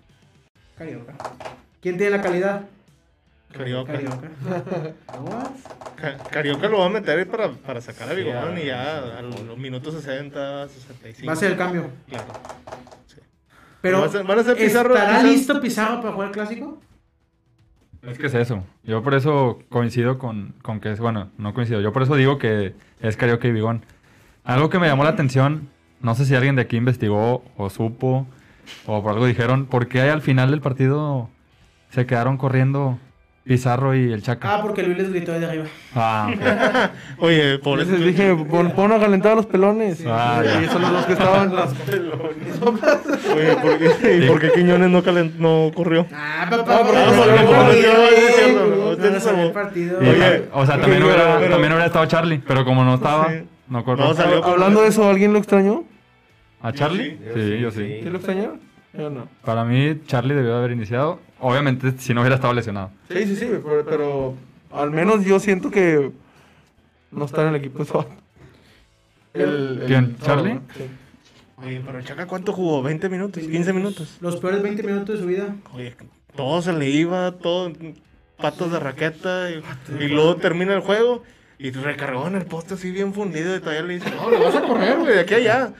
Carioca. 0.76 1.14
¿Quién 1.80 1.96
tiene 1.96 2.16
la 2.16 2.22
calidad? 2.22 2.62
Carioca. 3.52 3.92
Carioca. 3.92 4.28
Ca- 5.96 6.18
Carioca 6.30 6.68
lo 6.68 6.78
va 6.80 6.86
a 6.86 6.90
meter 6.90 7.26
para, 7.28 7.50
para 7.50 7.80
sacar 7.80 8.08
a 8.10 8.12
Bigón 8.12 8.58
y 8.58 8.66
ya 8.66 9.18
a 9.18 9.22
los 9.22 9.56
minutos 9.58 9.94
60, 9.94 10.68
65. 10.68 11.26
Va 11.26 11.32
a 11.32 11.36
ser 11.36 11.52
el 11.52 11.56
cambio. 11.58 11.90
Claro. 12.08 12.24
Pero, 13.80 14.00
Van 14.00 14.08
a 14.08 14.12
ser- 14.12 14.24
van 14.24 14.38
a 14.38 14.42
ser 14.44 14.56
Pizarro- 14.56 14.94
¿estará 14.94 15.12
Pizarro- 15.18 15.28
listo 15.28 15.60
Pizarro 15.60 16.00
para 16.00 16.12
jugar 16.12 16.28
el 16.28 16.34
clásico? 16.34 16.80
Es 18.02 18.18
que 18.18 18.26
es 18.26 18.34
eso. 18.34 18.64
Yo 18.84 19.02
por 19.02 19.14
eso 19.14 19.60
coincido 19.68 20.18
con, 20.18 20.54
con 20.62 20.80
que 20.80 20.92
es, 20.92 21.00
bueno, 21.00 21.30
no 21.38 21.52
coincido. 21.54 21.80
Yo 21.80 21.92
por 21.92 22.02
eso 22.02 22.14
digo 22.16 22.38
que 22.38 22.74
es 23.00 23.16
Carioca 23.16 23.48
y 23.48 23.52
Bigón. 23.52 23.84
Algo 24.44 24.68
que 24.70 24.78
me 24.78 24.86
llamó 24.88 25.04
la 25.04 25.10
atención, 25.10 25.68
no 26.00 26.14
sé 26.14 26.24
si 26.24 26.34
alguien 26.34 26.54
de 26.56 26.62
aquí 26.62 26.76
investigó 26.76 27.44
o 27.56 27.70
supo 27.70 28.26
o 28.86 29.02
por 29.02 29.12
algo 29.12 29.26
dijeron, 29.26 29.66
¿por 29.66 29.88
qué 29.88 30.02
al 30.02 30.22
final 30.22 30.50
del 30.50 30.60
partido 30.60 31.28
se 31.90 32.06
quedaron 32.06 32.36
corriendo 32.36 32.98
Pizarro 33.44 33.94
y 33.94 34.12
el 34.12 34.22
Chaca? 34.22 34.56
Ah, 34.56 34.62
porque 34.62 34.82
Luis 34.82 34.98
les 34.98 35.10
gritó 35.10 35.32
desde 35.32 35.46
arriba. 35.46 35.64
Ah, 35.94 36.28
ok. 36.30 36.38
Oye, 37.22 37.58
por 37.58 37.78
Por 37.78 37.80
eso 37.80 37.94
eso 37.94 38.04
les 38.04 38.14
dije, 38.16 38.34
pon, 38.34 38.72
pon 38.72 38.92
a 38.92 38.98
calentar 38.98 39.32
a 39.32 39.36
los 39.36 39.46
pelones. 39.46 40.04
Ah, 40.06 40.42
ya. 40.44 40.62
y 40.62 40.66
son 40.66 40.82
los 40.82 40.92
dos 40.92 41.06
que 41.06 41.12
estaban... 41.14 41.50
Oye, 41.52 43.56
¿por 43.56 43.78
qué, 43.78 44.16
¿y 44.22 44.28
por 44.28 44.38
qué 44.40 44.52
Quiñones 44.52 44.90
no, 44.90 45.02
calen- 45.02 45.32
no 45.38 45.70
corrió? 45.74 46.06
Ah, 46.12 46.46
papá, 46.50 46.80
porque 46.84 46.92
no, 46.92 47.22
Oye, 50.00 50.44
o 50.52 50.66
sea, 50.66 50.80
también 50.80 51.02
hubiera, 51.02 51.38
pero- 51.38 51.50
también 51.52 51.72
hubiera 51.72 51.86
estado 51.86 52.06
Charlie, 52.06 52.42
pero 52.46 52.64
como 52.64 52.84
no 52.84 52.94
estaba, 52.96 53.28
Sí. 53.30 53.44
no 53.68 53.84
corrió. 53.84 54.12
No, 54.12 54.44
Hablando 54.44 54.82
de 54.82 54.88
eso, 54.88 55.08
¿alguien 55.08 55.32
lo 55.32 55.38
extrañó? 55.38 55.84
¿A 56.60 56.72
Charlie? 56.72 57.18
Sí, 57.34 57.40
sí, 57.40 57.58
yo 57.60 57.70
sí. 57.70 57.78
sí. 57.78 58.00
¿Sí 58.02 58.10
lo 58.10 58.16
extrañó? 58.18 58.56
Yo 58.92 59.10
no. 59.10 59.28
Para 59.44 59.64
mí, 59.64 60.00
Charlie 60.06 60.34
debió 60.34 60.52
de 60.52 60.58
haber 60.58 60.72
iniciado. 60.72 61.20
Obviamente, 61.40 61.92
si 61.98 62.14
no 62.14 62.20
hubiera 62.20 62.36
estado 62.36 62.54
lesionado. 62.54 62.90
Sí, 63.10 63.24
sí, 63.26 63.36
sí, 63.36 63.48
pero, 63.50 63.84
pero 63.84 64.34
al 64.72 64.90
menos 64.90 65.24
yo 65.24 65.38
siento 65.38 65.70
que 65.70 66.10
no 67.10 67.24
está 67.24 67.42
en 67.42 67.48
el 67.48 67.56
equipo 67.56 67.82
eso. 67.82 68.06
El, 69.34 69.82
¿Quién? 69.86 70.16
¿Charlie? 70.18 70.60
Sí. 70.76 70.84
Oye, 71.58 71.82
pero 71.84 72.02
Chaca, 72.02 72.26
¿cuánto 72.26 72.52
jugó? 72.52 72.82
¿20 72.82 73.10
minutos? 73.10 73.42
¿15 73.42 73.74
minutos? 73.74 74.18
Los 74.20 74.36
peores 74.36 74.62
20 74.62 74.82
minutos 74.84 75.16
de 75.16 75.20
su 75.20 75.26
vida. 75.26 75.54
Oye, 75.74 75.94
todo 76.36 76.62
se 76.62 76.72
le 76.72 76.88
iba, 76.88 77.32
todo 77.32 77.72
patos 78.36 78.70
de 78.70 78.78
raqueta 78.78 79.50
y, 79.50 79.62
y 80.00 80.08
luego 80.08 80.36
termina 80.36 80.74
el 80.74 80.80
juego 80.80 81.24
y 81.58 81.70
recargó 81.72 82.28
en 82.28 82.36
el 82.36 82.46
poste 82.46 82.74
así 82.74 82.92
bien 82.92 83.12
fundido 83.12 83.56
y 83.56 83.60
todavía 83.60 83.82
le 83.82 83.94
dice, 83.94 84.10
no, 84.14 84.30
le 84.30 84.38
vas 84.38 84.54
a 84.54 84.62
correr, 84.62 84.98
güey, 84.98 85.14
de 85.14 85.20
aquí 85.20 85.34
a 85.34 85.36
allá, 85.38 85.72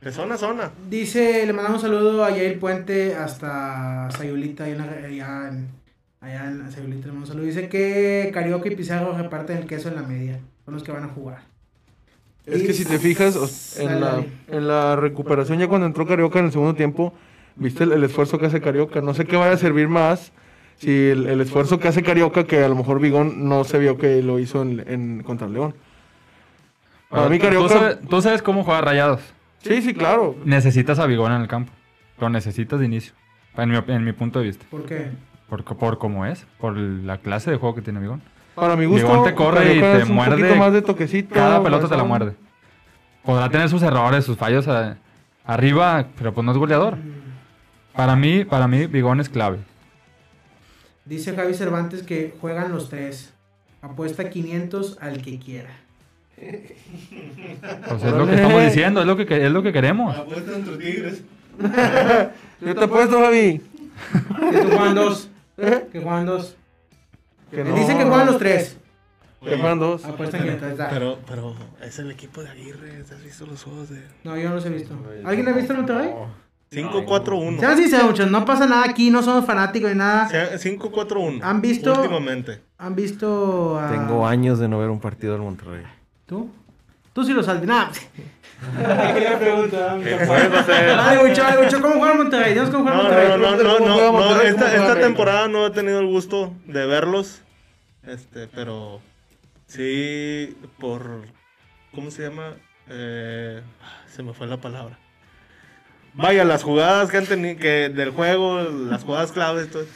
de 0.00 0.12
zona 0.12 0.34
a 0.36 0.38
zona. 0.38 0.70
Dice, 0.88 1.44
le 1.46 1.52
mandamos 1.52 1.82
un 1.82 1.88
saludo 1.90 2.24
a 2.24 2.30
Yair 2.30 2.58
Puente 2.60 3.14
hasta 3.14 4.08
Sayulita, 4.12 4.64
allá 4.64 5.48
en, 5.48 5.68
allá 6.20 6.44
en 6.46 6.70
Sayulita 6.70 7.06
le 7.06 7.12
mandamos 7.12 7.28
un 7.30 7.34
saludo. 7.34 7.46
Dice 7.46 7.68
que 7.68 8.30
Carioca 8.32 8.68
y 8.68 8.76
Pizarro 8.76 9.16
reparten 9.16 9.58
el 9.58 9.66
queso 9.66 9.88
en 9.88 9.96
la 9.96 10.02
media, 10.02 10.38
son 10.64 10.74
los 10.74 10.82
que 10.82 10.92
van 10.92 11.04
a 11.04 11.08
jugar. 11.08 11.42
Es 12.46 12.62
que 12.62 12.72
si 12.72 12.86
te 12.86 12.98
fijas, 12.98 13.78
en 13.78 14.00
la, 14.00 14.24
en 14.50 14.68
la 14.68 14.96
recuperación, 14.96 15.58
ya 15.58 15.68
cuando 15.68 15.86
entró 15.86 16.06
Carioca 16.06 16.38
en 16.38 16.46
el 16.46 16.52
segundo 16.52 16.74
tiempo, 16.74 17.12
viste 17.56 17.84
el, 17.84 17.92
el 17.92 18.04
esfuerzo 18.04 18.38
que 18.38 18.46
hace 18.46 18.62
Carioca. 18.62 19.02
No 19.02 19.12
sé 19.12 19.26
qué 19.26 19.36
vaya 19.36 19.52
a 19.52 19.58
servir 19.58 19.88
más 19.88 20.32
si 20.78 21.08
el, 21.10 21.26
el 21.26 21.42
esfuerzo 21.42 21.78
que 21.78 21.88
hace 21.88 22.02
Carioca, 22.02 22.44
que 22.44 22.64
a 22.64 22.68
lo 22.68 22.74
mejor 22.74 23.00
Bigón 23.00 23.48
no 23.48 23.64
se 23.64 23.78
vio 23.78 23.98
que 23.98 24.22
lo 24.22 24.38
hizo 24.38 24.62
en, 24.62 24.82
en- 24.88 25.22
contra 25.24 25.46
el 25.46 25.52
León. 25.52 25.74
Para 27.10 27.28
mí 27.28 27.38
¿Tú 27.38 27.44
Carioca... 27.44 27.68
sabes, 27.68 27.98
tú 28.08 28.22
sabes 28.22 28.40
cómo 28.40 28.64
juega 28.64 28.80
Rayados. 28.80 29.20
Sí, 29.60 29.82
sí, 29.82 29.94
claro. 29.94 30.36
Necesitas 30.44 30.98
a 30.98 31.06
Bigón 31.06 31.32
en 31.32 31.42
el 31.42 31.48
campo. 31.48 31.72
Lo 32.18 32.28
necesitas 32.28 32.78
de 32.80 32.86
inicio. 32.86 33.12
En 33.56 33.70
mi, 33.70 33.76
en 33.88 34.04
mi 34.04 34.12
punto 34.12 34.38
de 34.38 34.46
vista. 34.46 34.64
¿Por 34.70 34.84
qué? 34.86 35.10
Por, 35.48 35.64
por 35.64 35.98
cómo 35.98 36.26
es. 36.26 36.46
Por 36.60 36.76
la 36.76 37.18
clase 37.18 37.50
de 37.50 37.56
juego 37.56 37.74
que 37.74 37.82
tiene 37.82 38.00
Bigón. 38.00 38.22
Para 38.54 38.76
mi 38.76 38.86
gusto, 38.86 39.06
Bigón 39.06 39.24
te 39.24 39.34
corre 39.34 39.74
y 39.74 39.80
te 39.80 39.98
es 39.98 40.08
un 40.08 40.14
muerde 40.14 40.36
poquito 40.36 40.56
más 40.56 40.72
de 40.72 40.82
toquecito. 40.82 41.34
Cada 41.34 41.62
pelota 41.62 41.88
te 41.88 41.96
la 41.96 42.04
muerde. 42.04 42.34
Podrá 43.24 43.48
tener 43.50 43.68
sus 43.68 43.82
errores, 43.82 44.24
sus 44.24 44.36
fallos 44.36 44.66
a- 44.68 44.96
arriba, 45.44 46.06
pero 46.16 46.32
pues 46.34 46.44
no 46.44 46.52
es 46.52 46.58
goleador. 46.58 46.96
Para 47.94 48.14
mí, 48.16 48.44
para 48.44 48.68
mí, 48.68 48.86
Bigón 48.86 49.20
es 49.20 49.28
clave. 49.28 49.58
Dice 51.04 51.34
Javi 51.34 51.54
Cervantes 51.54 52.02
que 52.02 52.34
juegan 52.40 52.70
los 52.72 52.88
tres. 52.90 53.32
Apuesta 53.80 54.28
500 54.30 54.98
al 55.00 55.22
que 55.22 55.38
quiera. 55.38 55.70
Pues 57.88 58.02
es 58.02 58.12
lo 58.12 58.26
que 58.26 58.34
estamos 58.34 58.62
diciendo, 58.64 59.00
es 59.00 59.06
lo 59.06 59.16
que, 59.16 59.26
que- 59.26 59.46
es 59.46 59.52
lo 59.52 59.62
que 59.62 59.72
queremos. 59.72 60.16
Apuesta 60.16 60.54
entre 60.56 60.76
Tigres. 60.76 61.22
Yo 62.60 62.74
te 62.74 62.84
apuesto, 62.84 63.20
Javi. 63.20 63.60
Que 64.52 64.58
tú 64.60 64.68
juegan 64.68 64.94
dos. 64.94 65.30
Que 65.56 66.00
juegan 66.02 66.26
dos. 66.26 66.56
Que 67.50 67.60
Él 67.62 67.74
dice 67.74 67.96
que 67.96 68.04
juegan 68.04 68.26
los 68.26 68.38
tres. 68.38 68.76
Que 69.42 69.56
juegan 69.56 69.78
dos. 69.78 70.04
Apuesta 70.04 70.38
500. 70.38 70.76
da. 70.76 70.88
Pero, 70.90 71.18
pero 71.28 71.54
es 71.82 71.98
el 71.98 72.10
equipo 72.10 72.42
de 72.42 72.48
Aguirre, 72.50 73.02
¿has 73.02 73.22
visto 73.24 73.46
los 73.46 73.62
juegos 73.62 73.88
de...? 73.90 74.02
No, 74.24 74.36
yo 74.36 74.48
no 74.48 74.56
los 74.56 74.66
he 74.66 74.70
visto. 74.70 74.94
¿Alguien 75.24 75.48
ha 75.48 75.52
visto 75.52 75.72
el 75.72 75.78
Monterrey? 75.78 76.10
5-4-1. 76.70 77.60
Sean 77.60 77.76
sinceros, 77.78 78.06
muchachos, 78.10 78.30
no 78.30 78.44
pasa 78.44 78.66
nada 78.66 78.84
aquí, 78.84 79.10
no 79.10 79.22
somos 79.22 79.46
fanáticos 79.46 79.90
ni 79.90 79.96
nada. 79.96 80.28
Sea- 80.28 80.52
5-4-1. 80.58 81.40
¿Han 81.42 81.60
visto? 81.62 81.92
Últimamente. 81.94 82.60
¿Han 82.76 82.94
visto 82.94 83.78
a... 83.80 83.90
Tengo 83.90 84.26
años 84.26 84.58
de 84.58 84.68
no 84.68 84.78
ver 84.78 84.90
un 84.90 85.00
partido 85.00 85.32
del 85.32 85.42
Monterrey. 85.42 85.82
¿Tú? 86.28 86.50
Tú 87.14 87.24
sí 87.24 87.32
lo 87.32 87.42
saltes. 87.42 87.66
Nada. 87.66 87.90
¿Qué 88.60 90.24
puedes 90.26 90.52
hacer? 90.52 90.98
Ay, 90.98 91.26
mucho, 91.26 91.42
ay. 91.42 91.56
¿Cómo 91.80 91.94
juega 91.94 92.14
Monterrey? 92.14 92.54
Cómo 92.54 92.82
juega 92.82 92.96
Monterrey. 92.98 93.28
no, 93.28 93.56
no, 93.56 93.78
no, 93.78 93.78
¿Cómo 93.78 94.20
no, 94.20 94.34
no, 94.34 94.42
esta, 94.42 95.00
temporada 95.00 95.48
no 95.48 95.66
he 95.66 95.70
tenido 95.70 96.00
el 96.00 96.06
gusto 96.06 96.52
de 96.66 96.84
verlos, 96.84 97.40
este, 98.06 98.46
pero 98.46 99.00
sí 99.66 100.54
por, 100.78 101.22
¿cómo 101.94 102.10
se 102.10 102.24
llama? 102.24 102.52
Eh, 102.90 103.62
se 104.14 104.22
me 104.22 104.34
fue 104.34 104.46
la 104.46 104.58
palabra. 104.58 104.98
Vaya, 106.12 106.44
las 106.44 106.62
jugadas 106.62 107.10
que 107.10 107.16
han 107.16 107.26
tenido, 107.26 107.58
que 107.58 107.88
del 107.88 108.10
juego, 108.10 108.60
las 108.60 109.04
jugadas 109.04 109.32
claves, 109.32 109.70
todo, 109.70 109.86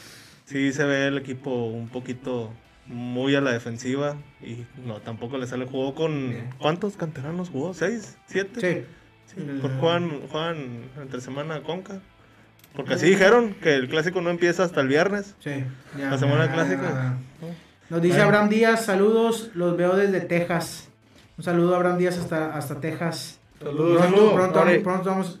sí 0.45 0.73
se 0.73 0.83
ve 0.83 1.07
el 1.07 1.19
equipo 1.19 1.67
un 1.67 1.89
poquito 1.89 2.51
muy 2.87 3.35
a 3.35 3.41
la 3.41 3.51
defensiva 3.51 4.17
y 4.41 4.65
no, 4.85 4.99
tampoco 4.99 5.37
le 5.37 5.47
sale. 5.47 5.65
Jugó 5.65 5.95
con, 5.95 6.33
¿cuántos 6.57 6.97
canteranos 6.97 7.49
jugó? 7.49 7.73
¿Seis? 7.73 8.17
¿Siete? 8.27 8.59
Sí. 8.59 8.85
Sí, 9.33 9.41
por 9.61 9.71
juegan, 9.79 10.21
juegan 10.29 10.89
entre 11.01 11.21
semana 11.21 11.61
Conca. 11.63 11.99
Porque 12.75 12.95
así 12.95 13.07
dijeron 13.07 13.55
que 13.61 13.75
el 13.75 13.87
clásico 13.87 14.21
no 14.21 14.29
empieza 14.29 14.63
hasta 14.63 14.81
el 14.81 14.87
viernes. 14.87 15.35
Sí. 15.39 15.63
ya. 15.97 16.09
La 16.09 16.17
semana 16.17 16.51
clásica. 16.51 17.17
Nos 17.89 18.01
dice 18.01 18.21
Abraham 18.21 18.49
Díaz, 18.49 18.85
saludos, 18.85 19.51
los 19.53 19.77
veo 19.77 19.95
desde 19.95 20.21
Texas. 20.21 20.89
Un 21.37 21.43
saludo 21.43 21.73
a 21.73 21.77
Abraham 21.77 21.97
Díaz 21.97 22.17
hasta, 22.17 22.55
hasta 22.55 22.79
Texas. 22.79 23.39
Saludos, 23.59 24.05
Pronto, 24.05 24.33
pronto, 24.33 24.83
pronto 24.83 25.09
vamos... 25.09 25.39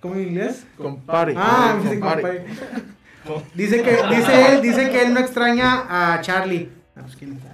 ¿Cómo 0.00 0.16
en 0.16 0.22
inglés? 0.22 0.66
Compare. 0.76 1.34
Ah, 1.36 1.78
dice, 1.80 2.00
compare. 2.00 2.44
dice 3.54 3.82
que 3.82 3.90
dice 3.90 4.52
él, 4.52 4.60
dice 4.60 4.90
que 4.90 5.02
él 5.02 5.14
no 5.14 5.20
extraña 5.20 5.84
a 5.88 6.20
Charlie. 6.20 6.68
Ah, 6.96 7.00
pues, 7.02 7.16
¿quién 7.16 7.32
está? 7.32 7.48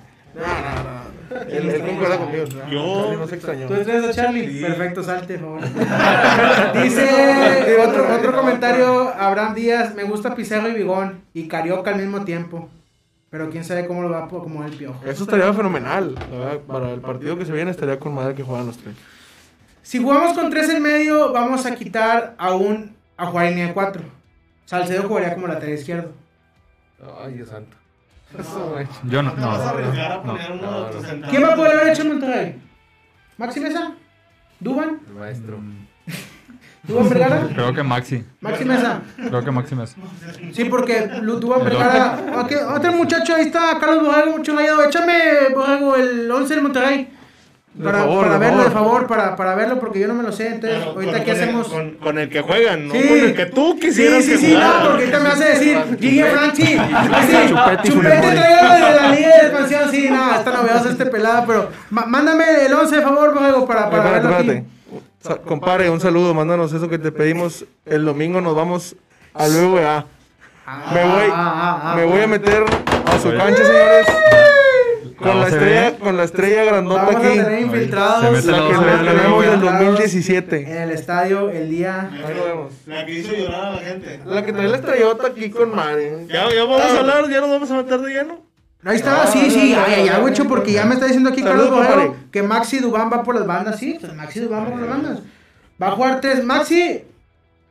Él, 1.49 1.69
él 1.71 1.81
concuerda 1.83 2.19
conmigo. 2.19 2.45
Yo- 2.71 3.17
no 3.19 3.27
se 3.27 3.35
extrañó. 3.37 3.67
¿Tú 3.67 3.75
traes 3.75 4.05
a 4.05 4.13
Charlie? 4.13 4.61
Perfecto, 4.61 5.03
salte, 5.03 5.39
por 5.39 5.61
favor. 5.61 6.83
Dice 6.83 7.77
otro, 7.87 8.15
otro 8.15 8.33
comentario, 8.37 9.09
Abraham 9.19 9.55
Díaz, 9.55 9.95
me 9.95 10.05
gusta 10.05 10.35
Pizarro 10.35 10.69
y 10.69 10.75
Bigón 10.75 11.23
y 11.35 11.49
Carioca 11.49 11.91
al 11.93 11.97
mismo 12.01 12.25
tiempo. 12.25 12.69
Pero 13.31 13.51
quién 13.51 13.63
sabe 13.65 13.87
cómo 13.87 14.03
lo 14.03 14.11
va 14.11 14.21
a 14.21 14.25
acomodar 14.25 14.71
el 14.71 14.77
piojo. 14.77 15.01
Eso 15.05 15.25
estaría 15.25 15.53
fenomenal. 15.53 16.15
la 16.15 16.27
verdad, 16.39 16.59
Para 16.61 16.91
el 16.93 17.01
partido 17.01 17.37
que 17.37 17.45
se 17.45 17.53
viene 17.53 17.71
estaría 17.71 17.99
con 17.99 18.15
madre 18.15 18.35
que 18.35 18.43
juegan 18.43 18.67
los 18.67 18.79
tres. 18.79 18.95
Si 19.83 19.99
jugamos 19.99 20.33
con 20.35 20.51
tres 20.51 20.69
en 20.71 20.83
medio, 20.83 21.33
vamos 21.33 21.67
a 21.67 21.75
quitar 21.75 22.35
a 22.39 22.55
un 22.55 22.97
a 23.17 23.27
jugar 23.27 23.47
en 23.47 23.51
línea 23.53 23.67
de 23.69 23.75
cuatro. 23.75 24.03
Salcedo 24.65 25.03
jugaría 25.09 25.35
como 25.35 25.47
lateral 25.47 25.75
izquierdo. 25.75 26.13
Ay, 27.23 27.35
Dios 27.35 27.49
santo. 27.49 27.77
Yo 29.05 29.23
no. 29.23 29.33
¿Te 29.33 29.41
vas 29.41 29.61
a 29.61 29.65
no. 29.65 29.69
arriesgar 29.71 30.13
a 30.13 30.17
no. 30.17 30.23
poner 30.23 30.53
uno 30.53 30.85
de 30.85 30.93
tus? 30.93 31.07
¿Quién 31.31 31.43
va 31.43 31.53
a 31.53 31.57
poder 31.57 31.73
haber 31.81 31.89
hecho 31.93 32.03
en 32.03 32.09
Monterrey? 32.09 32.63
¿Maxi 33.39 33.61
Mesa? 33.61 33.93
¿Duban? 34.61 34.99
El 35.09 35.15
maestro. 35.15 35.59
¿Duban 36.83 37.09
Vergara? 37.09 37.49
Creo 37.55 37.75
que 37.75 37.83
Maxi. 37.83 38.25
¿Maxi 38.41 38.65
Mesa? 38.65 39.03
Creo 39.17 39.45
que 39.45 39.51
Maxi 39.51 39.75
Mesa. 39.75 39.97
Sí, 40.53 40.65
porque 40.65 41.09
Lu- 41.23 41.39
Duban 41.39 41.65
Vergara. 41.65 42.19
Ok, 42.41 42.53
otro 42.75 42.93
muchacho, 42.93 43.35
ahí 43.35 43.43
está, 43.47 43.79
Carlos 43.79 44.05
Borrego, 44.07 44.39
mucho 44.39 44.55
rayado. 44.57 44.83
Échame, 44.85 45.15
Borrego, 45.55 45.97
el 45.97 46.31
11 46.31 46.55
del 46.55 46.63
Monterrey. 46.63 47.09
Para, 47.83 47.99
favor, 47.99 48.27
para 48.27 48.39
verlo, 48.39 48.65
de 48.65 48.71
favor. 48.71 49.07
para, 49.07 49.37
para 49.37 49.55
verlo, 49.55 49.79
porque 49.79 50.01
yo 50.01 50.09
no 50.09 50.15
me 50.15 50.23
lo 50.25 50.33
sé. 50.33 50.49
Entonces, 50.49 50.83
ahorita, 50.83 51.13
con- 51.13 51.25
¿qué 51.25 51.31
con 51.31 51.37
el- 51.37 51.43
hacemos? 51.43 51.69
Con, 51.69 51.91
con 51.97 52.19
el 52.19 52.29
que 52.29 52.41
juegan, 52.43 52.89
no 52.89 52.95
Sí. 52.95 53.03
con 53.09 53.19
el 53.19 53.35
que 53.35 53.47
tú 53.47 53.73
Sí, 53.75 53.87
quisieras 53.87 54.25
sí, 54.25 54.31
que 54.33 54.39
sí, 54.39 54.53
jugara. 54.53 54.67
no, 54.69 54.75
porque 54.89 55.03
ahorita 55.05 55.19
me 55.21 55.29
hace 55.29 55.45
decir, 55.45 55.97
Gigi 56.01 56.23
Franchi, 56.23 56.63
sí, 56.67 56.77
Chupete 56.79 57.89
chupete, 57.89 58.27
de 58.27 58.35
la 58.35 59.13
Liga 59.15 59.29
de 59.29 59.47
Expansión, 59.47 59.91
sí, 59.91 60.09
no, 60.11 60.35
está 60.35 60.51
novedoso 60.53 60.89
este 60.91 61.07
pelado, 61.07 61.45
pero 61.47 61.69
ma- 61.91 62.07
mándame 62.07 62.45
el 62.67 62.73
11, 62.75 62.97
de 62.97 63.03
favor, 63.03 63.33
Borrego, 63.35 63.67
para, 63.67 63.91
para 63.91 64.03
Espérate, 64.17 64.27
verlo 64.27 64.37
aquí. 64.39 64.49
espérate. 64.49 64.79
Sa- 65.21 65.37
Compadre, 65.37 65.91
un 65.91 66.01
saludo, 66.01 66.35
mándanos 66.35 66.73
eso 66.73 66.89
que 66.89 66.99
te 66.99 67.13
pedimos. 67.13 67.65
El 67.87 68.05
domingo 68.05 68.41
nos 68.41 68.55
vamos 68.55 68.97
al 69.35 69.51
BVA. 69.53 70.05
Ah, 70.67 70.91
Me 70.93 71.05
voy, 71.05 71.31
ah, 71.33 71.81
ah, 71.83 71.95
me 71.97 72.05
voy 72.05 72.21
a 72.23 72.27
meter 72.27 72.63
a 73.07 73.19
su 73.19 73.31
cancha, 73.37 73.65
señores. 73.65 74.07
Con 75.19 75.29
No 75.29 75.41
la 75.41 75.49
estrella, 75.49 75.99
con 75.99 76.17
la 76.17 76.23
estrella 76.25 76.65
grandota 76.65 77.03
Vamos 77.07 77.15
a 77.17 77.19
aquí. 77.19 77.37
tener 77.39 77.61
infiltrados. 77.61 78.25
Se 78.25 78.31
mete 78.31 78.47
La 78.53 78.69
que 78.69 78.73
la 78.73 79.13
tenemos 79.13 79.43
del 79.43 79.55
infiltrados 79.55 79.63
2017. 79.87 80.61
En 80.73 80.77
el 80.79 80.91
estadio 80.93 81.51
el 81.51 81.71
día. 81.71 82.11
Ahí 82.13 82.35
lo 82.37 82.45
vemos. 82.45 82.73
La 82.87 83.05
que 83.05 83.13
hizo 83.19 83.33
llorar 83.35 83.67
a 83.67 83.71
la 83.73 83.79
gente. 83.79 84.21
La 84.25 84.45
que 84.45 84.53
trae 84.53 84.69
la 84.69 84.77
estrellota 84.77 85.27
aquí 85.27 85.51
con 85.51 85.75
Mare. 85.75 86.27
Ya, 86.29 86.49
ya 86.55 86.65
vamos 86.65 86.83
a 86.83 86.99
hablar, 87.01 87.29
ya 87.29 87.41
nos 87.41 87.51
vamos 87.51 87.71
a 87.71 87.75
meter 87.77 88.01
de 88.01 88.15
lleno. 88.15 88.49
Ahí 88.85 88.95
está, 88.97 89.27
sí, 89.27 89.51
sí, 89.51 89.75
ay, 89.75 89.95
ay, 90.03 90.09
ay, 90.09 90.21
güey, 90.21 90.33
porque 90.49 90.71
ya 90.71 90.85
me 90.85 90.95
está 90.95 91.07
diciendo 91.07 91.31
aquí 91.31 91.43
Carlos 91.43 91.67
compadre. 91.67 92.13
que 92.31 92.45
Maxi 92.45 92.79
Dubán 92.79 93.11
va 93.13 93.25
por 93.25 93.35
las 93.35 93.45
bandas, 93.45 93.77
sí, 93.77 93.99
pues 94.01 94.15
Maxi 94.15 94.39
Dubán 94.39 94.67
va 94.67 94.71
por 94.71 94.81
las 94.81 94.89
bandas. 94.89 95.19
Va 95.83 95.89
a 95.89 95.91
jugar 95.91 96.21
tres, 96.21 96.45
Maxi, 96.45 97.03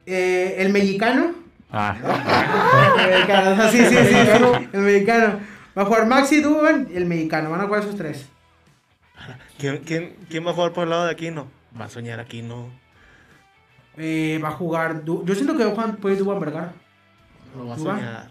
eh, 0.06 0.56
el 0.60 0.70
mexicano. 0.74 1.32
Ah. 1.72 1.96
El 3.00 3.10
mexicano, 3.12 3.72
sí, 3.72 3.78
sí, 3.78 3.96
sí, 3.96 4.06
sí, 4.06 4.68
el 4.74 4.82
mexicano. 4.82 5.40
Va 5.78 5.84
a 5.84 5.86
jugar 5.86 6.08
Maxi 6.08 6.42
Dubán 6.42 6.88
y 6.92 6.96
el 6.98 7.06
mexicano, 7.06 7.52
van 7.52 7.62
a 7.62 7.66
jugar 7.66 7.82
esos 7.84 7.96
tres. 7.96 8.28
¿Quién, 9.60 9.78
quién, 9.86 10.16
quién 10.30 10.46
va 10.46 10.52
a 10.52 10.54
jugar 10.54 10.74
por 10.74 10.84
el 10.86 10.90
lado 10.90 11.06
de 11.06 11.12
Aquino? 11.12 11.48
Va 11.80 11.86
a 11.86 11.90
soñar 11.90 12.20
Aquino. 12.20 12.70
Eh, 13.98 14.40
va 14.44 14.50
a 14.50 14.52
jugar, 14.52 15.04
Du- 15.04 15.24
yo 15.26 15.34
siento 15.36 15.56
que 15.58 15.64
va 15.66 15.72
a 15.72 15.74
jugar 15.76 15.98
puede 15.98 16.16
Dubán 16.16 16.40
Vergara. 16.40 16.74
Lo 17.56 17.68
va 17.68 17.76
a 17.76 17.78
soñar. 17.78 18.28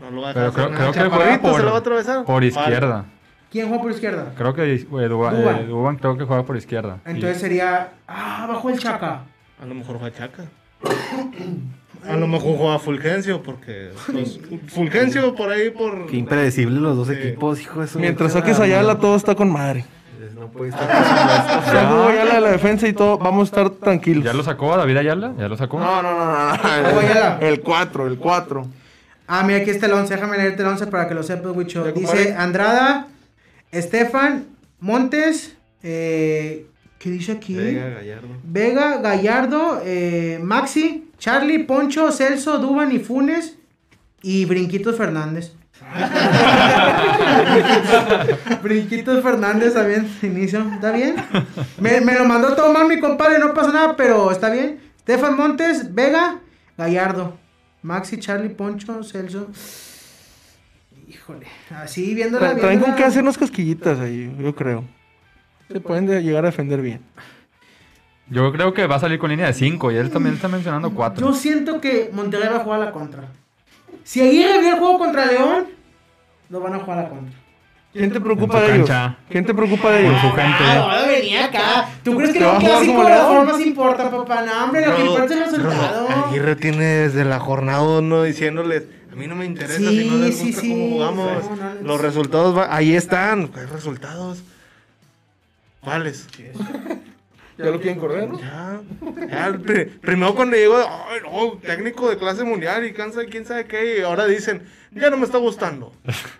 No 0.00 0.10
lo 0.10 0.22
va 0.22 0.30
a 0.30 0.34
Pero 0.34 0.46
dejar 0.46 0.64
creo, 0.74 0.88
hacer 0.90 0.92
creo 0.92 0.92
que 0.92 1.16
juega 1.16 1.30
Chaparrito 1.30 1.56
se 1.56 1.62
lo 1.62 1.64
va 1.64 1.70
a 1.70 1.72
por, 1.72 1.80
atravesar. 1.80 2.24
por 2.24 2.44
izquierda. 2.44 3.04
¿Quién 3.50 3.68
juega 3.68 3.82
por 3.82 3.92
izquierda? 3.92 4.32
Creo 4.36 4.54
que 4.54 4.74
eh, 4.74 4.78
Duban, 5.08 5.36
Duban. 5.40 5.56
eh, 5.56 5.66
Duban 5.66 5.96
creo 5.96 6.18
que 6.18 6.24
juega 6.24 6.42
por 6.44 6.56
izquierda. 6.56 6.98
Entonces 7.06 7.38
sería, 7.40 7.92
ah, 8.06 8.46
bajo 8.48 8.68
el 8.70 8.78
Chaca. 8.78 9.22
A 9.62 9.64
lo 9.66 9.74
mejor 9.74 9.98
juega 9.98 10.14
Chaca. 10.16 10.44
A 12.08 12.16
lo 12.16 12.26
mejor 12.26 12.56
juega 12.56 12.78
Fulgencio, 12.78 13.42
porque 13.42 13.90
pues, 14.10 14.38
Fulgencio 14.68 15.34
por 15.34 15.50
ahí 15.50 15.70
por. 15.70 16.06
Qué 16.06 16.16
impredecible 16.16 16.80
los 16.80 16.96
dos 16.96 17.10
equipos, 17.10 17.60
hijo 17.60 17.80
de 17.80 17.86
su. 17.86 17.98
Mientras 17.98 18.32
saques 18.32 18.58
a 18.60 18.64
Ayala, 18.64 18.98
todo 18.98 19.16
está 19.16 19.34
con 19.34 19.50
madre. 19.50 19.84
No 20.34 20.48
puede 20.48 20.70
estar 20.70 21.88
jugó 21.88 22.08
Ayala 22.08 22.34
de 22.34 22.40
la 22.42 22.50
defensa 22.50 22.86
y 22.86 22.92
todo, 22.92 23.16
vamos 23.18 23.42
a 23.42 23.44
estar 23.44 23.70
tranquilos. 23.70 24.24
¿Ya 24.24 24.34
lo 24.34 24.42
sacó 24.42 24.74
a 24.74 24.76
David 24.76 24.98
Ayala? 24.98 25.32
¿Ya 25.38 25.48
lo 25.48 25.56
sacó? 25.56 25.80
No, 25.80 26.02
no, 26.02 26.12
no, 26.12 26.56
no. 26.56 27.40
El 27.40 27.60
4, 27.60 28.06
el 28.06 28.18
4. 28.18 28.66
Ah, 29.26 29.42
mira, 29.44 29.60
aquí 29.60 29.70
está 29.70 29.86
el 29.86 29.92
11. 29.92 30.14
Déjame 30.14 30.36
leerte 30.36 30.62
el 30.62 30.68
11 30.68 30.86
para 30.86 31.08
que 31.08 31.14
lo 31.14 31.22
sepas, 31.22 31.56
Wicho. 31.56 31.84
Dice. 31.92 32.34
Andrada, 32.36 33.08
Estefan, 33.72 34.46
Montes, 34.78 35.56
eh, 35.82 36.66
¿qué 36.98 37.10
dice 37.10 37.32
aquí? 37.32 37.54
Vega, 37.54 37.88
Gallardo. 37.88 38.28
Vega, 38.44 38.98
Gallardo, 38.98 39.82
eh, 39.84 40.38
Maxi, 40.42 41.05
Charlie, 41.18 41.60
Poncho, 41.64 42.10
Celso, 42.12 42.58
Duban 42.58 42.92
y 42.92 42.98
Funes 42.98 43.56
y 44.22 44.44
Brinquitos 44.44 44.96
Fernández. 44.96 45.52
Brinquitos 48.62 49.22
Fernández 49.22 49.74
también, 49.74 50.08
inicio. 50.22 50.60
¿Está 50.74 50.92
bien? 50.92 51.16
Me, 51.80 52.00
me 52.00 52.14
lo 52.14 52.24
mandó 52.24 52.54
todo 52.54 52.72
mal 52.72 52.88
mi 52.88 53.00
compadre, 53.00 53.38
no 53.38 53.54
pasa 53.54 53.72
nada, 53.72 53.96
pero 53.96 54.30
está 54.30 54.50
bien. 54.50 54.80
Stefan 55.00 55.36
Montes, 55.36 55.94
Vega, 55.94 56.40
Gallardo. 56.76 57.36
Maxi, 57.82 58.18
Charlie, 58.18 58.48
Poncho, 58.48 59.02
Celso. 59.04 59.48
Híjole, 61.08 61.46
así 61.70 62.14
viéndola. 62.14 62.54
Con 62.56 62.68
viéndola- 62.68 62.96
qué 62.96 63.04
hacer 63.04 63.22
unas 63.22 63.38
cosquillitas 63.38 64.00
ahí, 64.00 64.34
yo 64.40 64.54
creo. 64.54 64.84
Se 65.70 65.80
pueden 65.80 66.06
de- 66.06 66.22
llegar 66.22 66.44
a 66.44 66.50
defender 66.50 66.80
bien. 66.82 67.00
Yo 68.28 68.52
creo 68.52 68.74
que 68.74 68.86
va 68.86 68.96
a 68.96 69.00
salir 69.00 69.18
con 69.18 69.30
línea 69.30 69.46
de 69.46 69.52
5 69.54 69.92
y 69.92 69.96
él 69.96 70.10
también 70.10 70.34
está 70.34 70.48
mencionando 70.48 70.90
4. 70.92 71.26
Yo 71.26 71.32
siento 71.34 71.80
que 71.80 72.10
Monterrey 72.12 72.48
va 72.48 72.56
a 72.56 72.60
jugar 72.64 72.82
a 72.82 72.84
la 72.86 72.92
contra. 72.92 73.24
Si 74.04 74.20
Aguirre 74.20 74.60
vio 74.60 74.74
el 74.74 74.78
juego 74.78 74.98
contra 74.98 75.26
León, 75.26 75.66
lo 76.50 76.60
van 76.60 76.74
a 76.74 76.78
jugar 76.80 76.98
a 76.98 77.02
la 77.04 77.08
contra. 77.08 77.38
¿Quién 77.92 78.12
te 78.12 78.20
preocupa 78.20 78.60
de 78.60 78.74
ellos? 78.76 78.90
¿Quién 79.30 79.46
te 79.46 79.54
preocupa 79.54 79.90
de 79.90 80.02
Con 80.04 80.10
ellos? 80.12 80.20
su 80.20 80.28
gente. 80.32 80.56
Ah, 80.60 80.98
no, 81.00 81.06
venía 81.08 81.44
acá. 81.46 81.88
¿Tú 82.04 82.14
crees 82.16 82.32
que 82.32 82.38
¿Te 82.40 82.44
lo 82.44 82.50
va 82.50 82.56
a 82.56 82.60
jugar 82.60 82.74
clásico 82.76 83.02
de 83.04 83.08
las 83.10 83.26
formas 83.26 83.60
importa, 83.60 84.10
papá? 84.10 84.42
No, 84.42 84.64
hombre, 84.64 84.86
lo 84.86 84.96
que 84.96 85.04
importa 85.06 85.24
es 85.24 85.30
el 85.30 85.44
resultado. 85.44 86.08
Aguirre 86.26 86.56
tiene 86.56 86.84
desde 86.84 87.24
la 87.24 87.40
jornada 87.40 87.82
uno 87.82 88.22
diciéndoles, 88.24 88.82
a 89.10 89.16
mí 89.16 89.26
no 89.26 89.34
me 89.34 89.46
interesa 89.46 89.78
Sí, 89.78 90.02
si 90.02 90.10
no 90.10 90.16
les 90.18 90.36
sí, 90.36 90.46
gusta 90.48 90.60
sí. 90.60 90.68
cómo 90.70 90.88
jugamos. 90.90 91.44
No, 91.50 91.56
no, 91.56 91.74
no. 91.74 91.80
Los 91.82 92.00
resultados, 92.02 92.54
va- 92.58 92.74
ahí 92.74 92.94
están. 92.94 93.46
¿Cuáles 93.46 93.70
resultados? 93.70 94.42
¿Cuáles? 95.80 96.26
Ya 97.58 97.66
lo 97.66 97.80
quieren 97.80 97.98
correr, 97.98 98.28
¿no? 98.28 98.38
Ya. 98.38 98.80
ya 99.28 99.58
primero 100.02 100.34
cuando 100.34 100.56
llegó, 100.56 100.76
ay, 100.76 101.20
no, 101.22 101.58
técnico 101.58 102.10
de 102.10 102.18
clase 102.18 102.44
mundial 102.44 102.84
y 102.84 102.92
cansa 102.92 103.24
quién 103.24 103.46
sabe 103.46 103.64
qué, 103.64 103.98
y 103.98 104.02
ahora 104.02 104.26
dicen, 104.26 104.62
ya 104.92 105.08
no 105.08 105.16
me 105.16 105.24
está 105.24 105.38
gustando. 105.38 105.92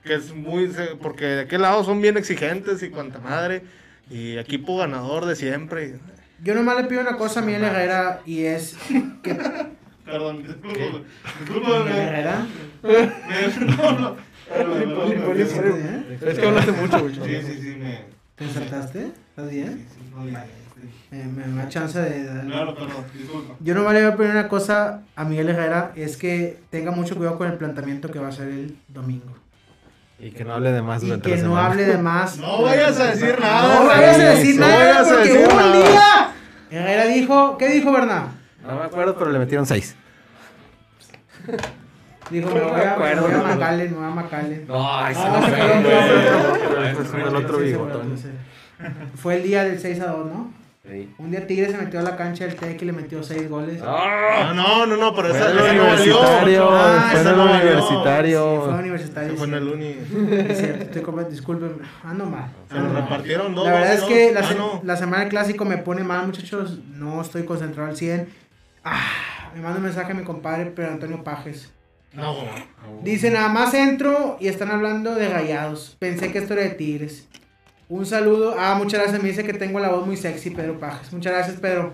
Que 0.05 0.15
es 0.15 0.35
muy, 0.35 0.71
porque 1.01 1.25
de 1.25 1.41
aquel 1.43 1.63
lado 1.63 1.85
son 1.85 2.03
bien 2.03 2.19
exigentes 2.19 2.83
y 2.83 2.91
cuanta 2.91 3.19
madre, 3.19 3.63
y 4.11 4.37
equipo 4.37 4.77
ganador 4.77 5.25
de 5.25 5.37
siempre. 5.37 5.99
Yo 6.43 6.55
nomás 6.55 6.77
le 6.77 6.85
pido 6.85 7.01
una 7.01 7.17
cosa 7.17 7.41
a 7.41 7.43
Miguel 7.43 7.65
Herrera 7.65 8.21
y 8.27 8.45
es 8.45 8.77
que. 9.23 9.35
Perdón, 10.05 10.43
disculpa. 10.43 10.69
Miguel 10.69 11.05
Disculpa. 11.41 11.91
Herrera. 11.91 12.47
No, 13.79 13.93
no. 13.99 14.17
Es 16.21 16.39
que 16.39 16.47
hablaste 16.47 16.73
mucho, 16.73 17.01
güey. 17.01 17.15
Sí, 17.15 17.47
sí, 17.47 17.59
sí, 17.61 17.77
me. 17.77 18.05
¿Te 18.37 18.45
ensartaste? 18.45 19.07
¿Estás 19.31 19.51
bien? 19.51 19.87
sí, 19.89 19.95
sí, 19.95 20.11
no, 20.15 20.29
ya, 20.29 20.45
sí. 20.45 20.66
Eh, 21.13 21.25
me 21.35 21.47
me 21.47 21.63
da 21.63 21.69
chance 21.69 21.99
de. 22.01 22.25
darle- 22.25 22.51
Claro, 22.51 22.75
perdón, 22.75 23.05
disculpa. 23.15 23.55
Yo 23.61 23.75
nomás 23.75 23.95
le 23.95 24.05
voy 24.05 24.13
a 24.13 24.17
pedir 24.17 24.31
una 24.33 24.49
cosa 24.49 25.03
a 25.15 25.25
Miguel 25.25 25.49
Herrera: 25.51 25.93
es 25.97 26.17
que 26.17 26.61
tenga 26.71 26.91
mucho 26.91 27.17
cuidado 27.17 27.39
con 27.39 27.49
el 27.51 27.55
planteamiento 27.59 28.11
que 28.11 28.19
va 28.19 28.27
a 28.27 28.31
hacer 28.31 28.49
el 28.49 28.77
domingo. 28.89 29.35
Y 30.19 30.31
que 30.31 30.45
no 30.45 30.55
hable 30.55 30.73
de 30.73 30.81
más 30.81 31.03
Y 31.03 31.07
durante 31.07 31.29
que 31.31 31.37
la 31.37 31.43
no 31.43 31.49
semana. 31.51 31.67
hable 31.69 31.85
de 31.85 31.99
más. 31.99 32.39
No 32.39 32.63
vayas 32.63 32.99
a 33.01 33.05
decir 33.07 33.39
nada. 33.39 33.75
No 33.81 33.87
vayas 33.87 34.19
a 34.19 34.25
decir 34.31 34.55
no 34.61 34.67
nada 34.67 34.79
vayas 34.79 35.07
a 35.11 35.15
porque 35.15 35.29
decir 35.33 35.49
un 35.51 35.57
nada. 35.57 35.73
día 35.91 36.29
Herrera 36.71 37.05
dijo, 37.07 37.59
¿qué 37.59 37.69
dijo 37.69 37.93
Bernard? 37.93 38.29
No 38.67 38.75
me 38.77 38.83
acuerdo, 38.85 39.17
pero 39.19 39.31
le 39.31 39.39
metieron 39.39 39.67
seis. 39.67 39.95
Dijo, 42.31 42.51
me 42.51 42.61
voy 42.61 42.81
a, 42.81 42.97
me 42.97 43.21
voy 43.21 43.33
a 43.35 43.43
Macallen, 43.43 43.91
me 43.93 43.97
voy 43.99 44.07
a 44.07 44.11
Macallen. 44.11 44.65
No, 44.67 44.97
ay, 44.99 45.15
Ah, 45.17 45.43
se. 45.47 46.91
Este 46.91 47.03
es 47.03 47.15
el 47.29 47.37
otro 47.37 47.59
bigotón. 47.59 48.17
Fue 49.15 49.37
el 49.37 49.43
día 49.45 49.65
del 49.65 49.79
6 49.79 50.01
a 50.01 50.07
2, 50.09 50.27
¿no? 50.27 50.53
Sí. 50.89 51.13
Un 51.19 51.31
día 51.33 51.47
Tigre 51.47 51.71
se 51.71 51.77
metió 51.79 51.99
a 51.99 52.03
la 52.03 52.17
cancha 52.17 52.45
del 52.47 52.55
TEC 52.55 52.81
y 52.83 52.85
le 52.85 52.93
metió 52.93 53.23
6 53.23 53.49
goles. 53.51 53.81
Ah, 53.85 54.53
no, 54.55 54.87
no, 54.87 54.97
no, 54.97 55.15
pero 55.15 55.29
esa, 55.35 55.51
Fue 55.51 55.71
el 55.71 55.77
no 55.77 55.83
universitario, 55.83 56.69
Ah, 56.71 57.09
fue 57.11 57.21
en 57.21 57.27
esa 57.27 57.31
el 57.31 57.37
no 57.37 57.45
valió. 57.45 57.61
Sí, 57.61 57.77
universitario. 57.77 58.63
fue 58.65 58.75
universitario. 58.79 59.37
Fue 59.37 59.47
en 59.49 59.55
el 59.55 59.69
uni. 59.69 59.97
Es 60.49 60.59
cierto, 60.59 60.85
estoy 60.85 61.03
completo, 61.03 61.31
disculpen, 61.31 61.79
ando 62.05 62.27
mal. 62.27 62.51
Se 62.71 62.79
lo 62.79 62.93
repartieron 62.93 63.55
dos. 63.55 63.67
La 63.67 63.73
verdad 63.73 63.95
es 63.95 64.03
que 64.05 64.33
la, 64.33 64.41
Ah, 64.41 64.45
se- 64.45 64.55
no. 64.55 64.81
la 64.85 64.97
semana 64.97 65.21
del 65.21 65.29
clásico 65.31 65.65
me 65.65 65.79
pone 65.79 66.05
mal, 66.05 66.25
muchachos. 66.27 66.79
No 66.95 67.21
estoy 67.21 67.45
concentrado 67.45 67.89
al 67.91 67.97
100. 67.97 68.29
Ah, 68.85 69.51
me 69.55 69.61
manda 69.63 69.79
un 69.79 69.85
mensaje 69.85 70.13
a 70.13 70.15
mi 70.15 70.23
compadre, 70.23 70.67
pero 70.75 70.89
Antonio 70.93 71.25
Pajes. 71.25 71.73
No. 72.13 72.35
Dice, 73.03 73.31
nada 73.33 73.49
más 73.49 73.75
entro 73.75 74.37
y 74.41 74.47
están 74.49 74.71
hablando 74.71 75.15
de 75.17 75.29
rayados. 75.29 75.97
Pensé 75.99 76.31
que 76.33 76.39
esto 76.39 76.55
era 76.55 76.63
de 76.63 76.71
Tigres. 76.71 77.27
Un 77.89 78.05
saludo. 78.07 78.55
Ah, 78.59 78.75
muchas 78.77 79.01
gracias. 79.01 79.23
Me 79.23 79.29
dice 79.29 79.45
que 79.45 79.53
tengo 79.55 79.79
la 79.81 79.91
voz 79.91 80.07
muy 80.07 80.17
sexy, 80.17 80.51
Pedro 80.51 80.79
Pajas. 80.79 81.13
Muchas 81.13 81.33
gracias, 81.33 81.57
Pedro. 81.61 81.93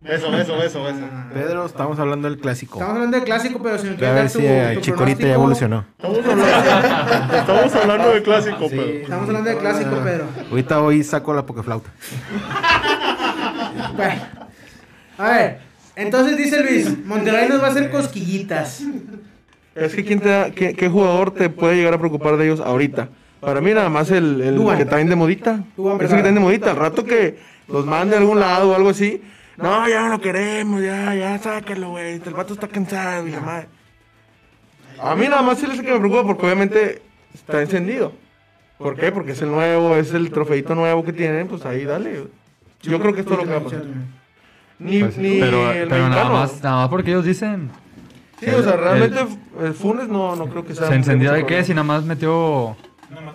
Beso, 0.00 0.30
beso, 0.30 0.56
beso, 0.56 0.82
beso. 0.82 0.98
Pedro, 1.34 1.66
estamos 1.66 1.98
hablando 1.98 2.28
del 2.28 2.38
clásico. 2.38 2.74
Estamos 2.78 2.94
hablando 2.96 3.18
de 3.18 3.22
clásico, 3.24 3.60
pero 3.62 3.76
si 3.78 3.86
me 3.88 3.92
A 3.92 3.96
quieres 3.96 4.14
ver 4.14 4.22
dar 4.24 4.32
tu, 4.32 4.38
si 4.40 4.46
eh, 4.46 4.70
tu 4.74 4.80
Chicorita 4.80 5.22
ya 5.26 5.34
evolucionó. 5.34 5.84
Estamos 5.98 6.18
hablando, 6.24 7.36
estamos 7.36 7.74
hablando 7.74 8.10
de 8.14 8.22
clásico, 8.22 8.58
Sí. 8.60 8.68
pero. 8.70 8.82
Estamos 8.82 9.26
hablando 9.28 9.50
de 9.50 9.56
clásico, 9.58 9.96
Pedro. 10.02 10.24
Ahorita 10.50 10.80
hoy 10.82 11.04
saco 11.04 11.34
la 11.34 11.44
pokeflauta. 11.44 11.90
Bueno. 13.96 14.22
A 15.18 15.28
ver. 15.30 15.58
Entonces 15.96 16.36
dice 16.38 16.62
Luis, 16.64 17.04
Monterrey 17.04 17.48
nos 17.48 17.62
va 17.62 17.66
a 17.66 17.70
hacer 17.70 17.90
cosquillitas. 17.90 18.82
Es 19.74 19.94
que 19.94 20.02
¿quién 20.04 20.20
te 20.20 20.28
da- 20.30 20.50
qué, 20.50 20.74
qué 20.74 20.88
jugador 20.88 21.32
te 21.34 21.50
puede 21.50 21.76
llegar 21.76 21.92
a 21.94 21.98
preocupar 21.98 22.36
de 22.38 22.46
ellos 22.46 22.60
ahorita? 22.60 23.10
Para 23.40 23.60
mí 23.60 23.72
nada 23.72 23.88
más 23.88 24.10
el, 24.10 24.40
el 24.40 24.56
Duván. 24.56 24.76
que 24.76 24.82
está 24.82 24.96
bien 24.96 25.08
de 25.08 25.16
modita. 25.16 25.64
Ese 26.00 26.16
que 26.16 26.22
bien 26.22 26.34
de 26.34 26.40
modita. 26.40 26.70
Al 26.70 26.76
rato 26.76 27.04
que 27.04 27.38
los 27.68 27.86
mande 27.86 28.16
a 28.16 28.18
algún 28.18 28.38
lado 28.40 28.70
o 28.70 28.74
algo 28.74 28.90
así. 28.90 29.22
No, 29.56 29.88
ya 29.88 30.02
no 30.02 30.08
lo 30.10 30.20
queremos, 30.20 30.82
ya, 30.82 31.14
ya, 31.14 31.38
sácalo, 31.38 31.90
güey. 31.90 32.14
El 32.24 32.34
vato 32.34 32.54
está 32.54 32.68
cansado 32.68 33.26
y 33.26 33.30
la 33.30 33.40
madre. 33.40 33.68
A 35.02 35.14
mí 35.14 35.26
nada 35.28 35.42
más 35.42 35.62
él 35.62 35.70
es 35.72 35.78
el 35.78 35.84
que 35.84 35.92
me 35.92 35.98
preocupa 35.98 36.24
porque 36.24 36.44
obviamente 36.46 37.02
está 37.34 37.60
encendido. 37.62 38.12
¿Por 38.78 38.96
qué? 38.96 39.12
Porque 39.12 39.32
es 39.32 39.42
el 39.42 39.50
nuevo, 39.50 39.96
es 39.96 40.12
el 40.14 40.30
trofeito 40.30 40.74
nuevo 40.74 41.04
que 41.04 41.12
tienen, 41.12 41.48
pues 41.48 41.64
ahí 41.66 41.84
dale. 41.84 42.24
Yo 42.82 42.98
creo 43.00 43.12
que 43.14 43.20
esto 43.20 43.32
es 43.34 43.38
lo 43.40 43.44
que 43.44 43.50
va 43.50 43.58
a 43.58 43.64
pasar. 43.64 43.82
Ni, 44.78 45.00
Pues, 45.00 45.18
ni 45.18 45.38
pero 45.40 45.70
el 45.72 45.88
pero 45.88 46.08
nada 46.08 46.30
más, 46.30 46.62
nada 46.62 46.76
más 46.76 46.88
porque 46.88 47.10
ellos 47.10 47.24
dicen. 47.26 47.70
Sí, 48.40 48.48
o 48.48 48.62
sea, 48.62 48.72
El- 48.74 48.80
realmente 48.80 49.18
el 49.62 49.74
Funes 49.74 50.08
no, 50.08 50.34
no 50.36 50.46
creo 50.46 50.64
que 50.64 50.74
sea. 50.74 50.88
Se 50.88 50.94
encendió 50.94 51.32
de 51.32 51.44
qué 51.44 51.62
si 51.62 51.72
nada 51.72 51.82
más 51.84 52.04
metió 52.04 52.74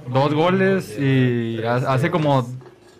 dos 0.09 0.33
goles 0.33 0.97
y 0.97 1.63
ha- 1.63 1.75
hace 1.93 2.11
como 2.11 2.47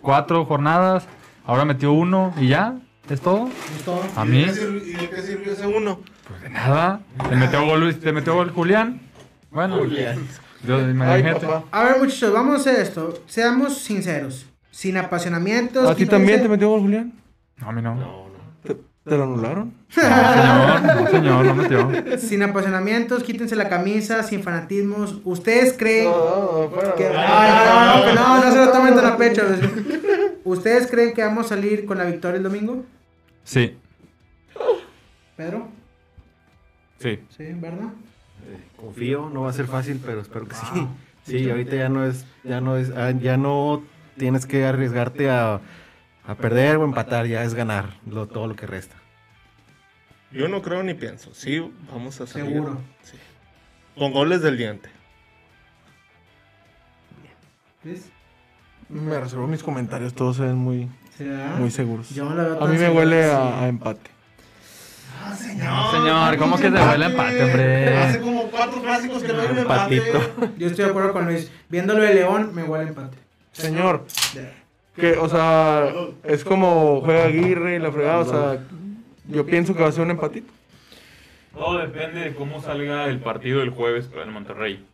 cuatro 0.02 0.44
jornadas, 0.44 1.06
ahora 1.44 1.64
metió 1.64 1.92
uno 1.92 2.32
y 2.38 2.48
ya, 2.48 2.74
es 3.08 3.20
todo. 3.20 3.48
Es 3.76 3.84
todo. 3.84 4.00
A 4.16 4.24
¿Y 4.24 4.28
mí, 4.28 4.38
de 4.40 4.44
qué 4.46 4.52
sirvió- 4.54 4.82
¿Y 4.86 4.92
de 4.92 5.10
qué 5.10 5.22
sirvió 5.22 5.52
ese 5.52 5.66
uno? 5.66 6.00
de 6.42 6.50
nada. 6.50 7.00
Te 7.28 7.36
metió 7.36 7.64
gol, 7.64 7.80
Luis- 7.80 8.00
te 8.00 8.12
metió 8.12 8.34
gol 8.34 8.50
Julián. 8.50 9.00
Bueno, 9.50 9.78
Dios, 9.84 10.82
Ay, 10.84 10.90
imagínate. 10.90 11.46
papá. 11.46 11.64
A 11.70 11.84
ver, 11.84 11.98
muchachos, 12.00 12.32
vamos 12.32 12.54
a 12.54 12.56
hacer 12.60 12.80
esto. 12.80 13.22
Seamos 13.26 13.78
sinceros. 13.78 14.46
Sin 14.70 14.96
apasionamientos. 14.96 15.88
¿A 15.88 15.94
ti 15.94 16.04
también 16.06 16.42
te 16.42 16.48
metió 16.48 16.68
gol, 16.68 16.80
Julián? 16.80 17.12
No, 17.58 17.68
a 17.68 17.72
mí 17.72 17.80
no. 17.80 17.94
¿Te, 17.94 18.04
te 19.08 19.16
lo 19.16 19.24
anularon? 19.24 19.72
No, 19.96 20.02
señor, 20.02 20.82
no, 20.82 21.10
señor, 21.10 21.46
no 21.46 21.54
metió. 21.54 22.18
Sin 22.18 22.42
apasionamientos, 22.42 23.22
quítense 23.22 23.56
la 23.56 23.68
camisa, 23.68 24.22
sin 24.22 24.42
fanatismos. 24.42 25.20
¿Ustedes 25.24 25.74
creen 25.78 26.04
no, 26.04 26.70
fuera. 26.72 26.94
que... 26.94 27.06
Ay, 27.06 28.14
no, 28.14 28.14
no, 28.14 28.38
no, 28.38 28.44
no 28.44 28.52
se 28.52 28.64
lo 28.64 28.72
tomen 28.72 28.94
tan 28.94 29.06
a 29.06 29.16
pecho. 29.16 29.42
¿Ustedes 30.44 30.90
creen 30.90 31.14
que 31.14 31.22
vamos 31.22 31.46
a 31.46 31.48
salir 31.50 31.86
con 31.86 31.98
la 31.98 32.04
victoria 32.04 32.36
el 32.36 32.42
domingo? 32.42 32.84
Sí, 33.44 33.76
Pedro. 35.36 35.68
Sí. 36.98 37.20
Sí, 37.36 37.44
¿verdad? 37.54 37.90
Confío, 38.76 39.30
no 39.32 39.42
va 39.42 39.50
a 39.50 39.52
ser 39.52 39.66
fácil, 39.66 40.00
pero 40.04 40.20
espero 40.20 40.46
que 40.46 40.54
sí. 40.54 40.86
Sí, 41.24 41.50
ahorita 41.50 41.76
ya 41.76 41.88
no 41.88 42.06
es, 42.06 42.24
ya 42.44 42.60
no 42.60 42.76
es, 42.76 42.90
ah, 42.90 43.10
ya 43.10 43.36
no 43.36 43.82
tienes 44.16 44.46
que 44.46 44.64
arriesgarte 44.64 45.28
a, 45.28 45.60
a 46.26 46.34
perder 46.34 46.76
o 46.76 46.84
empatar, 46.84 47.26
ya 47.26 47.42
es 47.44 47.54
ganar 47.54 47.90
lo, 48.10 48.26
todo 48.26 48.46
lo 48.46 48.56
que 48.56 48.66
resta. 48.66 48.96
Yo 50.32 50.48
no 50.48 50.60
creo 50.62 50.82
ni 50.82 50.94
pienso. 50.94 51.32
Sí, 51.34 51.60
vamos 51.92 52.20
a 52.20 52.26
salir. 52.26 52.48
Seguro. 52.50 52.78
Sí. 53.02 53.16
Con 53.96 54.12
goles 54.12 54.42
del 54.42 54.56
diente. 54.58 54.90
¿Ves? 57.84 58.10
Me 58.88 59.18
reservo 59.18 59.46
mis 59.46 59.62
comentarios, 59.62 60.14
todos 60.14 60.36
se 60.36 60.42
ven 60.42 60.56
muy, 60.56 60.88
¿Será? 61.16 61.54
muy 61.58 61.70
seguros. 61.70 62.10
Yo 62.10 62.28
la 62.34 62.64
A 62.64 62.68
mí 62.68 62.76
me 62.78 62.88
huele 62.90 63.24
a, 63.30 63.60
a 63.62 63.68
empate. 63.68 64.10
señor, 65.38 66.36
¿cómo 66.38 66.56
que 66.56 66.70
te 66.70 66.80
huele 66.80 67.04
a 67.04 67.08
empate, 67.08 67.42
hombre? 67.44 67.96
Hace 67.96 68.20
como 68.20 68.42
cuatro 68.50 68.82
clásicos 68.82 69.22
que 69.22 69.32
no 69.32 69.40
hay 69.40 69.48
un 69.48 69.58
empate. 69.58 69.96
Empatito. 69.96 70.52
Yo 70.58 70.66
estoy 70.68 70.84
de 70.84 70.90
acuerdo 70.90 71.12
con 71.12 71.24
Luis. 71.26 71.50
Viéndolo 71.68 72.02
de 72.02 72.14
León, 72.14 72.50
me 72.54 72.62
huele 72.64 72.84
a 72.84 72.88
empate. 72.88 73.16
Señor, 73.52 74.06
que, 74.96 75.12
o 75.18 75.28
sea, 75.28 75.92
es 76.24 76.44
como 76.44 77.00
juega 77.02 77.24
Aguirre 77.24 77.76
y 77.76 77.78
la 77.78 77.92
fregada, 77.92 78.18
o 78.18 78.24
sea, 78.24 78.58
yo 79.28 79.46
pienso 79.46 79.74
que 79.74 79.82
va 79.82 79.88
a 79.88 79.92
ser 79.92 80.04
un 80.04 80.10
empatito. 80.10 80.52
Todo 81.54 81.78
depende 81.78 82.20
de 82.20 82.34
cómo 82.34 82.60
salga 82.60 83.06
el 83.06 83.18
partido 83.20 83.60
del 83.60 83.70
jueves 83.70 84.10
el 84.22 84.30
Monterrey. 84.30 84.84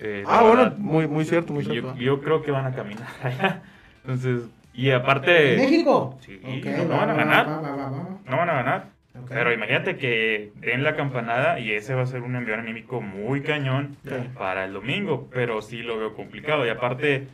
Eh, 0.00 0.24
Ah, 0.26 0.42
bueno, 0.42 0.56
verdad, 0.64 0.76
muy, 0.78 1.06
muy 1.06 1.24
cierto, 1.24 1.52
muy 1.52 1.64
cierto. 1.64 1.94
yo, 1.96 2.00
yo 2.16 2.20
creo 2.22 2.42
que 2.42 2.50
van 2.50 2.66
a 2.66 2.74
caminar 2.74 3.06
allá. 3.22 3.62
Entonces, 4.04 4.42
y 4.74 4.90
aparte, 4.90 5.56
¿México? 5.56 6.18
Sí, 6.24 6.40
Ok, 6.44 6.66
no 6.66 6.88
va, 6.88 6.96
van 6.98 7.10
a 7.10 7.14
ganar. 7.14 7.48
va, 7.48 7.60
va, 7.60 7.70
va, 7.76 7.90
va. 7.90 8.08
no 8.26 8.36
van 8.36 8.50
a 8.50 8.52
ganar. 8.54 8.84
Ok. 9.20 9.26
Pero 9.30 9.52
imagínate 9.52 9.96
que 9.96 10.52
den 10.56 10.84
la 10.84 10.94
campanada 10.94 11.58
y 11.58 11.72
ese 11.72 11.94
va 11.94 12.02
a 12.02 12.06
ser 12.06 12.22
un 12.22 12.36
envío 12.36 12.54
anímico 12.54 13.00
muy 13.00 13.42
cañón 13.42 13.96
para 14.34 14.64
el 14.64 14.72
domingo, 14.72 15.28
pero 15.32 15.60
sí 15.62 15.82
lo 15.82 15.98
veo 15.98 16.14
complicado. 16.14 16.64
Y 16.64 16.68
aparte, 16.68 17.26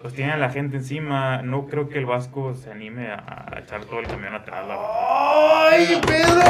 pues 0.00 0.14
tiene 0.14 0.32
a 0.32 0.36
la 0.36 0.50
gente 0.50 0.76
encima, 0.76 1.42
no 1.42 1.66
creo 1.66 1.88
que 1.88 1.98
el 1.98 2.06
Vasco 2.06 2.54
se 2.54 2.70
anime 2.70 3.08
a, 3.10 3.46
a 3.54 3.58
echar 3.60 3.84
todo 3.86 4.00
el 4.00 4.06
camión 4.06 4.34
atrás. 4.34 4.64
¡Ay, 4.68 6.00
Pedro! 6.06 6.42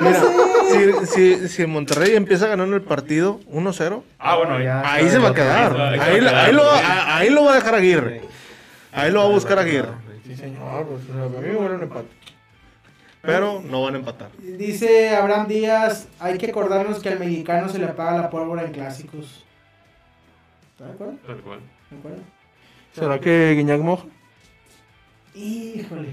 Mira, 0.00 1.06
si, 1.06 1.06
si, 1.06 1.48
si 1.48 1.66
Monterrey 1.66 2.16
empieza 2.16 2.46
ganando 2.48 2.74
el 2.76 2.82
partido 2.82 3.40
1-0, 3.52 4.02
Ah, 4.18 4.36
bueno, 4.36 4.60
Ya. 4.60 4.80
ahí 4.92 5.08
se 5.08 5.18
va 5.18 5.28
a 5.30 5.34
quedar. 5.34 5.72
Ahí 5.72 5.76
se 5.76 5.78
va 5.78 5.84
a 5.84 5.90
Ahí, 5.90 6.18
quedar. 6.20 6.34
ahí 6.34 6.52
lo, 6.52 6.62
a- 6.70 7.16
ahí 7.18 7.30
lo 7.30 7.44
va 7.44 7.52
a 7.52 7.54
dejar 7.56 7.74
Aguirre. 7.74 8.22
Ahí 8.92 9.10
lo 9.12 9.20
va 9.20 9.26
a 9.26 9.30
buscar 9.30 9.58
Aguirre. 9.58 9.90
Sí, 10.26 10.34
señor, 10.34 10.86
pues, 10.86 11.02
a 11.10 11.40
mí 11.40 11.48
me 11.48 11.56
huele 11.56 11.74
un 11.76 11.82
empate. 11.82 12.08
Pero 13.22 13.60
no 13.64 13.82
van 13.82 13.94
a 13.94 13.98
empatar. 13.98 14.28
Dice 14.38 15.14
Abraham 15.16 15.46
Díaz, 15.48 16.08
hay 16.20 16.38
que 16.38 16.46
acordarnos 16.50 17.00
que 17.00 17.08
al 17.10 17.18
mexicano 17.18 17.68
se 17.68 17.78
le 17.78 17.86
apaga 17.86 18.18
la 18.22 18.30
pólvora 18.30 18.62
en 18.64 18.72
clásicos. 18.72 19.44
¿Estás 20.72 20.88
de 20.88 20.92
acuerdo? 20.94 21.14
tal 21.26 21.36
cual. 21.38 21.60
¿De 21.90 21.98
acuerdo? 21.98 22.18
¿Será 22.96 23.20
que 23.20 23.52
Guiñac 23.54 23.80
moja? 23.80 24.06
Híjole. 25.34 26.08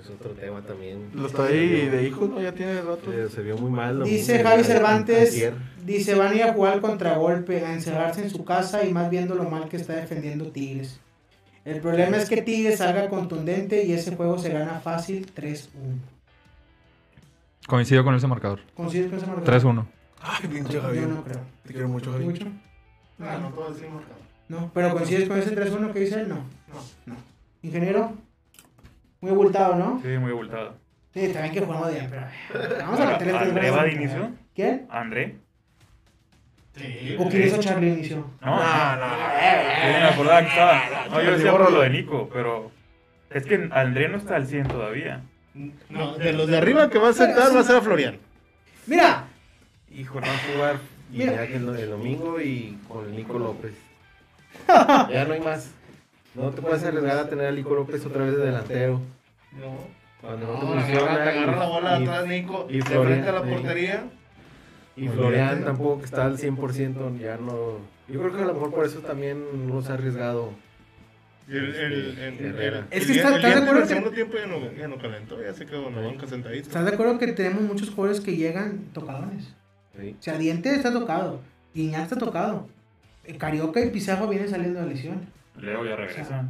Es 0.00 0.10
otro 0.10 0.30
tema 0.32 0.60
también. 0.62 1.08
Lo 1.14 1.26
está 1.26 1.44
ahí 1.46 1.86
de 1.88 2.06
hijos, 2.06 2.28
¿no? 2.28 2.40
Ya 2.40 2.52
tiene 2.52 2.80
rato. 2.82 3.12
Eh, 3.12 3.28
Se 3.32 3.42
vio 3.42 3.56
muy 3.56 3.70
mal. 3.70 3.98
lo 4.00 4.04
Dice 4.04 4.42
Javi 4.42 4.58
que 4.58 4.64
Cervantes, 4.64 5.52
dice, 5.84 6.14
van 6.14 6.32
a 6.32 6.34
ir 6.34 6.42
a 6.42 6.52
jugar 6.52 6.74
al 6.74 6.80
contragolpe, 6.80 7.64
a 7.64 7.72
encerrarse 7.72 8.22
en 8.22 8.30
su 8.30 8.44
casa 8.44 8.84
y 8.84 8.92
más 8.92 9.08
viendo 9.10 9.34
lo 9.34 9.48
mal 9.48 9.68
que 9.68 9.76
está 9.76 9.94
defendiendo 9.94 10.46
Tigres. 10.50 11.00
El 11.64 11.80
problema 11.80 12.16
es 12.16 12.28
que 12.28 12.42
Tigres 12.42 12.78
salga 12.78 13.08
contundente 13.08 13.84
y 13.84 13.92
ese 13.92 14.14
juego 14.14 14.38
se 14.38 14.50
gana 14.50 14.80
fácil 14.80 15.26
3-1. 15.34 15.66
Coincido 17.66 18.04
con 18.04 18.14
ese 18.14 18.26
marcador. 18.28 18.60
¿Coincides 18.74 19.08
con 19.08 19.18
ese 19.18 19.26
marcador? 19.26 19.60
3-1. 19.62 19.86
Ay, 20.22 20.48
pinche 20.48 20.72
Yo 20.74 20.82
Javier. 20.82 21.08
no 21.08 21.24
creo. 21.24 21.40
Te 21.66 21.72
quiero 21.72 21.88
mucho, 21.88 22.12
Javier. 22.12 22.30
¿Mucho? 22.30 22.46
Ah, 23.20 23.38
no 23.40 23.50
puedo 23.50 23.70
decir 23.72 23.88
marcador. 23.88 24.25
No, 24.48 24.70
pero 24.72 24.92
coincides 24.92 25.28
con 25.28 25.38
ese 25.38 25.56
3-1 25.56 25.92
que 25.92 26.00
dice 26.00 26.20
él, 26.20 26.28
no. 26.28 26.36
No. 26.36 26.82
no. 27.06 27.16
Ingeniero, 27.62 28.12
muy 29.20 29.30
abultado, 29.32 29.74
¿no? 29.74 30.00
Sí, 30.02 30.08
muy 30.18 30.30
abultado. 30.30 30.76
Sí, 31.12 31.28
también 31.32 31.54
que 31.54 31.60
jugamos 31.60 31.90
bien, 31.92 32.08
pero 32.10 32.26
vamos 32.78 33.00
a 33.00 33.06
meterle 33.06 33.32
tres 33.32 33.48
¿André 33.48 33.70
va 33.70 33.84
de 33.84 33.92
inicio? 33.92 34.30
¿Quién? 34.54 34.86
¿André? 34.90 35.36
Sí. 36.76 37.16
¿O 37.18 37.28
quién 37.28 37.46
hizo 37.46 37.58
Charlie 37.58 37.88
inicio? 37.88 38.30
No, 38.42 38.56
no, 38.56 38.96
no. 38.96 39.06
Sí, 39.06 39.86
me 39.88 40.02
acordaba 40.04 40.40
que 40.42 40.48
estaba. 40.48 40.82
No, 41.10 41.22
yo 41.22 41.32
decía 41.32 41.52
por 41.52 41.72
lo 41.72 41.80
de 41.80 41.90
Nico, 41.90 42.28
pero 42.30 42.70
es 43.30 43.46
que 43.46 43.68
André 43.72 44.08
no 44.10 44.18
está 44.18 44.36
al 44.36 44.46
100 44.46 44.68
todavía. 44.68 45.22
No, 45.88 46.18
de 46.18 46.34
los 46.34 46.48
de 46.48 46.58
arriba 46.58 46.90
que 46.90 46.98
va 46.98 47.08
a 47.08 47.12
sentar 47.14 47.54
va 47.56 47.60
a 47.60 47.64
ser 47.64 47.76
a 47.76 47.80
Florian. 47.80 48.18
Mira, 48.86 49.24
Hijo, 49.90 50.20
no 50.20 50.26
va 50.26 50.34
a 50.34 50.52
jugar 50.52 50.76
Mira. 51.10 51.32
Iñaki 51.32 51.52
el, 51.54 51.68
el 51.78 51.90
domingo 51.90 52.40
y 52.40 52.78
con 52.86 53.10
Nico 53.16 53.38
López. 53.38 53.72
ya 55.12 55.24
no 55.26 55.34
hay 55.34 55.40
más. 55.40 55.70
No 56.34 56.50
te 56.50 56.60
puedes 56.62 56.84
arriesgar 56.84 57.16
a 57.18 57.28
tener 57.28 57.46
a 57.46 57.52
Nico 57.52 57.74
López 57.74 58.04
otra 58.04 58.24
vez 58.24 58.36
de 58.36 58.44
delantero. 58.44 59.00
No. 59.52 59.96
Cuando 60.20 60.46
no 60.46 60.58
te 60.60 60.66
No, 60.66 60.74
le 60.74 60.80
funciona. 60.82 61.12
agarra, 61.12 61.24
le 61.24 61.30
agarra 61.38 61.56
la 61.58 61.66
bola 61.66 62.00
y- 62.00 62.02
atrás, 62.02 62.26
Nico. 62.26 62.66
y 62.70 62.80
Florian, 62.80 63.04
frente 63.06 63.28
a 63.28 63.32
la 63.32 63.42
portería. 63.42 64.04
Y 64.96 65.08
Florian 65.08 65.64
tampoco 65.64 65.98
que 66.00 66.04
está 66.06 66.24
al 66.24 66.38
100%, 66.38 67.18
ya 67.18 67.36
no... 67.36 67.78
Yo 68.08 68.20
creo 68.20 68.34
que 68.34 68.42
a 68.42 68.46
lo 68.46 68.54
mejor 68.54 68.72
por 68.72 68.86
eso 68.86 69.00
también 69.00 69.44
no 69.68 69.82
se 69.82 69.90
ha 69.90 69.94
arriesgado. 69.94 70.50
El, 71.48 71.56
el, 71.74 72.18
el, 72.18 72.40
el. 72.58 72.84
Es 72.90 73.02
el 73.02 73.06
que 73.06 73.12
está- 73.18 73.28
el 73.28 73.34
¿estás 73.36 73.54
de 73.54 73.60
acuerdo 73.62 73.82
que- 73.82 73.88
segundo 73.88 74.10
tiempo 74.10 74.36
ya 74.36 74.46
no, 74.46 74.72
ya 74.72 74.88
no 74.88 74.98
calentó, 74.98 75.40
ya 75.42 75.52
se 75.54 75.64
quedó 75.66 75.88
en 75.88 75.96
la 75.96 76.02
banca 76.08 76.26
sentadito. 76.26 76.66
¿estás 76.68 76.84
de 76.84 76.92
acuerdo 76.92 77.18
que 77.18 77.28
tenemos 77.28 77.62
muchos 77.62 77.90
jugadores 77.90 78.20
que 78.20 78.36
llegan 78.36 78.86
tocadones? 78.92 79.54
Sí. 80.00 80.16
O 80.18 80.22
sea, 80.22 80.38
Diente 80.38 80.74
está 80.74 80.92
tocado, 80.92 81.40
Guiñac 81.74 82.02
está 82.04 82.16
tocado. 82.16 82.66
Eh, 83.26 83.36
Carioca 83.36 83.80
y 83.80 83.90
Pizarro 83.90 84.28
vienen 84.28 84.48
saliendo 84.48 84.80
de 84.80 84.86
lesión. 84.86 85.26
Leo 85.60 85.84
ya 85.84 85.96
regresa. 85.96 86.44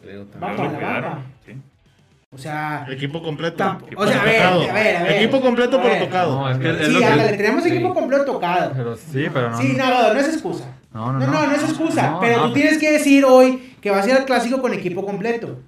Creo 0.00 0.24
también. 0.26 0.56
Leo 0.56 0.64
la 0.64 0.70
lo 0.72 0.76
cuidaron. 0.78 1.18
Sí. 1.46 1.52
O 2.30 2.36
sea, 2.36 2.86
Equipo 2.90 3.22
completo. 3.22 3.78
o 3.96 4.06
sea, 4.06 4.20
a 4.20 4.24
ver, 4.24 4.42
a 4.42 4.56
ver, 4.74 4.96
a 4.96 5.02
ver. 5.04 5.12
Equipo 5.22 5.40
completo 5.40 5.80
pero 5.82 6.04
tocado. 6.04 6.38
No, 6.40 6.50
es 6.50 6.58
que 6.58 6.70
es 6.70 6.86
Sí, 6.88 6.92
lo 6.92 7.00
que- 7.00 7.36
tenemos 7.38 7.62
sí. 7.62 7.70
equipo 7.70 7.94
completo 7.94 8.24
tocado. 8.26 8.72
Pero 8.76 8.96
sí, 8.96 9.26
pero 9.32 9.50
no. 9.50 9.56
Sí, 9.58 9.74
no, 9.78 10.12
no 10.12 10.20
es 10.20 10.28
excusa. 10.28 10.66
No, 10.92 11.12
no, 11.12 11.18
No, 11.20 11.26
no, 11.26 11.46
no 11.46 11.52
es 11.52 11.62
excusa. 11.62 12.10
No, 12.10 12.20
pero 12.20 12.36
no. 12.36 12.46
tú 12.48 12.52
tienes 12.54 12.76
que 12.78 12.92
decir 12.92 13.24
hoy 13.24 13.74
que 13.80 13.90
vas 13.90 14.04
a 14.06 14.10
ir 14.10 14.16
al 14.16 14.24
clásico 14.26 14.60
con 14.60 14.74
equipo 14.74 15.06
completo. 15.06 15.58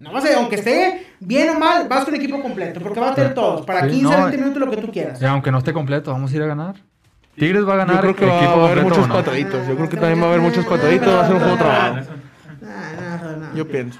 No 0.00 0.12
vas 0.12 0.24
a, 0.24 0.36
aunque 0.38 0.56
esté 0.56 1.06
bien 1.20 1.50
o 1.50 1.58
mal, 1.60 1.86
vas 1.86 2.04
con 2.04 2.14
equipo 2.14 2.40
completo. 2.42 2.80
Porque 2.80 2.98
vas 2.98 3.12
a 3.12 3.14
tener 3.14 3.34
todos. 3.34 3.64
Para 3.66 3.82
Sí, 3.82 3.90
15, 3.90 4.02
no, 4.16 4.22
20 4.22 4.38
minutos 4.38 4.60
lo 4.60 4.70
que 4.70 4.76
tú 4.78 4.90
quieras. 4.90 5.20
Y 5.22 5.26
aunque 5.26 5.52
no 5.52 5.58
esté 5.58 5.72
completo, 5.72 6.10
vamos 6.10 6.32
a 6.32 6.36
ir 6.36 6.42
a 6.42 6.46
ganar. 6.46 6.74
Tigres 7.40 7.66
va 7.66 7.72
a 7.72 7.76
ganar. 7.76 7.96
Yo 7.96 8.00
creo 8.02 8.16
que 8.16 8.26
va, 8.26 8.36
equipo 8.36 8.58
va 8.58 8.68
a 8.68 8.70
haber 8.70 8.84
muchos 8.84 9.08
no. 9.08 9.14
pataditos. 9.14 9.66
Yo 9.66 9.74
creo 9.74 9.88
que 9.88 9.96
también 9.96 10.20
va 10.20 10.26
a 10.26 10.28
haber 10.28 10.40
muchos 10.42 10.66
pataditos. 10.66 11.08
Va 11.08 11.22
a 11.22 11.26
ser 11.26 11.36
un 11.36 11.40
juego 11.40 11.56
trabado. 11.56 11.94
Nah. 12.60 13.54
Yo 13.54 13.66
pienso. 13.66 13.98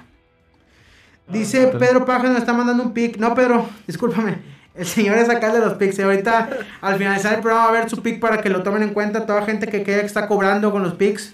Dice 1.26 1.68
Pedro 1.68 2.04
Paja 2.04 2.28
nos 2.28 2.36
está 2.36 2.52
mandando 2.52 2.82
un 2.82 2.92
pic. 2.92 3.16
No, 3.16 3.34
Pedro, 3.34 3.66
discúlpame. 3.86 4.36
El 4.74 4.84
señor 4.84 5.16
es 5.16 5.30
acá 5.30 5.46
el 5.46 5.54
de 5.54 5.60
los 5.60 5.72
pics. 5.74 5.98
Y 5.98 6.02
ahorita, 6.02 6.50
al 6.82 6.96
finalizar 6.98 7.32
el 7.32 7.40
programa, 7.40 7.64
va 7.64 7.70
a 7.70 7.80
ver 7.80 7.88
su 7.88 8.02
pic 8.02 8.20
para 8.20 8.42
que 8.42 8.50
lo 8.50 8.62
tomen 8.62 8.82
en 8.82 8.92
cuenta. 8.92 9.24
Toda 9.24 9.40
gente 9.46 9.68
que, 9.68 9.84
que 9.84 10.00
está 10.00 10.28
cobrando 10.28 10.70
con 10.70 10.82
los 10.82 10.92
pics. 10.92 11.32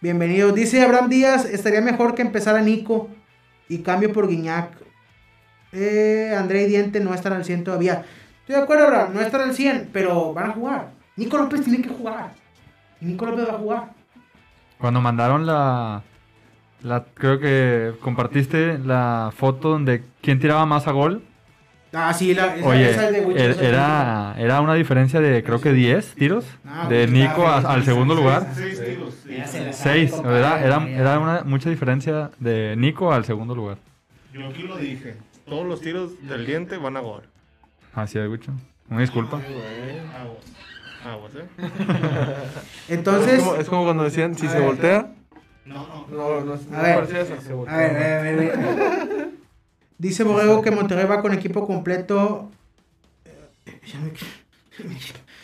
Bienvenidos. 0.00 0.54
Dice 0.54 0.80
Abraham 0.80 1.08
Díaz: 1.08 1.44
estaría 1.44 1.80
mejor 1.80 2.14
que 2.14 2.22
empezara 2.22 2.62
Nico 2.62 3.10
y 3.68 3.78
cambio 3.78 4.12
por 4.12 4.28
Guiñac. 4.28 4.70
Eh, 5.72 6.36
André 6.38 6.66
Diente 6.68 7.00
no 7.00 7.12
estará 7.14 7.34
al 7.34 7.44
100 7.44 7.64
todavía. 7.64 8.04
Estoy 8.42 8.54
de 8.54 8.62
acuerdo, 8.62 8.84
Abraham. 8.84 9.10
No 9.14 9.20
estará 9.20 9.42
al 9.42 9.56
100, 9.56 9.90
pero 9.92 10.32
van 10.32 10.50
a 10.50 10.52
jugar. 10.52 10.97
Nico 11.18 11.36
López 11.38 11.62
tiene 11.64 11.82
que 11.82 11.88
jugar. 11.90 12.32
Y 13.00 13.06
Nico 13.06 13.26
López 13.26 13.46
va 13.48 13.54
a 13.54 13.58
jugar. 13.58 13.84
Cuando 14.78 15.00
mandaron 15.00 15.44
la, 15.46 16.02
la. 16.82 17.04
Creo 17.14 17.38
que 17.40 17.92
compartiste 18.00 18.78
la 18.78 19.32
foto 19.36 19.70
donde 19.70 20.04
quién 20.22 20.38
tiraba 20.38 20.64
más 20.66 20.86
a 20.86 20.92
gol. 20.92 21.22
Ah, 21.92 22.12
sí, 22.12 22.34
la, 22.34 22.54
esa- 22.54 22.66
Oye, 22.68 22.90
esa 22.90 23.06
es 23.06 23.12
de 23.14 23.20
Wichita, 23.22 23.44
er- 23.44 23.56
de 23.56 23.66
era, 23.68 24.34
era 24.38 24.60
una 24.60 24.74
diferencia 24.74 25.20
de 25.20 25.42
creo 25.42 25.58
que 25.60 25.72
10 25.72 26.14
tiros 26.16 26.44
Ah, 26.66 26.86
de 26.88 27.06
Wichita, 27.06 27.18
Nico 27.30 27.46
a- 27.48 27.56
al 27.58 27.82
segundo 27.84 28.14
lugar. 28.14 28.46
Seis 28.54 28.84
tiros. 28.84 29.14
sí. 29.26 29.36
Ya 29.38 29.46
se 29.46 29.64
la 29.64 29.72
sabe, 29.72 29.94
6, 30.00 30.10
compadre, 30.12 30.38
era, 30.98 31.18
una, 31.18 31.42
mucha 31.44 31.70
diferencia 31.70 32.30
de 32.38 32.74
Nico 32.76 33.10
al 33.12 33.24
segundo 33.24 33.54
lugar. 33.54 33.78
Yo 34.34 34.46
aquí 34.46 34.62
lo 34.64 34.76
dije. 34.76 35.16
Todos 35.46 35.66
los 35.66 35.80
tiros 35.80 36.10
del 36.28 36.44
diente 36.44 36.76
van 36.76 36.98
a 36.98 37.00
gol. 37.00 37.22
Así 37.94 38.18
es, 38.18 38.28
Wicho. 38.28 38.52
Una 38.90 39.00
disculpa. 39.00 39.40
Aguas. 41.04 41.32
Aguas, 41.34 41.34
¿eh? 41.36 41.48
Entonces, 42.88 43.34
Es 43.34 43.42
como, 43.42 43.54
es 43.56 43.68
como 43.68 43.84
cuando 43.84 44.04
decían, 44.04 44.34
si 44.36 44.48
se 44.48 44.54
ver. 44.58 44.62
voltea. 44.66 45.12
No, 45.64 45.86
no. 45.86 46.06
No, 46.10 46.40
no, 46.40 46.56
no 46.70 46.78
A 46.78 46.82
ver. 46.82 46.94
parecía 46.96 47.20
eso. 47.20 47.40
Se 47.40 47.52
voltea. 47.52 47.74
A 47.74 47.78
ver, 47.78 47.90
a 47.96 48.22
ver, 48.22 48.52
a 48.52 48.56
ver. 48.56 49.28
Dice 49.98 50.24
Borrego 50.24 50.62
que 50.62 50.70
Monterrey 50.70 51.06
va 51.06 51.20
con 51.20 51.32
equipo 51.34 51.66
completo. 51.66 52.50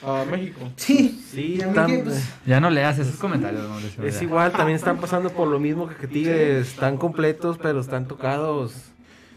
A 0.03 0.25
México. 0.31 0.61
Sí, 0.77 1.21
Sí, 1.33 1.59
que, 1.59 1.99
pues, 2.05 2.29
Ya 2.47 2.61
no 2.61 2.71
leas 2.71 2.99
esos 2.99 3.17
comentarios, 3.17 3.69
Mauricio, 3.69 4.05
es 4.05 4.21
igual, 4.23 4.53
también 4.53 4.77
están 4.77 4.99
pasando 4.99 5.31
por 5.31 5.49
lo 5.49 5.59
mismo 5.59 5.89
que, 5.89 5.95
que 5.97 6.07
Tigres, 6.07 6.69
están 6.69 6.99
completos, 6.99 7.59
pero 7.61 7.81
están 7.81 8.07
tocados. 8.07 8.75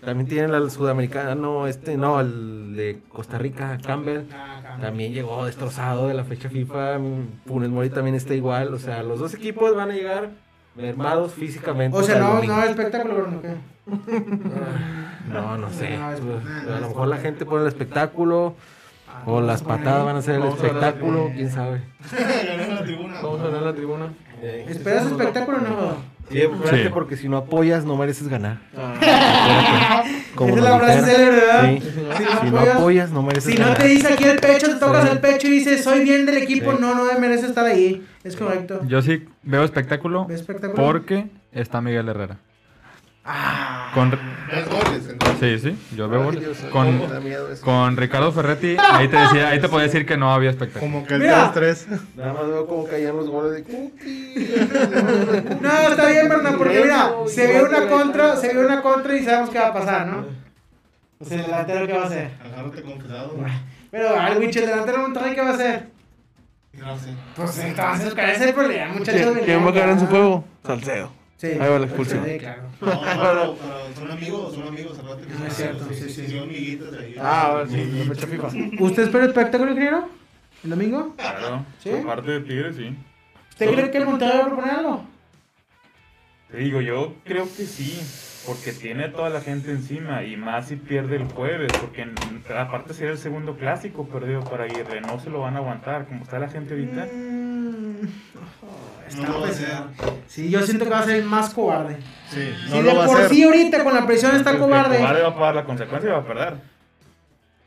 También 0.03 0.27
tienen 0.27 0.53
al 0.53 0.69
sudamericano, 0.71 1.67
este, 1.67 1.97
no, 1.97 2.19
el 2.19 2.75
de 2.75 2.99
Costa 3.09 3.37
Rica, 3.37 3.77
Campbell. 3.85 4.23
También 4.79 5.13
llegó 5.13 5.45
destrozado 5.45 6.07
de 6.07 6.13
la 6.13 6.23
fecha 6.23 6.49
FIFA. 6.49 6.99
Funes 7.45 7.69
Mori 7.69 7.89
también 7.89 8.15
está 8.15 8.33
igual. 8.35 8.73
O 8.73 8.79
sea, 8.79 9.03
los 9.03 9.19
dos 9.19 9.33
equipos 9.33 9.75
van 9.75 9.91
a 9.91 9.93
llegar 9.95 10.29
mermados 10.75 11.33
físicamente. 11.33 11.97
O 11.97 12.03
sea, 12.03 12.19
no, 12.19 12.41
no 12.43 12.63
el 12.63 12.69
espectáculo. 12.69 13.27
No, 15.31 15.57
no 15.57 15.69
sé. 15.71 15.97
No, 15.97 16.09
Pues, 16.11 16.43
no, 16.65 16.75
a 16.75 16.79
lo 16.79 16.87
mejor 16.89 17.07
la 17.07 17.17
gente 17.17 17.45
pone 17.45 17.63
el 17.63 17.67
espectáculo. 17.67 18.55
O 19.25 19.41
las 19.41 19.63
patadas 19.63 20.05
van 20.05 20.15
a 20.17 20.21
ser 20.21 20.35
el 20.35 20.43
espectáculo, 20.43 21.31
quién 21.33 21.49
sabe. 21.49 21.81
Vamos 23.23 23.41
a 23.41 23.45
ganar 23.45 23.63
la 23.63 23.73
tribuna. 23.73 24.13
¿Esperas 24.41 25.05
espectáculo 25.07 25.57
o 25.57 25.61
no? 25.61 26.17
Sí, 26.29 26.41
espérate, 26.41 26.83
Sí. 26.83 26.89
porque 26.93 27.15
si 27.15 27.29
no 27.29 27.37
apoyas 27.37 27.85
no 27.85 27.95
mereces 27.95 28.27
ganar. 28.27 28.57
Ah, 28.77 30.03
Como 30.35 30.49
Esa 30.55 30.57
es 30.57 30.63
la 30.63 30.79
frase 30.79 31.01
célebre, 31.01 31.35
¿verdad? 31.37 31.69
Sí. 31.71 31.81
Si 31.81 32.01
no 32.01 32.41
Si 32.41 32.51
no 32.51 32.59
apoyas- 32.59 33.11
no 33.11 33.21
mereces 33.23 33.53
Si 33.53 33.57
no 33.59 33.65
ganar. 33.65 33.77
te 33.81 33.87
dice 33.87 34.13
aquí 34.13 34.23
el 34.25 34.39
pecho, 34.39 34.67
te 34.67 34.75
tocas 34.75 35.05
Sí. 35.05 35.09
el 35.13 35.19
pecho 35.19 35.47
y 35.47 35.51
dices, 35.51 35.83
soy 35.83 36.01
bien 36.01 36.25
del 36.25 36.37
equipo, 36.37 36.71
Sí. 36.73 36.77
no, 36.81 36.93
no 36.95 37.05
merece 37.19 37.45
estar 37.47 37.65
ahí. 37.65 38.05
Es 38.23 38.35
correcto. 38.35 38.81
Yo 38.87 39.01
sí 39.01 39.25
veo 39.43 39.63
espectáculo 39.63 40.25
¿Ves 40.25 40.41
espectáculo? 40.41 40.83
porque 40.83 41.27
está 41.53 41.79
Miguel 41.81 42.09
Herrera. 42.09 42.37
Ah, 43.29 43.91
Con, 43.93 44.11
Ves 44.11 44.69
goles, 44.69 45.09
entonces. 45.09 45.61
sí, 45.61 45.69
sí, 45.71 45.95
yo 45.97 46.07
veo 46.07 46.23
goles. 46.23 46.39
Dios, 46.39 46.57
Con, 46.71 47.01
con 47.61 47.97
Ricardo 47.97 48.31
Ferretti, 48.31 48.77
ahí 48.79 49.09
te 49.09 49.17
decía, 49.17 49.49
ahí 49.49 49.59
te 49.59 49.67
podía 49.67 49.83
decir 49.87 50.05
que 50.05 50.15
no 50.15 50.31
había 50.33 50.49
espectáculo. 50.51 50.93
Como 50.93 51.05
que 51.05 51.15
el 51.15 51.21
Mira. 51.21 51.53
3-3. 51.53 51.87
Nada 52.15 52.31
más 52.33 52.47
veo 52.47 52.65
cómo 52.65 52.85
caían 52.87 53.17
los 53.17 53.27
goles 53.27 53.51
de 53.51 53.63
Cookie. 53.63 55.57
No, 55.61 55.69
está 55.89 56.07
bien, 56.07 56.29
Bernardo, 56.29 56.57
porque 56.57 56.79
mira, 56.81 57.11
se 57.27 57.47
vio 57.47 57.65
una 57.65 57.87
contra, 57.87 58.35
se 58.37 58.53
vio 58.53 58.65
una 58.65 58.81
contra 58.81 59.17
y 59.17 59.23
sabemos 59.25 59.49
qué 59.49 59.59
va 59.59 59.67
a 59.67 59.73
pasar, 59.73 60.07
¿no? 60.07 60.25
Pues 61.17 61.31
el 61.31 61.41
delantero, 61.41 61.85
¿qué 61.87 61.93
va 61.93 62.03
a 62.03 62.05
hacer? 62.07 62.31
Agárrate 62.45 62.81
confesado. 62.83 63.35
Pero, 63.91 64.17
al 64.19 64.37
Wicho, 64.37 64.59
el 64.59 64.67
delantero 64.67 64.97
de 64.99 65.03
Monterrey, 65.03 65.35
¿qué 65.35 65.41
va 65.41 65.49
a 65.49 65.53
hacer? 65.53 65.87
Gracias. 66.71 67.15
Pues 67.35 67.57
entonces, 67.59 68.13
¿cuál 68.13 68.29
es 68.29 68.39
el 68.41 68.53
problema, 68.53 68.93
muchachos? 68.93 69.31
¿Quién, 69.33 69.45
quién 69.45 69.65
va 69.65 69.71
a 69.71 69.73
caer 69.73 69.89
en 69.89 69.99
su 69.99 70.07
juego? 70.07 70.45
Salcedo. 70.65 71.16
Sí. 71.37 71.47
Ahí 71.47 71.57
va 71.69 71.79
la 71.79 71.85
expulsión. 71.85 72.25
Sí, 72.25 72.37
claro. 72.39 72.63
No, 72.81 72.87
no, 72.87 73.55
pero, 73.55 73.55
son 73.95 74.11
amigos, 74.11 74.53
son 74.55 74.67
amigos. 74.67 74.97
acuérdate 74.99 75.27
que 75.27 75.33
No 75.39 75.45
es 75.45 75.53
cierto, 75.55 75.83
amigos, 75.85 75.97
sí, 76.05 76.09
sí. 76.09 76.27
Son 76.31 76.39
amiguitos 76.49 76.91
de 76.91 76.99
ahí. 77.05 77.15
Ah, 77.19 77.41
ahora 77.47 77.67
sí, 77.67 77.91
la 78.07 78.15
fecha 78.15 78.27
FIFA. 78.27 78.47
¿Usted 78.83 79.03
espera 79.03 79.23
el 79.25 79.29
espectáculo, 79.29 79.71
ingeniero? 79.71 80.09
¿El 80.63 80.69
domingo? 80.71 81.13
Claro. 81.15 81.65
¿Sí? 81.83 81.89
Por 81.91 82.05
parte 82.07 82.31
de 82.31 82.39
Tigres, 82.41 82.75
sí. 82.75 82.95
¿Usted 83.51 83.71
cree 83.71 83.91
que 83.91 83.97
el 83.99 84.05
Monterrey 84.05 84.37
va 84.37 84.43
a 84.43 84.47
proponer 84.47 84.71
algo? 84.75 85.05
Te 86.51 86.57
digo, 86.57 86.81
yo 86.81 87.13
creo 87.25 87.43
que 87.43 87.65
sí, 87.65 87.99
porque 88.45 88.71
tiene 88.71 89.03
a 89.05 89.11
toda 89.11 89.29
la 89.29 89.41
gente 89.41 89.69
encima 89.71 90.23
y 90.23 90.37
más 90.37 90.69
si 90.69 90.75
pierde 90.77 91.17
el 91.17 91.25
jueves, 91.25 91.71
porque 91.81 92.03
en- 92.03 92.15
aparte 92.57 92.93
sería 92.93 93.11
el 93.11 93.17
segundo 93.17 93.57
clásico 93.57 94.07
perdido 94.07 94.43
para 94.45 94.63
Aguirre, 94.63 95.01
no 95.01 95.19
se 95.19 95.29
lo 95.29 95.41
van 95.41 95.55
a 95.55 95.59
aguantar, 95.59 96.07
como 96.07 96.23
está 96.23 96.39
la 96.39 96.47
gente 96.49 96.73
ahorita. 96.73 97.05
Mm, 97.13 98.07
No 99.15 99.27
lo 99.33 99.41
va 99.41 99.47
a 99.47 99.49
hacer. 99.49 99.67
Sí, 100.27 100.49
yo 100.49 100.61
siento 100.61 100.85
que 100.85 100.91
va 100.91 100.99
a 100.99 101.03
ser 101.05 101.23
más 101.23 101.53
cobarde. 101.53 101.97
Sí, 102.29 102.53
Si 102.69 102.71
no 102.75 102.83
de 102.83 102.93
va 102.93 103.03
a 103.03 103.07
por 103.07 103.29
sí 103.29 103.43
ahorita 103.43 103.83
con 103.83 103.93
la 103.93 104.05
presión 104.05 104.35
está 104.35 104.51
El 104.51 104.59
cobarde. 104.59 104.97
cobarde 104.97 105.21
va 105.21 105.29
a 105.29 105.35
pagar 105.35 105.55
la 105.55 105.65
consecuencia 105.65 106.09
y 106.09 106.13
va 106.13 106.19
a 106.19 106.25
perder. 106.27 106.53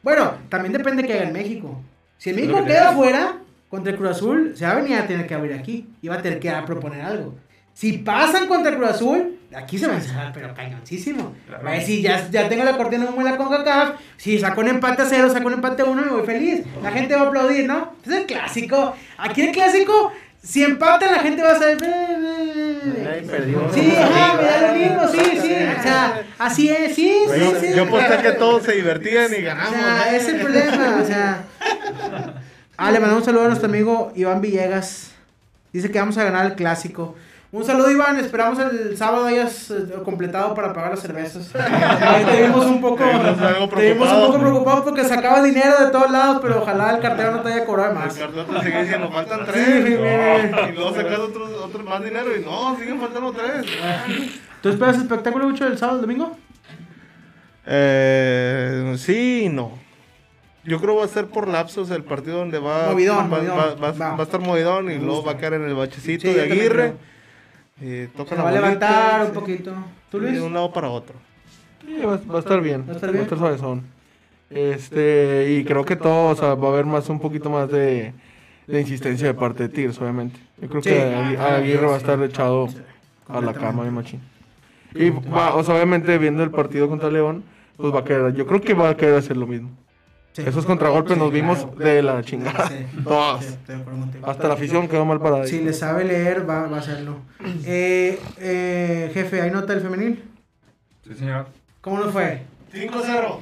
Bueno, 0.03 0.34
también 0.49 0.72
depende 0.72 1.05
que 1.05 1.12
haga 1.14 1.24
en 1.24 1.32
México. 1.32 1.80
Si 2.18 2.30
el 2.30 2.36
lo 2.36 2.43
México 2.43 2.64
queda 2.64 2.80
digo. 2.80 2.93
afuera 2.93 3.36
contra 3.68 3.93
el 3.93 3.99
Cruz 3.99 4.11
Azul, 4.11 4.53
se 4.57 4.64
va 4.66 4.72
a 4.72 4.74
venir 4.76 4.97
a 4.99 5.07
tener 5.07 5.26
que 5.26 5.34
abrir 5.34 5.53
aquí 5.55 5.88
y 6.03 6.09
va 6.09 6.16
a 6.16 6.22
tener 6.22 6.41
que 6.41 6.51
a 6.51 6.64
proponer 6.64 7.03
algo. 7.03 7.34
Si 7.72 7.93
pasan 7.99 8.47
contra 8.47 8.72
el 8.72 8.78
Cruz 8.78 8.91
Azul, 8.91 9.38
aquí 9.55 9.78
se 9.78 9.86
va 9.86 9.95
a 9.95 9.97
encerrar, 9.97 10.32
pero 10.34 10.53
cañoncísimo. 10.55 11.34
Claro. 11.47 11.64
Va 11.64 11.70
a 11.70 11.74
decir, 11.74 12.03
ya, 12.03 12.28
ya 12.30 12.49
tengo 12.49 12.64
la 12.64 12.76
cortina 12.76 13.07
como 13.07 13.20
en 13.20 13.26
la 13.26 13.36
CONCACAF. 13.36 13.93
Si 14.16 14.38
saco 14.38 14.61
un 14.61 14.68
empate 14.68 15.03
a 15.03 15.07
cero, 15.07 15.30
saco 15.30 15.47
un 15.47 15.55
empate 15.55 15.82
a 15.82 15.84
uno, 15.86 16.03
me 16.03 16.11
voy 16.11 16.26
feliz. 16.26 16.64
La 16.82 16.91
gente 16.91 17.14
va 17.14 17.22
a 17.22 17.26
aplaudir, 17.28 17.66
¿no? 17.66 17.95
Es 18.05 18.12
el 18.12 18.26
clásico. 18.26 18.95
Aquí 19.16 19.43
el 19.43 19.53
clásico, 19.53 20.12
si 20.43 20.62
empatan, 20.64 21.12
la 21.12 21.18
gente 21.20 21.43
va 21.43 21.53
a 21.53 21.59
saber. 21.59 21.78
Sí, 23.74 23.93
ajá, 23.97 24.36
me 24.36 24.43
da 24.49 24.68
lo 24.68 24.74
mismo, 24.74 25.09
sí, 25.09 25.38
sí. 25.41 25.53
O 25.78 25.82
sea, 25.82 26.22
así 26.38 26.68
es, 26.70 26.95
sí, 26.95 27.12
sí, 27.32 27.41
Yo, 27.41 27.61
sí. 27.61 27.66
yo 27.74 27.82
aposté 27.84 28.18
que 28.22 28.32
todos 28.32 28.62
se 28.64 28.72
divertían 28.72 29.30
y 29.32 29.43
O 29.43 29.45
ganamos. 29.45 29.70
sea, 29.74 30.16
es 30.16 30.28
el 30.28 30.41
problema, 30.41 30.99
o 31.03 31.07
sea. 31.07 31.45
Ah, 32.76 32.91
le 32.91 32.99
mandamos 33.01 33.22
un 33.22 33.26
saludo 33.26 33.45
a 33.45 33.49
nuestro 33.49 33.68
amigo 33.68 34.12
Iván 34.16 34.41
Villegas. 34.41 35.11
Dice 35.72 35.91
que 35.91 35.99
vamos 35.99 36.16
a 36.18 36.24
ganar 36.24 36.47
el 36.47 36.55
clásico. 36.55 37.14
Un 37.53 37.64
saludo, 37.64 37.90
Iván. 37.90 38.16
Esperamos 38.18 38.61
el 38.61 38.96
sábado 38.96 39.26
hayas 39.26 39.72
eh, 39.72 39.94
completado 40.05 40.55
para 40.55 40.72
pagar 40.72 40.90
las 40.92 41.01
cervezas. 41.01 41.53
Ahí 41.57 42.24
te 42.24 42.42
vimos 42.42 42.64
un 42.64 42.80
poco. 42.80 42.98
Te 43.76 43.92
vimos 43.92 44.12
un 44.12 44.20
poco 44.26 44.38
preocupado 44.38 44.84
porque 44.84 45.05
sacaba 45.05 45.42
dinero 45.42 45.84
de 45.84 45.90
todos 45.90 46.11
lados, 46.12 46.38
pero 46.40 46.62
ojalá 46.62 46.92
el 46.94 47.01
cartero 47.01 47.32
no 47.32 47.40
te 47.40 47.53
haya 47.53 47.64
cobrado 47.66 47.90
El 47.90 47.98
más. 47.98 48.14
cartón 48.14 48.46
te 48.46 48.64
sigue 48.64 48.82
diciendo, 48.82 49.11
faltan 49.11 49.40
Sí, 49.46 49.53
tres. 49.53 49.84
sí, 49.84 49.94
No. 50.53 50.68
Y 50.68 50.72
luego 50.72 50.94
sacas 50.94 51.18
otros, 51.18 51.51
otros 51.64 51.84
más 51.84 52.05
dinero 52.05 52.36
y 52.36 52.44
no, 52.44 52.76
siguen 52.78 53.01
faltando 53.01 53.32
tres. 53.32 53.66
¿Tú 54.62 54.68
esperas 54.68 54.98
espectáculo 54.98 55.48
mucho 55.48 55.66
el 55.66 55.76
sábado, 55.76 55.96
el 55.98 56.03
domingo? 56.03 56.36
Eh, 57.66 58.94
sí 58.96 59.42
y 59.46 59.48
no. 59.48 59.72
Yo 60.62 60.80
creo 60.80 60.96
va 60.96 61.05
a 61.05 61.09
ser 61.09 61.26
por 61.26 61.48
lapsos 61.48 61.90
el 61.90 62.05
partido 62.05 62.38
donde 62.38 62.59
va, 62.61 62.90
Movidón, 62.90 63.18
va, 63.18 63.22
movidón. 63.24 63.59
va- 63.59 63.74
va- 63.74 63.92
Va. 63.92 64.11
va 64.14 64.20
a 64.20 64.22
estar 64.22 64.40
movidón 64.40 64.90
y 64.90 64.98
luego 64.98 65.24
va 65.24 65.32
a 65.32 65.36
caer 65.38 65.55
en 65.55 65.64
el 65.64 65.74
bachecito 65.74 66.28
Sí, 66.28 66.34
de 66.34 66.42
Aguirre. 66.42 66.94
Y 67.81 68.07
toca 68.09 68.31
Se 68.31 68.37
la 68.37 68.43
va 68.43 68.49
a 68.51 68.53
levantar 68.53 69.20
un 69.22 69.26
sí. 69.28 69.33
poquito. 69.33 69.72
¿Tú, 70.11 70.18
Sí, 70.18 70.24
Luis? 70.24 70.35
De 70.35 70.43
un 70.43 70.53
lado 70.55 70.72
para 70.72 70.89
otro. 70.89 71.14
Sí, 71.87 71.97
va, 72.05 72.20
va 72.31 72.37
a 72.37 72.39
estar 72.41 72.61
bien. 72.61 72.85
¿Va 72.87 72.93
a 72.93 72.95
estar 72.97 73.12
bien? 73.12 73.28
suavezón. 73.28 73.83
Este, 74.51 75.53
y 75.59 75.64
creo 75.64 75.85
que 75.85 75.97
todo, 75.97 76.31
o 76.31 76.35
sea, 76.37 76.55
va 76.55 76.68
a 76.68 76.72
haber 76.72 76.85
más, 76.85 77.09
un 77.09 77.20
poquito 77.20 77.49
más 77.51 77.70
de, 77.70 78.12
de 78.66 78.81
insistencia 78.81 79.28
de 79.28 79.35
parte 79.35 79.62
de 79.64 79.68
Tigres, 79.68 80.01
obviamente. 80.01 80.39
Yo 80.61 80.68
creo 80.68 80.83
Sí. 80.83 80.91
que 80.91 81.01
Agui- 81.01 81.39
Aguirre 81.39 81.87
va 81.87 81.95
a 81.95 81.99
estar 81.99 82.20
echado 82.22 82.68
a 83.28 83.41
la 83.41 83.55
cama, 83.55 83.85
mi 83.85 83.91
machín. 83.91 84.20
Y 84.95 85.11
va, 85.11 85.55
o 85.55 85.62
sea, 85.62 85.76
obviamente 85.76 86.18
viendo 86.18 86.43
el 86.43 86.51
partido 86.51 86.89
contra 86.89 87.11
León, 87.11 87.45
pues 87.76 87.95
va 87.95 88.01
a 88.01 88.05
querer, 88.05 88.35
yo 88.35 88.45
creo 88.47 88.61
que 88.61 88.74
va 88.74 88.91
a 88.91 88.97
querer 88.97 89.14
hacer 89.14 89.37
lo 89.37 89.47
mismo. 89.47 89.70
Sí. 90.33 90.43
Esos 90.47 90.64
contragolpes 90.64 91.14
Sí, 91.14 91.18
nos 91.18 91.33
vimos 91.33 91.59
claro. 91.59 91.78
de 91.78 92.03
la 92.03 92.22
chingada. 92.22 92.68
Sí, 92.68 92.87
Todas. 93.05 93.45
sí. 93.45 93.55
Hasta 94.22 94.47
la 94.49 94.55
afición 94.55 94.87
quedó 94.89 95.05
mal 95.05 95.20
parada. 95.20 95.47
Si 95.47 95.61
le 95.61 95.72
sabe 95.72 96.05
leer, 96.05 96.49
va, 96.49 96.66
va 96.68 96.76
a 96.76 96.81
hacerlo. 96.81 97.16
Eh, 97.64 98.18
eh, 98.39 99.11
jefe, 99.12 99.41
¿hay 99.43 99.51
nota 99.51 99.72
del 99.74 99.83
femenil? 99.83 100.22
Sí, 101.07 101.14
señor. 101.14 101.47
¿Cómo 101.81 101.99
nos 101.99 102.12
fue? 102.12 102.43
5-0. 102.72 103.39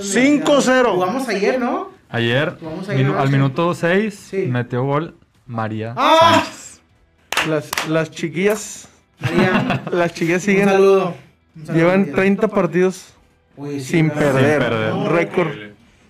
5-0. 0.00 0.94
Jugamos 0.94 1.28
ayer, 1.28 1.58
¿no? 1.58 1.90
Ayer, 2.08 2.56
Vamos 2.60 2.88
a 2.88 2.94
ir 2.94 3.00
minu- 3.06 3.10
a 3.10 3.12
ver 3.14 3.20
al 3.22 3.30
minuto 3.30 3.74
6, 3.74 4.14
Sí. 4.14 4.46
metió 4.48 4.84
gol 4.84 5.16
María. 5.46 5.94
¡Ah! 5.96 6.44
Las, 7.48 7.70
las 7.88 8.10
chiquillas, 8.10 8.88
María, 9.18 9.82
las 9.90 10.12
chiquillas 10.14 10.42
un 10.42 10.46
siguen, 10.46 10.68
saludo. 10.68 11.14
Un 11.56 11.66
saludo, 11.66 11.80
llevan 11.82 12.00
María. 12.00 12.14
30 12.14 12.48
partidos 12.48 13.14
Uy, 13.56 13.80
sí, 13.80 13.86
sin 13.92 14.10
perder. 14.10 14.58
perder. 14.60 14.94
Récord. 15.10 15.48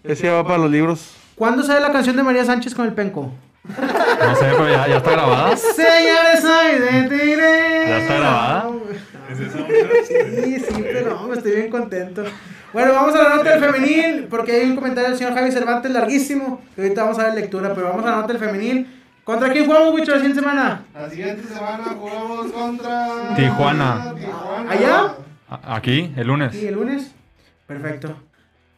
Ese 0.04 0.24
ya 0.24 0.32
va 0.34 0.44
para 0.44 0.58
los 0.58 0.70
libros. 0.70 1.14
¿Cuándo 1.34 1.62
sale 1.62 1.80
la 1.80 1.92
canción 1.92 2.16
de 2.16 2.22
María 2.22 2.44
Sánchez 2.44 2.74
con 2.74 2.86
el 2.86 2.92
penco? 2.92 3.32
No 3.64 4.34
sé, 4.36 4.46
pero 4.50 4.68
ya, 4.68 4.88
ya 4.88 4.96
está 4.96 5.12
grabada. 5.12 5.56
Señores, 5.56 6.40
soy 6.40 6.78
de 6.80 7.02
Tigre. 7.08 7.84
¿Ya 7.88 7.98
está 7.98 8.14
grabada? 8.14 8.70
Sí, 10.06 10.58
sí, 10.60 10.74
pero 10.82 11.10
no, 11.14 11.28
me 11.28 11.36
estoy 11.36 11.52
bien 11.52 11.70
contento. 11.70 12.24
Bueno, 12.72 12.92
vamos 12.92 13.14
a 13.14 13.22
la 13.22 13.36
nota 13.36 13.50
del 13.56 13.60
femenil, 13.60 14.26
porque 14.28 14.52
hay 14.52 14.68
un 14.70 14.74
comentario 14.76 15.10
del 15.10 15.18
señor 15.18 15.34
Javi 15.34 15.52
Cervantes 15.52 15.90
larguísimo. 15.92 16.60
que 16.74 16.82
ahorita 16.82 17.02
vamos 17.04 17.18
a 17.18 17.24
ver 17.24 17.34
lectura, 17.34 17.72
pero 17.74 17.88
vamos 17.90 18.04
a 18.04 18.10
la 18.10 18.16
nota 18.16 18.28
del 18.32 18.38
femenil. 18.38 18.98
¿Contra 19.24 19.52
quién 19.52 19.66
jugamos, 19.66 19.94
Wicho, 19.94 20.10
la 20.10 20.16
siguiente 20.18 20.40
semana? 20.40 20.82
La 20.94 21.08
siguiente 21.08 21.46
semana 21.46 21.84
jugamos 21.98 22.50
contra. 22.52 23.34
Tijuana. 23.36 24.14
Tijuana. 24.18 24.70
¿Allá? 24.70 25.14
A- 25.48 25.76
Aquí, 25.76 26.12
el 26.16 26.26
lunes. 26.26 26.52
Sí, 26.52 26.66
el 26.66 26.74
lunes. 26.74 27.12
Perfecto. 27.66 28.16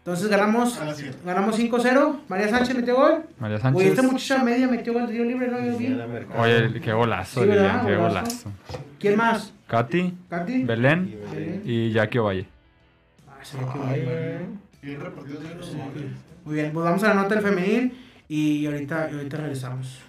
Entonces 0.04 0.28
ganamos, 0.28 0.78
ganamos 1.24 1.58
5-0. 1.58 2.16
María 2.28 2.48
Sánchez 2.50 2.76
metió 2.76 2.94
gol. 2.94 3.22
María 3.38 3.56
Oye, 3.56 3.62
Sánchez. 3.62 3.86
esta 3.88 4.02
muchacha 4.02 4.44
media 4.44 4.68
metió 4.68 4.92
gol 4.92 5.06
de 5.06 5.12
tiro 5.12 5.24
libre, 5.24 5.48
¿no? 5.48 5.58
Yo 5.64 5.78
vi. 5.78 5.98
Oye, 6.36 6.78
qué 6.82 6.92
golazo. 6.92 7.42
Lilian, 7.42 7.86
qué 7.86 7.96
Golazo. 7.96 8.52
¿Quién 9.00 9.16
más? 9.16 9.54
Katy, 9.66 10.14
¿Katy? 10.28 10.64
Belén 10.64 11.18
Belén. 11.32 11.62
y 11.64 11.90
Jackie 11.90 12.18
Ovalle. 12.18 12.46
Ah, 13.26 13.42
se 13.42 13.56
ve 13.56 13.64
que 13.72 13.78
bien. 14.82 15.10
Goles. 15.14 15.72
Muy 16.44 16.54
bien, 16.54 16.70
pues 16.74 16.84
vamos 16.84 17.02
a 17.02 17.08
la 17.08 17.14
nota 17.14 17.36
del 17.36 17.42
femenil 17.42 17.98
y 18.28 18.66
ahorita, 18.66 19.08
y 19.10 19.14
ahorita 19.14 19.38
regresamos. 19.38 20.00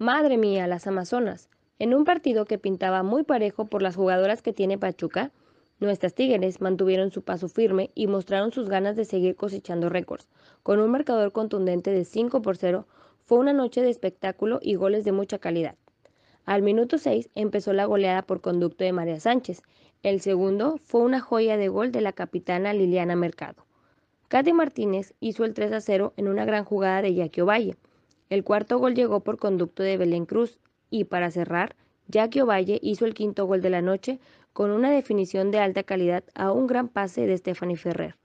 Madre 0.00 0.38
mía, 0.38 0.66
las 0.66 0.86
Amazonas. 0.86 1.50
En 1.78 1.92
un 1.92 2.04
partido 2.04 2.46
que 2.46 2.56
pintaba 2.56 3.02
muy 3.02 3.22
parejo 3.22 3.66
por 3.66 3.82
las 3.82 3.96
jugadoras 3.96 4.40
que 4.40 4.54
tiene 4.54 4.78
Pachuca, 4.78 5.30
nuestras 5.78 6.14
Tigres 6.14 6.62
mantuvieron 6.62 7.10
su 7.10 7.20
paso 7.20 7.50
firme 7.50 7.90
y 7.94 8.06
mostraron 8.06 8.50
sus 8.50 8.70
ganas 8.70 8.96
de 8.96 9.04
seguir 9.04 9.36
cosechando 9.36 9.90
récords. 9.90 10.26
Con 10.62 10.80
un 10.80 10.90
marcador 10.90 11.32
contundente 11.32 11.90
de 11.90 12.06
5 12.06 12.40
por 12.40 12.56
0, 12.56 12.86
fue 13.26 13.36
una 13.36 13.52
noche 13.52 13.82
de 13.82 13.90
espectáculo 13.90 14.58
y 14.62 14.74
goles 14.76 15.04
de 15.04 15.12
mucha 15.12 15.38
calidad. 15.38 15.76
Al 16.46 16.62
minuto 16.62 16.96
6 16.96 17.28
empezó 17.34 17.74
la 17.74 17.84
goleada 17.84 18.22
por 18.22 18.40
conducto 18.40 18.84
de 18.84 18.94
María 18.94 19.20
Sánchez. 19.20 19.60
El 20.02 20.22
segundo 20.22 20.78
fue 20.82 21.02
una 21.02 21.20
joya 21.20 21.58
de 21.58 21.68
gol 21.68 21.92
de 21.92 22.00
la 22.00 22.14
capitana 22.14 22.72
Liliana 22.72 23.16
Mercado. 23.16 23.66
Katy 24.28 24.54
Martínez 24.54 25.12
hizo 25.20 25.44
el 25.44 25.52
3 25.52 25.72
a 25.72 25.80
0 25.82 26.14
en 26.16 26.28
una 26.28 26.46
gran 26.46 26.64
jugada 26.64 27.02
de 27.02 27.14
Jackie 27.14 27.42
Ovalle. 27.42 27.76
El 28.30 28.44
cuarto 28.44 28.78
gol 28.78 28.94
llegó 28.94 29.20
por 29.20 29.38
conducto 29.38 29.82
de 29.82 29.96
Belén 29.96 30.24
Cruz 30.24 30.60
y 30.88 31.04
para 31.04 31.32
cerrar, 31.32 31.74
Jackie 32.06 32.40
Ovalle 32.40 32.78
hizo 32.80 33.04
el 33.04 33.12
quinto 33.12 33.44
gol 33.44 33.60
de 33.60 33.70
la 33.70 33.82
noche 33.82 34.20
con 34.52 34.70
una 34.70 34.92
definición 34.92 35.50
de 35.50 35.58
alta 35.58 35.82
calidad 35.82 36.22
a 36.34 36.52
un 36.52 36.68
gran 36.68 36.86
pase 36.88 37.26
de 37.26 37.36
Stephanie 37.36 37.76
Ferrer. 37.76 38.16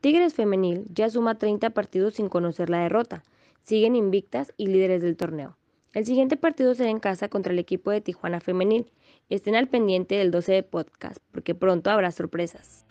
Tigres 0.00 0.34
Femenil 0.34 0.86
ya 0.94 1.10
suma 1.10 1.38
30 1.38 1.70
partidos 1.70 2.14
sin 2.14 2.28
conocer 2.28 2.70
la 2.70 2.82
derrota. 2.82 3.24
Siguen 3.64 3.96
invictas 3.96 4.54
y 4.56 4.68
líderes 4.68 5.02
del 5.02 5.16
torneo. 5.16 5.56
El 5.92 6.06
siguiente 6.06 6.36
partido 6.36 6.74
será 6.76 6.90
en 6.90 7.00
casa 7.00 7.28
contra 7.28 7.52
el 7.52 7.58
equipo 7.58 7.90
de 7.90 8.00
Tijuana 8.00 8.38
Femenil. 8.38 8.92
Estén 9.28 9.56
al 9.56 9.66
pendiente 9.66 10.14
del 10.14 10.30
12 10.30 10.52
de 10.52 10.62
podcast 10.62 11.18
porque 11.32 11.56
pronto 11.56 11.90
habrá 11.90 12.12
sorpresas. 12.12 12.86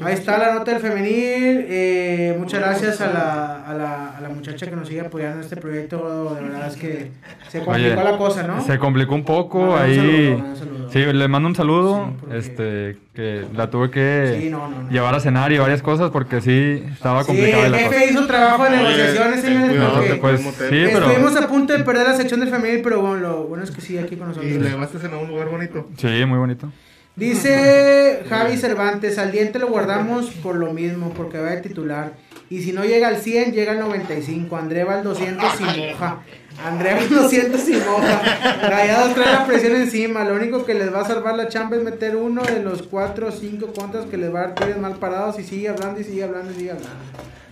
Ahí 0.00 0.14
está 0.14 0.38
la 0.38 0.54
nota 0.54 0.72
del 0.72 0.80
femenil. 0.80 1.66
eh, 1.68 2.34
muchas 2.38 2.60
gracias 2.60 3.00
a 3.02 3.08
la, 3.12 3.62
a, 3.62 3.74
la, 3.74 4.08
a 4.16 4.20
la 4.22 4.28
muchacha 4.30 4.66
que 4.66 4.74
nos 4.74 4.88
sigue 4.88 5.02
apoyando 5.02 5.36
en 5.36 5.44
este 5.44 5.56
proyecto. 5.56 6.34
De 6.34 6.40
verdad 6.42 6.66
es 6.68 6.76
que 6.76 7.10
se 7.48 7.58
complicó 7.62 8.00
Oye, 8.00 8.04
la 8.10 8.16
cosa, 8.16 8.42
¿no? 8.44 8.64
Se 8.64 8.78
complicó 8.78 9.14
un 9.14 9.24
poco 9.24 9.58
un 9.72 9.78
ahí. 9.78 10.28
un 10.42 10.56
saludo. 10.56 10.90
Sí, 10.90 10.98
le 11.00 11.28
mando 11.28 11.48
un 11.48 11.54
saludo. 11.54 12.06
Sí, 12.06 12.16
porque- 12.20 12.38
este, 12.38 12.96
que 13.14 13.44
la 13.54 13.68
tuve 13.68 13.90
que 13.90 14.38
Sí, 14.40 14.48
no, 14.48 14.66
no, 14.70 14.82
no. 14.84 14.90
llevar 14.90 15.14
a 15.14 15.20
cenar 15.20 15.52
y 15.52 15.58
varias 15.58 15.82
cosas 15.82 16.10
porque 16.10 16.40
sí 16.40 16.82
estaba 16.90 17.20
Sí, 17.22 17.26
complicada 17.26 17.66
el 17.66 17.72
la 17.72 17.78
jefe 17.78 17.94
cosa. 17.94 18.04
hizo 18.10 18.26
trabajo 18.26 18.64
de 18.64 18.70
negociaciones, 18.70 19.40
porque 19.44 20.08
te 20.08 20.16
Pues 20.16 20.40
sí, 20.40 20.50
pero 20.90 21.06
Estuvimos 21.06 21.36
a 21.36 21.48
punto 21.48 21.72
de 21.74 21.84
perder 21.84 22.08
la 22.08 22.16
sección 22.16 22.40
del 22.40 22.48
femenil, 22.48 22.80
pero 22.82 23.02
bueno, 23.02 23.16
lo 23.16 23.42
bueno 23.44 23.62
es 23.64 23.70
que 23.70 23.82
sigue 23.82 24.00
aquí 24.00 24.16
con 24.16 24.28
nosotros. 24.28 24.50
Y 24.50 24.58
le 24.58 24.70
llevaste 24.70 25.06
en 25.06 25.14
un 25.14 25.28
lugar 25.28 25.48
bonito. 25.50 25.86
sí, 25.98 26.24
muy 26.26 26.38
bonito. 26.38 26.70
Dice 27.14 28.24
Javi 28.28 28.56
Cervantes, 28.56 29.18
al 29.18 29.32
diente 29.32 29.58
lo 29.58 29.68
guardamos 29.68 30.30
por 30.42 30.56
lo 30.56 30.72
mismo, 30.72 31.12
porque 31.12 31.38
va 31.38 31.50
de 31.50 31.60
titular. 31.60 32.14
Y 32.48 32.62
si 32.62 32.72
no 32.72 32.84
llega 32.84 33.08
al 33.08 33.18
100, 33.18 33.52
llega 33.52 33.72
al 33.72 33.80
95. 33.80 34.56
André 34.56 34.84
va 34.84 34.94
al 34.94 35.04
200 35.04 35.52
sin 35.56 35.66
moja. 35.66 36.22
André 36.64 36.94
va 36.94 37.00
al 37.00 37.08
200 37.08 37.60
sin 37.60 37.84
moja. 37.84 38.58
Rayados 38.62 39.14
trae 39.14 39.32
la 39.32 39.46
presión 39.46 39.76
encima. 39.76 40.24
Lo 40.24 40.34
único 40.34 40.64
que 40.64 40.74
les 40.74 40.92
va 40.92 41.02
a 41.02 41.06
salvar 41.06 41.36
la 41.36 41.48
chamba 41.48 41.76
es 41.76 41.82
meter 41.82 42.16
uno 42.16 42.42
de 42.42 42.62
los 42.62 42.82
4 42.82 43.28
o 43.28 43.30
5 43.30 43.72
contras 43.74 44.06
que 44.06 44.16
les 44.16 44.34
va 44.34 44.40
a 44.40 44.48
dar 44.48 44.78
mal 44.78 44.96
parados. 44.96 45.38
Y 45.38 45.44
sigue 45.44 45.68
hablando 45.68 46.00
y 46.00 46.04
sigue 46.04 46.24
hablando 46.24 46.52
y 46.52 46.54
sigue 46.54 46.70
hablando. 46.70 46.90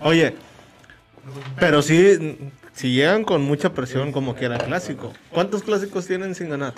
Oye, 0.01 0.35
pero 1.59 1.81
sí, 1.83 2.37
si 2.73 2.93
llegan 2.93 3.23
con 3.23 3.43
mucha 3.43 3.73
presión 3.73 4.11
como 4.11 4.35
quiera 4.35 4.57
clásico. 4.57 5.13
¿Cuántos 5.31 5.63
clásicos 5.63 6.07
tienen 6.07 6.33
sin 6.35 6.49
ganar? 6.49 6.73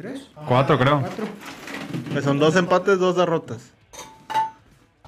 ¿Tres? 0.00 0.28
Cuatro, 0.48 0.78
creo. 0.78 1.00
¿Cuatro? 1.00 1.26
Pues 2.12 2.24
son 2.24 2.38
dos 2.38 2.56
empates, 2.56 2.98
dos 2.98 3.16
derrotas. 3.16 3.58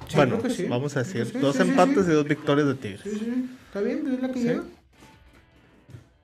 Sí, 0.09 0.17
bueno, 0.17 0.37
creo 0.39 0.51
que 0.51 0.63
sí. 0.63 0.65
vamos 0.69 0.95
a 0.97 1.03
decir, 1.03 1.25
Sí, 1.25 1.39
dos 1.39 1.59
empates 1.61 2.05
sí. 2.05 2.11
y 2.11 2.15
dos 2.15 2.29
victorias 2.29 2.67
de 2.67 2.75
Tigres. 2.75 3.01
Sí, 3.03 3.11
sí. 3.11 3.51
Está 3.69 3.81
bien, 3.81 4.07
es 4.13 4.21
la 4.21 4.31
que 4.31 4.41
lleva. 4.41 4.65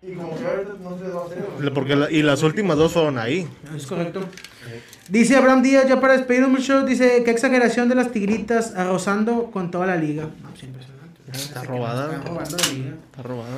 Y 0.02 0.12
como 0.12 0.36
que 0.36 0.42
no 0.82 0.98
se 0.98 1.08
va 1.08 1.22
a 1.22 1.24
hacer. 1.24 1.72
Porque 1.72 1.96
la- 1.96 2.10
y 2.10 2.22
las 2.22 2.42
últimas 2.42 2.76
dos 2.76 2.92
fueron 2.92 3.18
ahí. 3.18 3.48
Es 3.74 3.86
correcto. 3.86 4.20
Dice 5.08 5.36
Abraham 5.36 5.62
Díaz, 5.62 5.88
ya 5.88 5.98
para 6.00 6.12
despedirnos 6.18 6.50
mucho, 6.50 6.84
dice, 6.84 7.22
qué 7.24 7.30
exageración 7.30 7.88
de 7.88 7.94
las 7.94 8.12
tigritas 8.12 8.74
arrozando 8.76 9.50
con 9.50 9.70
toda 9.70 9.86
la 9.86 9.96
liga. 9.96 10.24
No, 10.42 10.50
impresionante. 10.50 11.20
Está 11.32 11.62
robada. 11.62 12.12
Están 12.14 12.26
robando 12.26 12.56
la 12.58 12.66
liga. 12.68 12.94
Está 13.10 13.22
robada. 13.22 13.56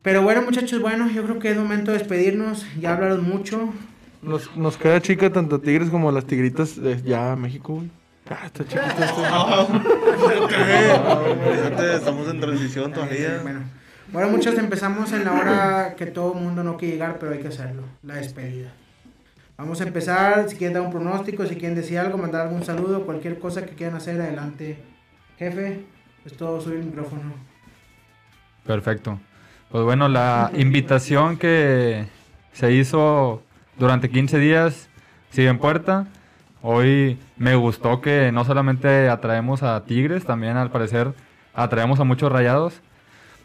Pero 0.00 0.22
bueno, 0.22 0.40
muchachos, 0.42 0.80
bueno, 0.80 1.10
yo 1.10 1.22
creo 1.22 1.38
que 1.38 1.50
es 1.50 1.56
momento 1.58 1.92
de 1.92 1.98
despedirnos. 1.98 2.64
Ya 2.80 2.94
hablaron 2.94 3.22
mucho. 3.22 3.72
Nos, 4.22 4.56
nos 4.56 4.76
queda 4.76 5.02
chica 5.02 5.30
tanto 5.30 5.60
Tigres 5.60 5.90
como 5.90 6.12
las 6.12 6.24
Tigritas 6.24 6.80
de 6.80 7.02
ya 7.02 7.34
México, 7.34 7.74
güey. 7.74 7.90
Ah, 8.30 8.46
está 8.46 8.64
chiquita 8.64 9.04
esta. 9.04 9.66
Fíjate, 11.52 11.96
estamos 11.96 12.28
en 12.28 12.40
transición 12.40 12.92
todavía. 12.92 13.40
Bueno, 13.42 13.60
bueno, 14.12 14.30
muchachos, 14.30 14.60
empezamos 14.60 15.12
en 15.12 15.24
la 15.24 15.32
hora 15.32 15.94
que 15.96 16.06
todo 16.06 16.34
el 16.34 16.40
mundo 16.40 16.62
no 16.62 16.76
quiere 16.76 16.94
llegar, 16.94 17.18
pero 17.18 17.32
hay 17.32 17.40
que 17.40 17.48
hacerlo. 17.48 17.82
La 18.04 18.14
despedida. 18.14 18.72
Vamos 19.56 19.80
a 19.80 19.84
empezar. 19.84 20.48
Si 20.48 20.56
quieren 20.56 20.74
dar 20.74 20.82
un 20.82 20.92
pronóstico, 20.92 21.44
si 21.46 21.56
quieren 21.56 21.74
decir 21.74 21.98
algo, 21.98 22.16
mandar 22.16 22.42
algún 22.42 22.64
saludo, 22.64 23.04
cualquier 23.04 23.38
cosa 23.40 23.66
que 23.66 23.74
quieran 23.74 23.96
hacer, 23.96 24.20
adelante. 24.20 24.78
Jefe, 25.38 25.84
es 26.24 26.36
todo, 26.36 26.60
soy 26.60 26.74
el 26.74 26.84
micrófono. 26.84 27.32
Perfecto. 28.64 29.18
Pues 29.70 29.82
bueno, 29.82 30.08
la 30.08 30.50
invitación 30.54 31.38
que 31.38 32.06
se 32.52 32.72
hizo 32.72 33.42
durante 33.82 34.08
15 34.10 34.38
días 34.38 34.88
sigue 35.30 35.48
en 35.48 35.58
puerta. 35.58 36.06
Hoy 36.62 37.18
me 37.36 37.56
gustó 37.56 38.00
que 38.00 38.30
no 38.30 38.44
solamente 38.44 39.08
atraemos 39.08 39.64
a 39.64 39.84
Tigres, 39.84 40.24
también 40.24 40.56
al 40.56 40.70
parecer 40.70 41.12
atraemos 41.52 41.98
a 41.98 42.04
muchos 42.04 42.30
rayados. 42.30 42.80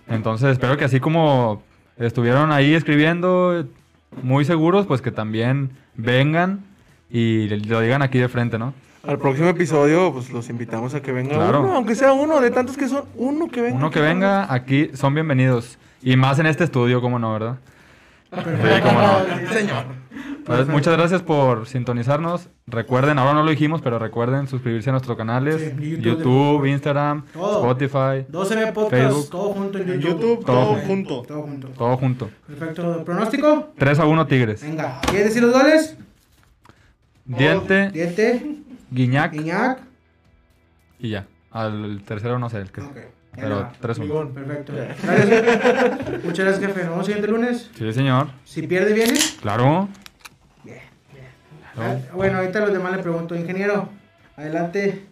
Entonces 0.07 0.51
espero 0.51 0.77
que 0.77 0.85
así 0.85 0.99
como 0.99 1.63
estuvieron 1.97 2.51
ahí 2.51 2.75
escribiendo 2.75 3.65
muy 4.21 4.45
seguros, 4.45 4.85
pues 4.85 5.01
que 5.01 5.09
también 5.11 5.71
vengan 5.95 6.59
y 7.09 7.47
lo 7.65 7.81
digan 7.81 8.03
aquí 8.03 8.19
de 8.19 8.29
frente, 8.29 8.59
¿no? 8.59 8.75
Al 9.07 9.17
próximo 9.17 9.47
episodio, 9.47 10.13
pues 10.13 10.29
los 10.29 10.49
invitamos 10.49 10.93
a 10.93 11.01
que 11.01 11.11
venga 11.11 11.33
Claro. 11.33 11.61
uno, 11.61 11.73
aunque 11.77 11.95
sea 11.95 12.13
uno 12.13 12.39
de 12.39 12.51
tantos 12.51 12.77
que 12.77 12.87
son, 12.87 13.05
uno 13.15 13.47
que 13.47 13.61
venga. 13.61 13.75
Uno 13.75 13.89
que 13.89 14.01
venga 14.01 14.53
aquí 14.53 14.91
son 14.93 15.15
bienvenidos. 15.15 15.79
Y 16.03 16.15
más 16.15 16.37
en 16.37 16.45
este 16.45 16.63
estudio, 16.65 17.01
como 17.01 17.17
no, 17.17 17.33
¿verdad? 17.33 17.57
Sí, 18.31 18.81
cómo 18.83 19.01
no. 19.01 19.19
Sí, 19.39 19.53
señor. 19.53 19.85
Pues, 20.47 20.67
muchas 20.67 20.95
gracias 20.97 21.21
por 21.21 21.67
sintonizarnos. 21.67 22.47
Recuerden, 22.67 23.19
ahora 23.19 23.33
no 23.33 23.43
lo 23.43 23.49
dijimos, 23.51 23.81
pero 23.81 23.99
recuerden 23.99 24.47
suscribirse 24.47 24.89
a 24.89 24.93
nuestros 24.93 25.17
canales. 25.17 25.57
Sí, 25.77 25.89
YouTube, 25.99 26.01
YouTube, 26.23 26.65
Instagram, 26.65 27.25
Todo. 27.33 27.57
Spotify, 27.59 28.25
12B 28.31 28.73
Podcast, 28.73 28.91
Facebook. 29.03 29.29
todo 29.29 29.49
junto 29.53 29.77
en 29.77 29.87
YouTube. 29.87 30.01
YouTube, 30.01 30.45
Todo 30.45 30.55
todo 30.55 30.65
junto. 30.75 30.87
junto. 30.87 31.21
Todo 31.27 31.41
junto. 31.43 31.67
todo 31.69 31.97
junto. 31.97 32.29
Perfecto. 32.47 33.03
¿Pronóstico? 33.03 33.73
3 33.77 33.99
a 33.99 34.05
1 34.05 34.27
Tigres. 34.27 34.61
Venga. 34.63 35.01
¿Quieres 35.01 35.25
decir 35.27 35.43
los 35.43 35.51
goles? 35.51 35.97
Diente, 37.25 37.89
Diente, 37.91 38.55
Guiñac 38.89 39.33
Guiñac. 39.33 39.79
y 40.99 41.09
ya. 41.09 41.27
Al 41.51 42.01
tercero 42.05 42.39
no 42.39 42.49
sé 42.49 42.59
el 42.61 42.71
que. 42.71 42.81
Ok. 42.81 42.95
Ya 42.95 43.43
Pero 43.43 43.55
va. 43.57 43.73
3 43.81 43.99
a 43.99 44.03
1. 44.03 44.29
Perfecto. 44.29 44.73
Gracias. 44.73 46.23
Muchas 46.23 46.45
gracias, 46.45 46.59
jefe. 46.59 46.79
Nos 46.85 46.89
vemos 46.89 46.99
el 46.99 47.05
siguiente 47.05 47.27
lunes. 47.27 47.69
Sí, 47.77 47.91
señor. 47.93 48.27
Si 48.45 48.61
pierde, 48.65 48.93
viene. 48.93 49.19
Claro. 49.41 49.89
Ah, 51.77 51.95
Bueno, 52.13 52.37
ahorita 52.39 52.59
los 52.59 52.73
demás 52.73 52.95
le 52.95 53.03
pregunto. 53.03 53.35
Ingeniero, 53.35 53.89
adelante. 54.35 55.05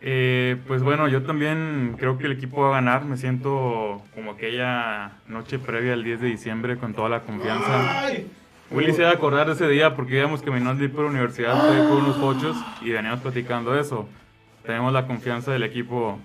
Eh, 0.00 0.56
pues 0.66 0.82
bueno, 0.82 1.06
yo 1.08 1.22
también 1.22 1.94
creo 1.98 2.18
que 2.18 2.26
el 2.26 2.32
equipo 2.32 2.62
va 2.62 2.68
a 2.68 2.72
ganar. 2.80 3.04
Me 3.04 3.16
siento 3.16 4.02
como 4.14 4.32
aquella 4.32 5.12
noche 5.28 5.58
previa 5.58 5.92
al 5.92 6.02
10 6.04 6.20
de 6.20 6.26
diciembre 6.28 6.76
con 6.76 6.92
toda 6.94 7.08
la 7.08 7.20
confianza. 7.20 8.08
Willy 8.70 8.92
se 8.94 9.02
va 9.02 9.10
a 9.10 9.12
acordar 9.12 9.46
de 9.46 9.52
ese 9.52 9.68
día 9.68 9.94
porque 9.94 10.16
íbamos 10.18 10.42
caminando 10.42 10.88
por 10.90 11.04
la 11.04 11.10
universidad, 11.10 11.56
fue 11.66 11.76
con 11.88 12.04
unos 12.04 12.16
cochos 12.16 12.56
y 12.80 12.90
veníamos 12.90 13.20
platicando 13.20 13.78
eso. 13.78 14.08
Tenemos 14.64 14.92
la 14.92 15.06
confianza 15.06 15.52
del 15.52 15.62
equipo, 15.62 16.18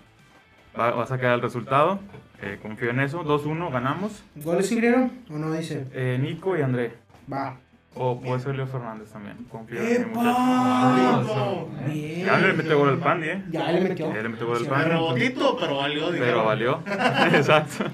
va, 0.79 0.91
va 0.91 1.03
a 1.03 1.07
sacar 1.07 1.33
el 1.33 1.41
resultado. 1.41 1.99
Eh, 2.41 2.57
confío 2.61 2.91
en 2.91 2.99
eso. 2.99 3.23
2-1, 3.23 3.71
ganamos. 3.71 4.23
¿Goles, 4.35 4.71
ingeniero? 4.71 5.09
¿O 5.29 5.33
no 5.37 5.51
dice? 5.51 5.87
Eh, 5.93 6.17
Nico 6.21 6.55
y 6.57 6.61
André. 6.61 6.93
Va. 7.31 7.57
O 7.99 8.19
puede 8.21 8.39
ser 8.39 8.55
Leo 8.55 8.67
Fernández 8.67 9.11
también. 9.11 9.37
Confío 9.49 9.79
en 9.79 9.85
mi 9.85 9.91
¡Epa! 10.11 10.21
muchacho. 11.21 11.69
Bien. 11.87 12.25
Ya 12.25 12.37
le 12.39 12.53
metió 12.53 12.77
gol 12.77 12.89
al 12.89 12.97
Pandi, 12.97 13.27
¿eh? 13.29 13.43
Ya 13.51 13.71
le 13.71 13.81
metió. 13.81 14.13
Ya 14.13 14.21
le 14.21 14.29
metió 14.29 14.47
gol 14.47 14.67
al. 14.71 14.85
Rebotito, 14.85 15.57
pero 15.59 15.77
valió. 15.77 16.05
Pero 16.09 16.11
dijeron. 16.19 16.45
valió. 16.45 16.79
Exacto. 17.33 17.85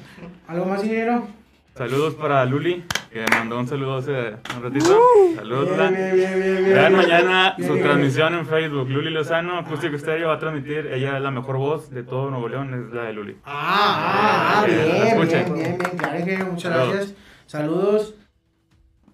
¿Algo 0.48 0.66
más, 0.66 0.84
ingeniero? 0.84 1.28
Saludos 1.76 2.14
para 2.14 2.46
Luli, 2.46 2.84
que 3.12 3.22
me 3.22 3.26
mandó 3.36 3.58
un 3.58 3.68
saludo 3.68 3.98
hace 3.98 4.36
un 4.56 4.62
ratito. 4.62 4.96
Saludos, 5.36 5.70
Lula. 5.72 5.90
Bien, 5.90 6.16
bien, 6.16 6.40
bien. 6.40 6.66
Vean 6.66 6.96
mañana 6.96 7.56
Bien, 7.58 7.68
su 7.68 7.74
bien, 7.74 7.86
transmisión 7.86 8.36
en 8.36 8.46
Facebook. 8.46 8.90
Luli 8.90 9.10
Lozano, 9.10 9.58
Acústico 9.58 9.96
Estéreo, 9.96 10.28
va 10.28 10.36
a 10.36 10.40
transmitir. 10.40 10.86
Ella 10.94 11.18
es 11.18 11.24
la 11.24 11.32
mejor 11.32 11.58
voz 11.58 11.90
de 11.90 12.04
todo 12.04 12.30
Nuevo 12.30 12.48
León, 12.48 12.74
es 12.90 12.94
la 12.94 13.04
de 13.06 13.14
Luli. 13.14 13.38
Ah, 13.44 13.54
ah, 13.56 14.62
ah, 14.62 14.66
Eh, 14.68 14.72
bien, 14.76 14.86
bien, 14.86 15.08
escuchen. 15.08 15.54
bien, 15.56 15.78
bien, 15.80 15.98
claro, 15.98 16.46
muchas 16.52 16.62
Saludos. 16.72 16.90
gracias. 16.94 17.16
Saludos. 17.48 18.16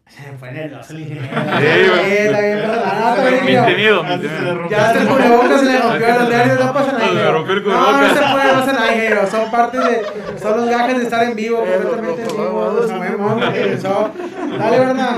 Se 0.40 0.52
nervioso 0.52 0.94
el 0.94 1.00
ingeniero. 1.02 1.28
Sí, 1.30 1.66
Está 1.66 1.92
güey. 1.96 2.10
bien, 2.10 2.26
está 2.26 2.42
bien, 2.42 2.60
ah, 2.66 3.16
está 3.16 3.30
bien, 3.30 3.46
Mi 3.46 3.52
ingeniero. 3.52 3.66
temido, 3.66 4.04
mi 4.04 4.10
Antes 4.12 4.30
se 4.32 4.36
le 4.36 4.40
temido. 4.40 4.56
rompió. 4.60 4.78
Ya 4.78 4.88
hasta 4.88 5.02
el 5.02 5.08
cubrebocas 5.08 5.60
se 5.60 5.66
le 5.66 5.80
rompió 5.80 6.06
a 6.08 6.18
los 6.20 6.30
diarios, 6.30 6.60
no 6.66 6.74
pasa 6.74 6.92
nada. 6.92 7.14
Se 7.14 7.32
rompió 7.32 7.54
el 7.54 7.64
No, 7.64 7.92
no 7.92 8.08
se 8.08 8.14
puede, 8.16 8.48
no 8.48 8.60
pasa 8.60 8.74
nada. 8.74 9.28
Son 9.28 9.52
parte 9.52 9.78
de. 9.78 10.02
Son 10.42 10.58
los 10.58 10.70
gajes 10.70 10.98
de 10.98 11.04
estar 11.04 11.24
en 11.24 11.36
vivo, 11.36 11.58
completamente 11.60 12.22
en 12.24 12.28
vivo. 12.28 12.88
Sabemos. 12.88 13.42
Dale, 14.58 14.80
verdad. 14.80 15.18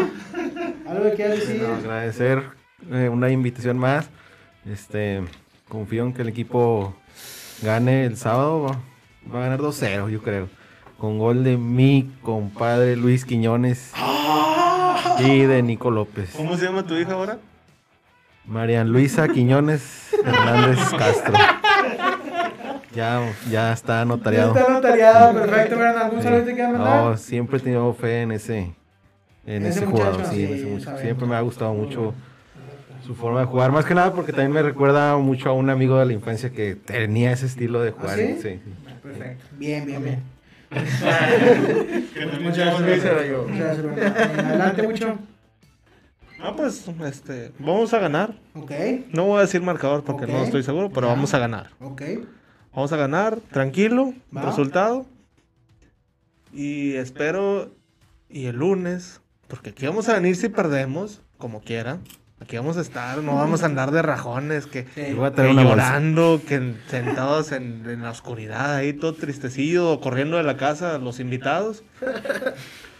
Algo 0.87 1.03
que 1.03 1.13
quieras 1.15 1.39
decir. 1.39 1.65
Agradecer 1.65 2.43
eh, 2.91 3.09
una 3.09 3.29
invitación 3.29 3.77
más. 3.77 4.09
Este, 4.71 5.23
confío 5.69 6.03
en 6.03 6.13
que 6.13 6.21
el 6.21 6.29
equipo 6.29 6.93
gane 7.61 8.05
el 8.05 8.17
sábado. 8.17 8.63
Va, 8.63 8.79
va 9.33 9.39
a 9.39 9.43
ganar 9.43 9.59
2-0, 9.59 10.09
yo 10.09 10.21
creo. 10.21 10.49
Con 10.97 11.17
gol 11.17 11.43
de 11.43 11.57
mi 11.57 12.11
compadre 12.21 12.95
Luis 12.95 13.25
Quiñones 13.25 13.91
y 15.21 15.45
de 15.45 15.61
Nico 15.63 15.91
López. 15.91 16.31
¿Cómo 16.35 16.57
se 16.57 16.65
llama 16.65 16.83
tu 16.85 16.95
hija 16.95 17.13
ahora? 17.13 17.37
Marian 18.45 18.89
Luisa 18.91 19.27
Quiñones 19.27 20.09
Hernández 20.25 20.79
Castro. 20.97 21.37
Ya, 22.93 23.21
ya 23.49 23.71
está 23.71 24.03
notariado. 24.03 24.53
Está 24.57 24.69
notariado, 24.69 25.33
perfecto, 25.33 25.77
¿verdad? 25.77 26.03
¿Algún 26.05 26.21
saludo 26.21 26.45
que 26.45 26.53
quieras 26.53 26.71
mandar? 26.73 27.11
No, 27.11 27.17
siempre 27.17 27.57
he 27.57 27.61
tenido 27.61 27.93
fe 27.93 28.21
en 28.23 28.31
ese, 28.33 28.73
en 29.45 29.65
Ese 29.65 29.69
ese, 29.79 29.85
muchacho, 29.85 30.11
jugador. 30.11 30.25
Sí, 30.25 30.43
en 30.43 30.49
sí, 30.49 30.53
ese 30.55 30.65
muchacho. 30.67 30.83
sabemos. 30.85 31.01
Siempre 31.01 31.27
me 31.27 31.35
ha 31.35 31.41
gustado 31.41 31.73
mucho 31.73 32.13
su 33.05 33.15
forma 33.15 33.39
de 33.39 33.45
jugar. 33.45 33.71
Más 33.71 33.85
que 33.85 33.95
nada 33.95 34.13
porque 34.13 34.33
también 34.33 34.51
me 34.51 34.61
recuerda 34.61 35.15
mucho 35.17 35.49
a 35.49 35.53
un 35.53 35.69
amigo 35.69 35.97
de 35.97 36.05
la 36.05 36.13
infancia 36.13 36.49
que 36.51 36.75
tenía 36.75 37.31
ese 37.31 37.45
estilo 37.45 37.81
de 37.81 37.91
jugar. 37.91 38.19
¿Ah, 38.19 38.21
sí? 38.21 38.23
y- 38.31 38.35
sí, 38.41 38.59
sí. 38.65 38.71
Perfecto. 39.01 39.45
Bien, 39.57 39.85
bien, 39.85 40.03
bien. 40.03 40.23
Muchas 42.41 42.81
gracias. 42.81 43.27
Yo. 43.29 43.45
Muchas 43.47 43.77
Adelante, 43.79 44.83
mucho. 44.83 45.17
Ah, 46.43 46.53
pues, 46.55 46.87
este, 47.05 47.51
vamos 47.59 47.93
a 47.93 47.99
ganar. 47.99 48.33
Ok, 48.55 48.71
No 49.13 49.25
voy 49.25 49.37
a 49.39 49.41
decir 49.41 49.61
marcador 49.61 50.03
porque 50.03 50.25
no 50.25 50.43
estoy 50.43 50.63
seguro, 50.63 50.89
pero 50.89 51.07
vamos 51.07 51.33
a 51.33 51.39
ganar. 51.39 51.69
ok. 51.79 52.01
Vamos 52.73 52.93
a 52.93 52.97
ganar, 52.97 53.37
tranquilo, 53.51 54.13
Va. 54.35 54.43
resultado. 54.43 55.05
Y 56.53 56.93
espero, 56.93 57.69
y 58.29 58.45
el 58.45 58.55
lunes, 58.55 59.19
porque 59.49 59.71
aquí 59.71 59.85
vamos 59.85 60.07
a 60.07 60.13
venir 60.13 60.37
si 60.37 60.47
perdemos, 60.47 61.21
como 61.37 61.59
quiera. 61.61 61.99
Aquí 62.41 62.57
vamos 62.57 62.75
a 62.77 62.81
estar, 62.81 63.19
no 63.19 63.35
vamos 63.35 63.61
a 63.61 63.67
andar 63.67 63.91
de 63.91 64.01
rajones, 64.01 64.65
que, 64.65 64.85
Sí. 64.95 65.13
Voy 65.13 65.27
a 65.27 65.29
que 65.29 65.35
traer 65.35 65.51
una 65.51 65.63
bolsa. 65.63 65.75
llorando, 65.75 66.41
que 66.47 66.73
sentados 66.89 67.51
en, 67.51 67.83
en 67.87 68.01
la 68.01 68.09
oscuridad 68.09 68.75
ahí, 68.75 68.93
todo 68.93 69.13
tristecido, 69.13 69.99
corriendo 70.01 70.37
de 70.37 70.43
la 70.43 70.57
casa, 70.57 70.97
los 70.97 71.19
invitados. 71.19 71.83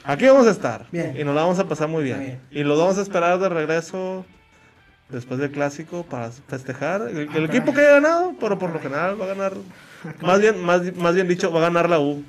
Aquí 0.04 0.26
vamos 0.28 0.48
a 0.48 0.52
estar. 0.52 0.86
Bien. 0.92 1.16
Y 1.20 1.24
nos 1.24 1.34
la 1.36 1.42
vamos 1.42 1.58
a 1.60 1.68
pasar 1.68 1.88
muy 1.88 2.04
bien. 2.04 2.40
Y 2.52 2.64
los 2.64 2.78
vamos 2.78 2.98
a 2.98 3.02
esperar 3.02 3.40
de 3.40 3.50
regreso 3.50 4.26
después 5.10 5.40
del 5.40 5.52
clásico 5.52 6.04
para 6.04 6.32
festejar. 6.32 7.02
El, 7.10 7.30
el 7.36 7.46
equipo 7.46 7.74
que 7.74 7.82
haya 7.82 7.94
ganado, 7.94 8.34
pero 8.40 8.58
por 8.60 8.72
lo 8.72 8.80
general 8.80 9.20
va 9.20 9.26
a 9.26 9.30
ganar. 9.30 9.54
Más 10.22 10.40
bien, 10.40 10.64
más, 10.64 10.96
más 10.96 11.16
bien 11.16 11.28
dicho, 11.28 11.52
va 11.52 11.60
a 11.60 11.64
ganar 11.64 11.90
la 11.90 12.00
U. 12.00 12.24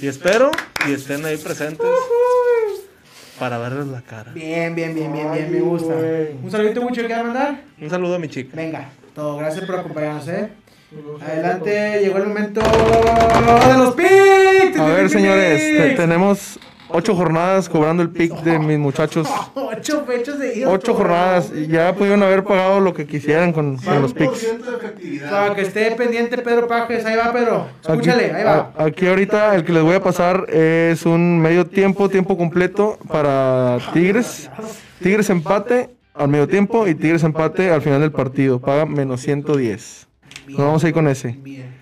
Y 0.00 0.06
espero 0.08 0.50
y 0.88 0.92
estén 0.92 1.24
ahí 1.24 1.36
presentes 1.38 1.86
para 3.38 3.58
verles 3.58 3.86
la 3.86 4.00
cara. 4.02 4.32
Bien, 4.32 4.74
bien, 4.74 4.94
bien, 4.94 5.12
bien, 5.12 5.32
bien, 5.32 5.52
me 5.52 5.60
gusta. 5.60 5.94
Un 6.42 6.50
saludito 6.50 6.82
mucho 6.82 7.06
que 7.06 7.14
mandar. 7.14 7.60
Un 7.80 7.90
saludo 7.90 8.14
a 8.16 8.18
mi 8.18 8.28
chica. 8.28 8.56
Venga, 8.56 8.88
todo, 9.14 9.36
gracias 9.38 9.64
por 9.64 9.78
acompañarnos, 9.80 10.28
eh. 10.28 10.48
Adelante, 11.20 12.00
llegó 12.00 12.18
el 12.18 12.26
momento 12.28 12.60
de 12.60 13.76
los 13.78 13.94
picks. 13.94 14.78
A 14.78 14.84
ver, 14.86 15.10
señores, 15.10 15.58
te- 15.60 15.90
tenemos 15.96 16.58
ocho 16.88 17.14
jornadas 17.14 17.68
cobrando 17.68 18.02
el 18.02 18.10
pick 18.10 18.32
de 18.42 18.58
mis 18.58 18.78
muchachos. 18.78 19.28
Ocho 19.54 20.04
fechas 20.06 20.38
de 20.38 20.58
ida. 20.58 20.68
Ocho 20.70 20.94
jornadas. 20.94 21.52
Y 21.54 21.66
ya 21.66 21.94
pudieron 21.94 22.22
haber 22.22 22.44
pagado 22.44 22.80
lo 22.80 22.94
que 22.94 23.06
quisieran 23.06 23.52
con, 23.52 23.76
con 23.76 24.02
los 24.02 24.12
picks. 24.14 24.44
100% 24.44 24.58
de 24.64 24.76
efectividad. 24.76 25.30
Para 25.30 25.54
que 25.54 25.62
esté 25.62 25.90
pendiente 25.92 26.38
Pedro 26.38 26.66
Pajes, 26.68 27.04
ahí 27.04 27.16
va 27.16 27.32
Pedro. 27.32 27.66
Escúchale, 27.82 28.32
ahí 28.32 28.44
va. 28.44 28.72
a- 28.76 28.84
aquí 28.84 29.06
ahorita 29.06 29.54
el 29.54 29.64
que 29.64 29.72
les 29.72 29.82
voy 29.82 29.94
a 29.94 30.02
pasar 30.02 30.46
es 30.50 31.04
un 31.06 31.38
medio 31.40 31.66
tiempo, 31.66 32.08
tiempo 32.08 32.36
completo 32.36 32.98
para 33.08 33.78
Tigres. 33.92 34.50
Tigres 35.02 35.28
empate 35.30 35.90
al 36.14 36.28
medio 36.28 36.48
tiempo 36.48 36.86
y 36.86 36.94
Tigres 36.94 37.22
empate 37.24 37.70
al 37.70 37.82
final 37.82 38.00
del 38.00 38.12
partido. 38.12 38.60
Paga 38.60 38.86
menos 38.86 39.20
110. 39.20 40.06
Nos 40.48 40.58
vamos 40.58 40.84
a 40.84 40.88
ir 40.88 40.94
con 40.94 41.08
ese. 41.08 41.36
Bien. 41.40 41.74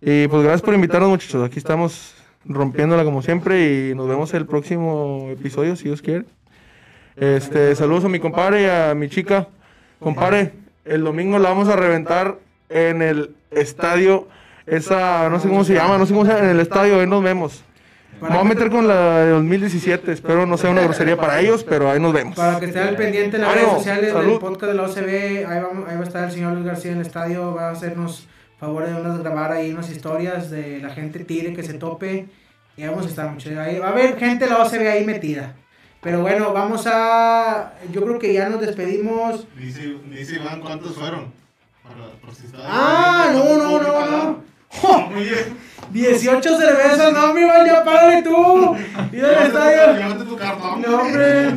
Y 0.00 0.26
pues 0.28 0.42
gracias 0.42 0.62
por 0.62 0.74
invitarnos 0.74 1.10
muchachos. 1.10 1.44
Aquí 1.44 1.58
estamos 1.58 2.14
rompiéndola 2.44 3.04
como 3.04 3.22
siempre 3.22 3.90
y 3.90 3.94
nos 3.94 4.08
vemos 4.08 4.32
el 4.34 4.46
próximo 4.46 5.28
episodio 5.30 5.76
si 5.76 5.84
Dios 5.84 6.02
quiere. 6.02 6.24
Este, 7.16 7.74
saludos 7.74 8.04
a 8.04 8.08
mi 8.08 8.20
compadre 8.20 8.62
y 8.62 8.66
a 8.66 8.94
mi 8.94 9.08
chica. 9.08 9.48
Compadre, 10.00 10.52
el 10.84 11.04
domingo 11.04 11.38
la 11.38 11.50
vamos 11.50 11.68
a 11.68 11.76
reventar 11.76 12.38
en 12.68 13.02
el 13.02 13.34
estadio. 13.50 14.26
Esa, 14.66 15.28
no 15.28 15.40
sé 15.40 15.48
cómo 15.48 15.64
se 15.64 15.74
llama, 15.74 15.98
no 15.98 16.06
sé 16.06 16.12
cómo 16.12 16.24
se 16.24 16.32
llama, 16.32 16.44
en 16.44 16.50
el 16.50 16.60
estadio, 16.60 17.00
ahí 17.00 17.06
nos 17.06 17.22
vemos. 17.22 17.64
Me 18.20 18.28
voy 18.28 18.38
a 18.38 18.44
meter 18.44 18.70
con 18.70 18.86
la 18.86 19.18
de 19.24 19.30
2017, 19.30 20.12
espero 20.12 20.46
no 20.46 20.56
sea 20.56 20.70
una 20.70 20.82
grosería 20.82 21.16
para 21.16 21.40
ellos, 21.40 21.64
pero 21.64 21.90
ahí 21.90 21.98
nos 21.98 22.12
vemos. 22.12 22.36
Para 22.36 22.60
que 22.60 22.66
estén 22.66 22.82
al 22.82 22.94
pendiente 22.94 23.36
en 23.36 23.42
las 23.42 23.54
redes 23.54 23.68
sociales 23.68 24.14
del 24.14 24.38
podcast 24.38 24.72
de 24.72 24.74
la 24.74 24.82
OCB, 24.84 25.08
ahí, 25.08 25.58
ahí 25.88 25.96
va 25.96 26.00
a 26.00 26.02
estar 26.04 26.24
el 26.24 26.30
señor 26.30 26.52
Luis 26.52 26.64
García 26.64 26.92
en 26.92 26.98
el 26.98 27.06
estadio, 27.06 27.52
va 27.52 27.70
a 27.70 27.72
hacernos 27.72 28.28
favor 28.62 28.86
de 28.86 28.94
unas, 28.94 29.18
grabar 29.18 29.50
ahí 29.50 29.72
unas 29.72 29.90
historias 29.90 30.48
de 30.48 30.78
la 30.78 30.90
gente 30.90 31.24
tire 31.24 31.52
que 31.52 31.64
se 31.64 31.74
tope. 31.74 32.28
Y 32.76 32.86
vamos 32.86 33.04
a 33.06 33.08
estar 33.08 33.28
mucho. 33.28 33.50
Ahí 33.60 33.80
va 33.80 33.88
a 33.88 33.90
haber 33.90 34.16
gente 34.16 34.46
la 34.46 34.62
OCB 34.62 34.88
ahí 34.88 35.04
metida. 35.04 35.56
Pero 36.00 36.20
bueno, 36.20 36.52
vamos 36.52 36.86
a. 36.86 37.72
Yo 37.92 38.02
creo 38.04 38.20
que 38.20 38.32
ya 38.32 38.48
nos 38.48 38.60
despedimos. 38.60 39.48
Dice, 39.58 39.96
dice 40.08 40.36
Iván 40.36 40.60
cuántos 40.60 40.94
fueron. 40.96 41.32
Para, 41.82 42.12
por 42.20 42.32
si 42.32 42.44
Ah, 42.56 43.32
no, 43.32 43.58
no, 43.58 43.82
no, 43.82 44.06
no. 44.06 45.08
Bien. 45.10 45.72
18 45.90 46.56
cervezas, 46.56 47.12
no, 47.12 47.34
mi 47.34 47.40
Iván, 47.40 47.66
ya 47.66 47.84
párale 47.84 48.22
tú. 48.22 48.76
Y 49.12 49.16
del 49.16 49.42
estadio. 49.42 50.24
Tu 50.24 50.36
cartón. 50.36 50.82
No, 50.82 51.00
hombre. 51.00 51.56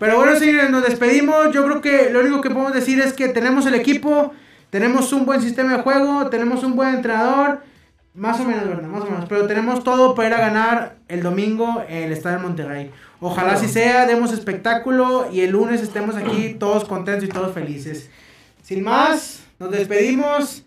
Pero 0.00 0.16
bueno, 0.16 0.36
señores, 0.36 0.68
nos 0.68 0.82
despedimos. 0.82 1.52
Yo 1.52 1.64
creo 1.64 1.80
que 1.80 2.10
lo 2.10 2.20
único 2.20 2.40
que 2.40 2.50
podemos 2.50 2.74
decir 2.74 2.98
es 2.98 3.12
que 3.12 3.28
tenemos 3.28 3.66
el 3.66 3.74
equipo, 3.76 4.34
tenemos 4.74 5.12
un 5.12 5.24
buen 5.24 5.40
sistema 5.40 5.76
de 5.76 5.82
juego, 5.84 6.28
tenemos 6.30 6.64
un 6.64 6.74
buen 6.74 6.96
entrenador 6.96 7.62
Más 8.12 8.40
o 8.40 8.44
menos, 8.44 8.66
¿verdad? 8.66 8.88
Más 8.88 9.02
o 9.02 9.04
menos. 9.04 9.26
Pero 9.28 9.46
tenemos 9.46 9.84
todo 9.84 10.16
para 10.16 10.26
ir 10.26 10.34
a 10.34 10.40
ganar 10.40 10.96
el 11.06 11.22
domingo 11.22 11.84
en 11.88 12.02
el 12.02 12.12
Estadio 12.12 12.38
de 12.38 12.42
Monterrey. 12.42 12.90
Ojalá 13.20 13.52
así 13.52 13.68
sea, 13.68 14.04
demos 14.04 14.32
espectáculo 14.32 15.28
y 15.30 15.42
el 15.42 15.50
lunes 15.50 15.80
estemos 15.80 16.16
aquí 16.16 16.56
todos 16.58 16.86
contentos 16.86 17.22
y 17.22 17.28
todos 17.28 17.54
felices. 17.54 18.10
Sin 18.64 18.82
más, 18.82 19.44
nos 19.60 19.70
despedimos. 19.70 20.64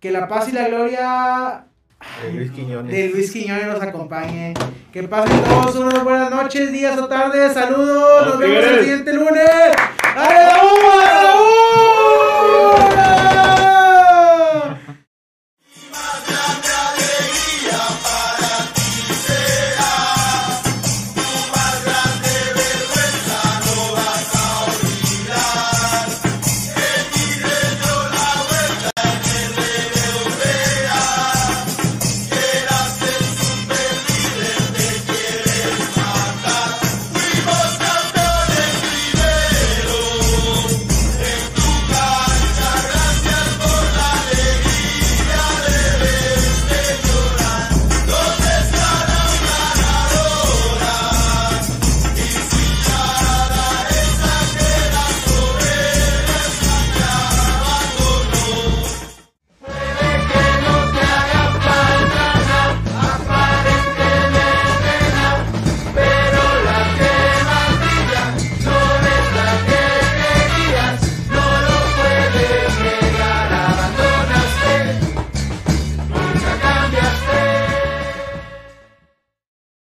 Que 0.00 0.10
la 0.10 0.28
paz 0.28 0.50
y 0.50 0.52
la 0.52 0.68
gloria 0.68 1.64
De 2.22 2.32
Luis 2.34 2.50
Quiñones. 2.50 2.94
de 2.94 3.08
Luis 3.08 3.30
Quiñones 3.30 3.68
nos 3.68 3.80
acompañe. 3.80 4.52
Que 4.92 5.02
pasen 5.04 5.42
todos 5.44 5.76
unas 5.76 6.04
buenas 6.04 6.30
noches, 6.30 6.70
días 6.72 6.98
o 6.98 7.08
tardes. 7.08 7.54
Saludos. 7.54 8.26
Nos 8.26 8.38
vemos 8.38 8.64
el 8.64 8.80
siguiente 8.80 9.14
lunes. 9.14 9.48
¡Dale, 10.14 10.46
vamos! 10.46 11.89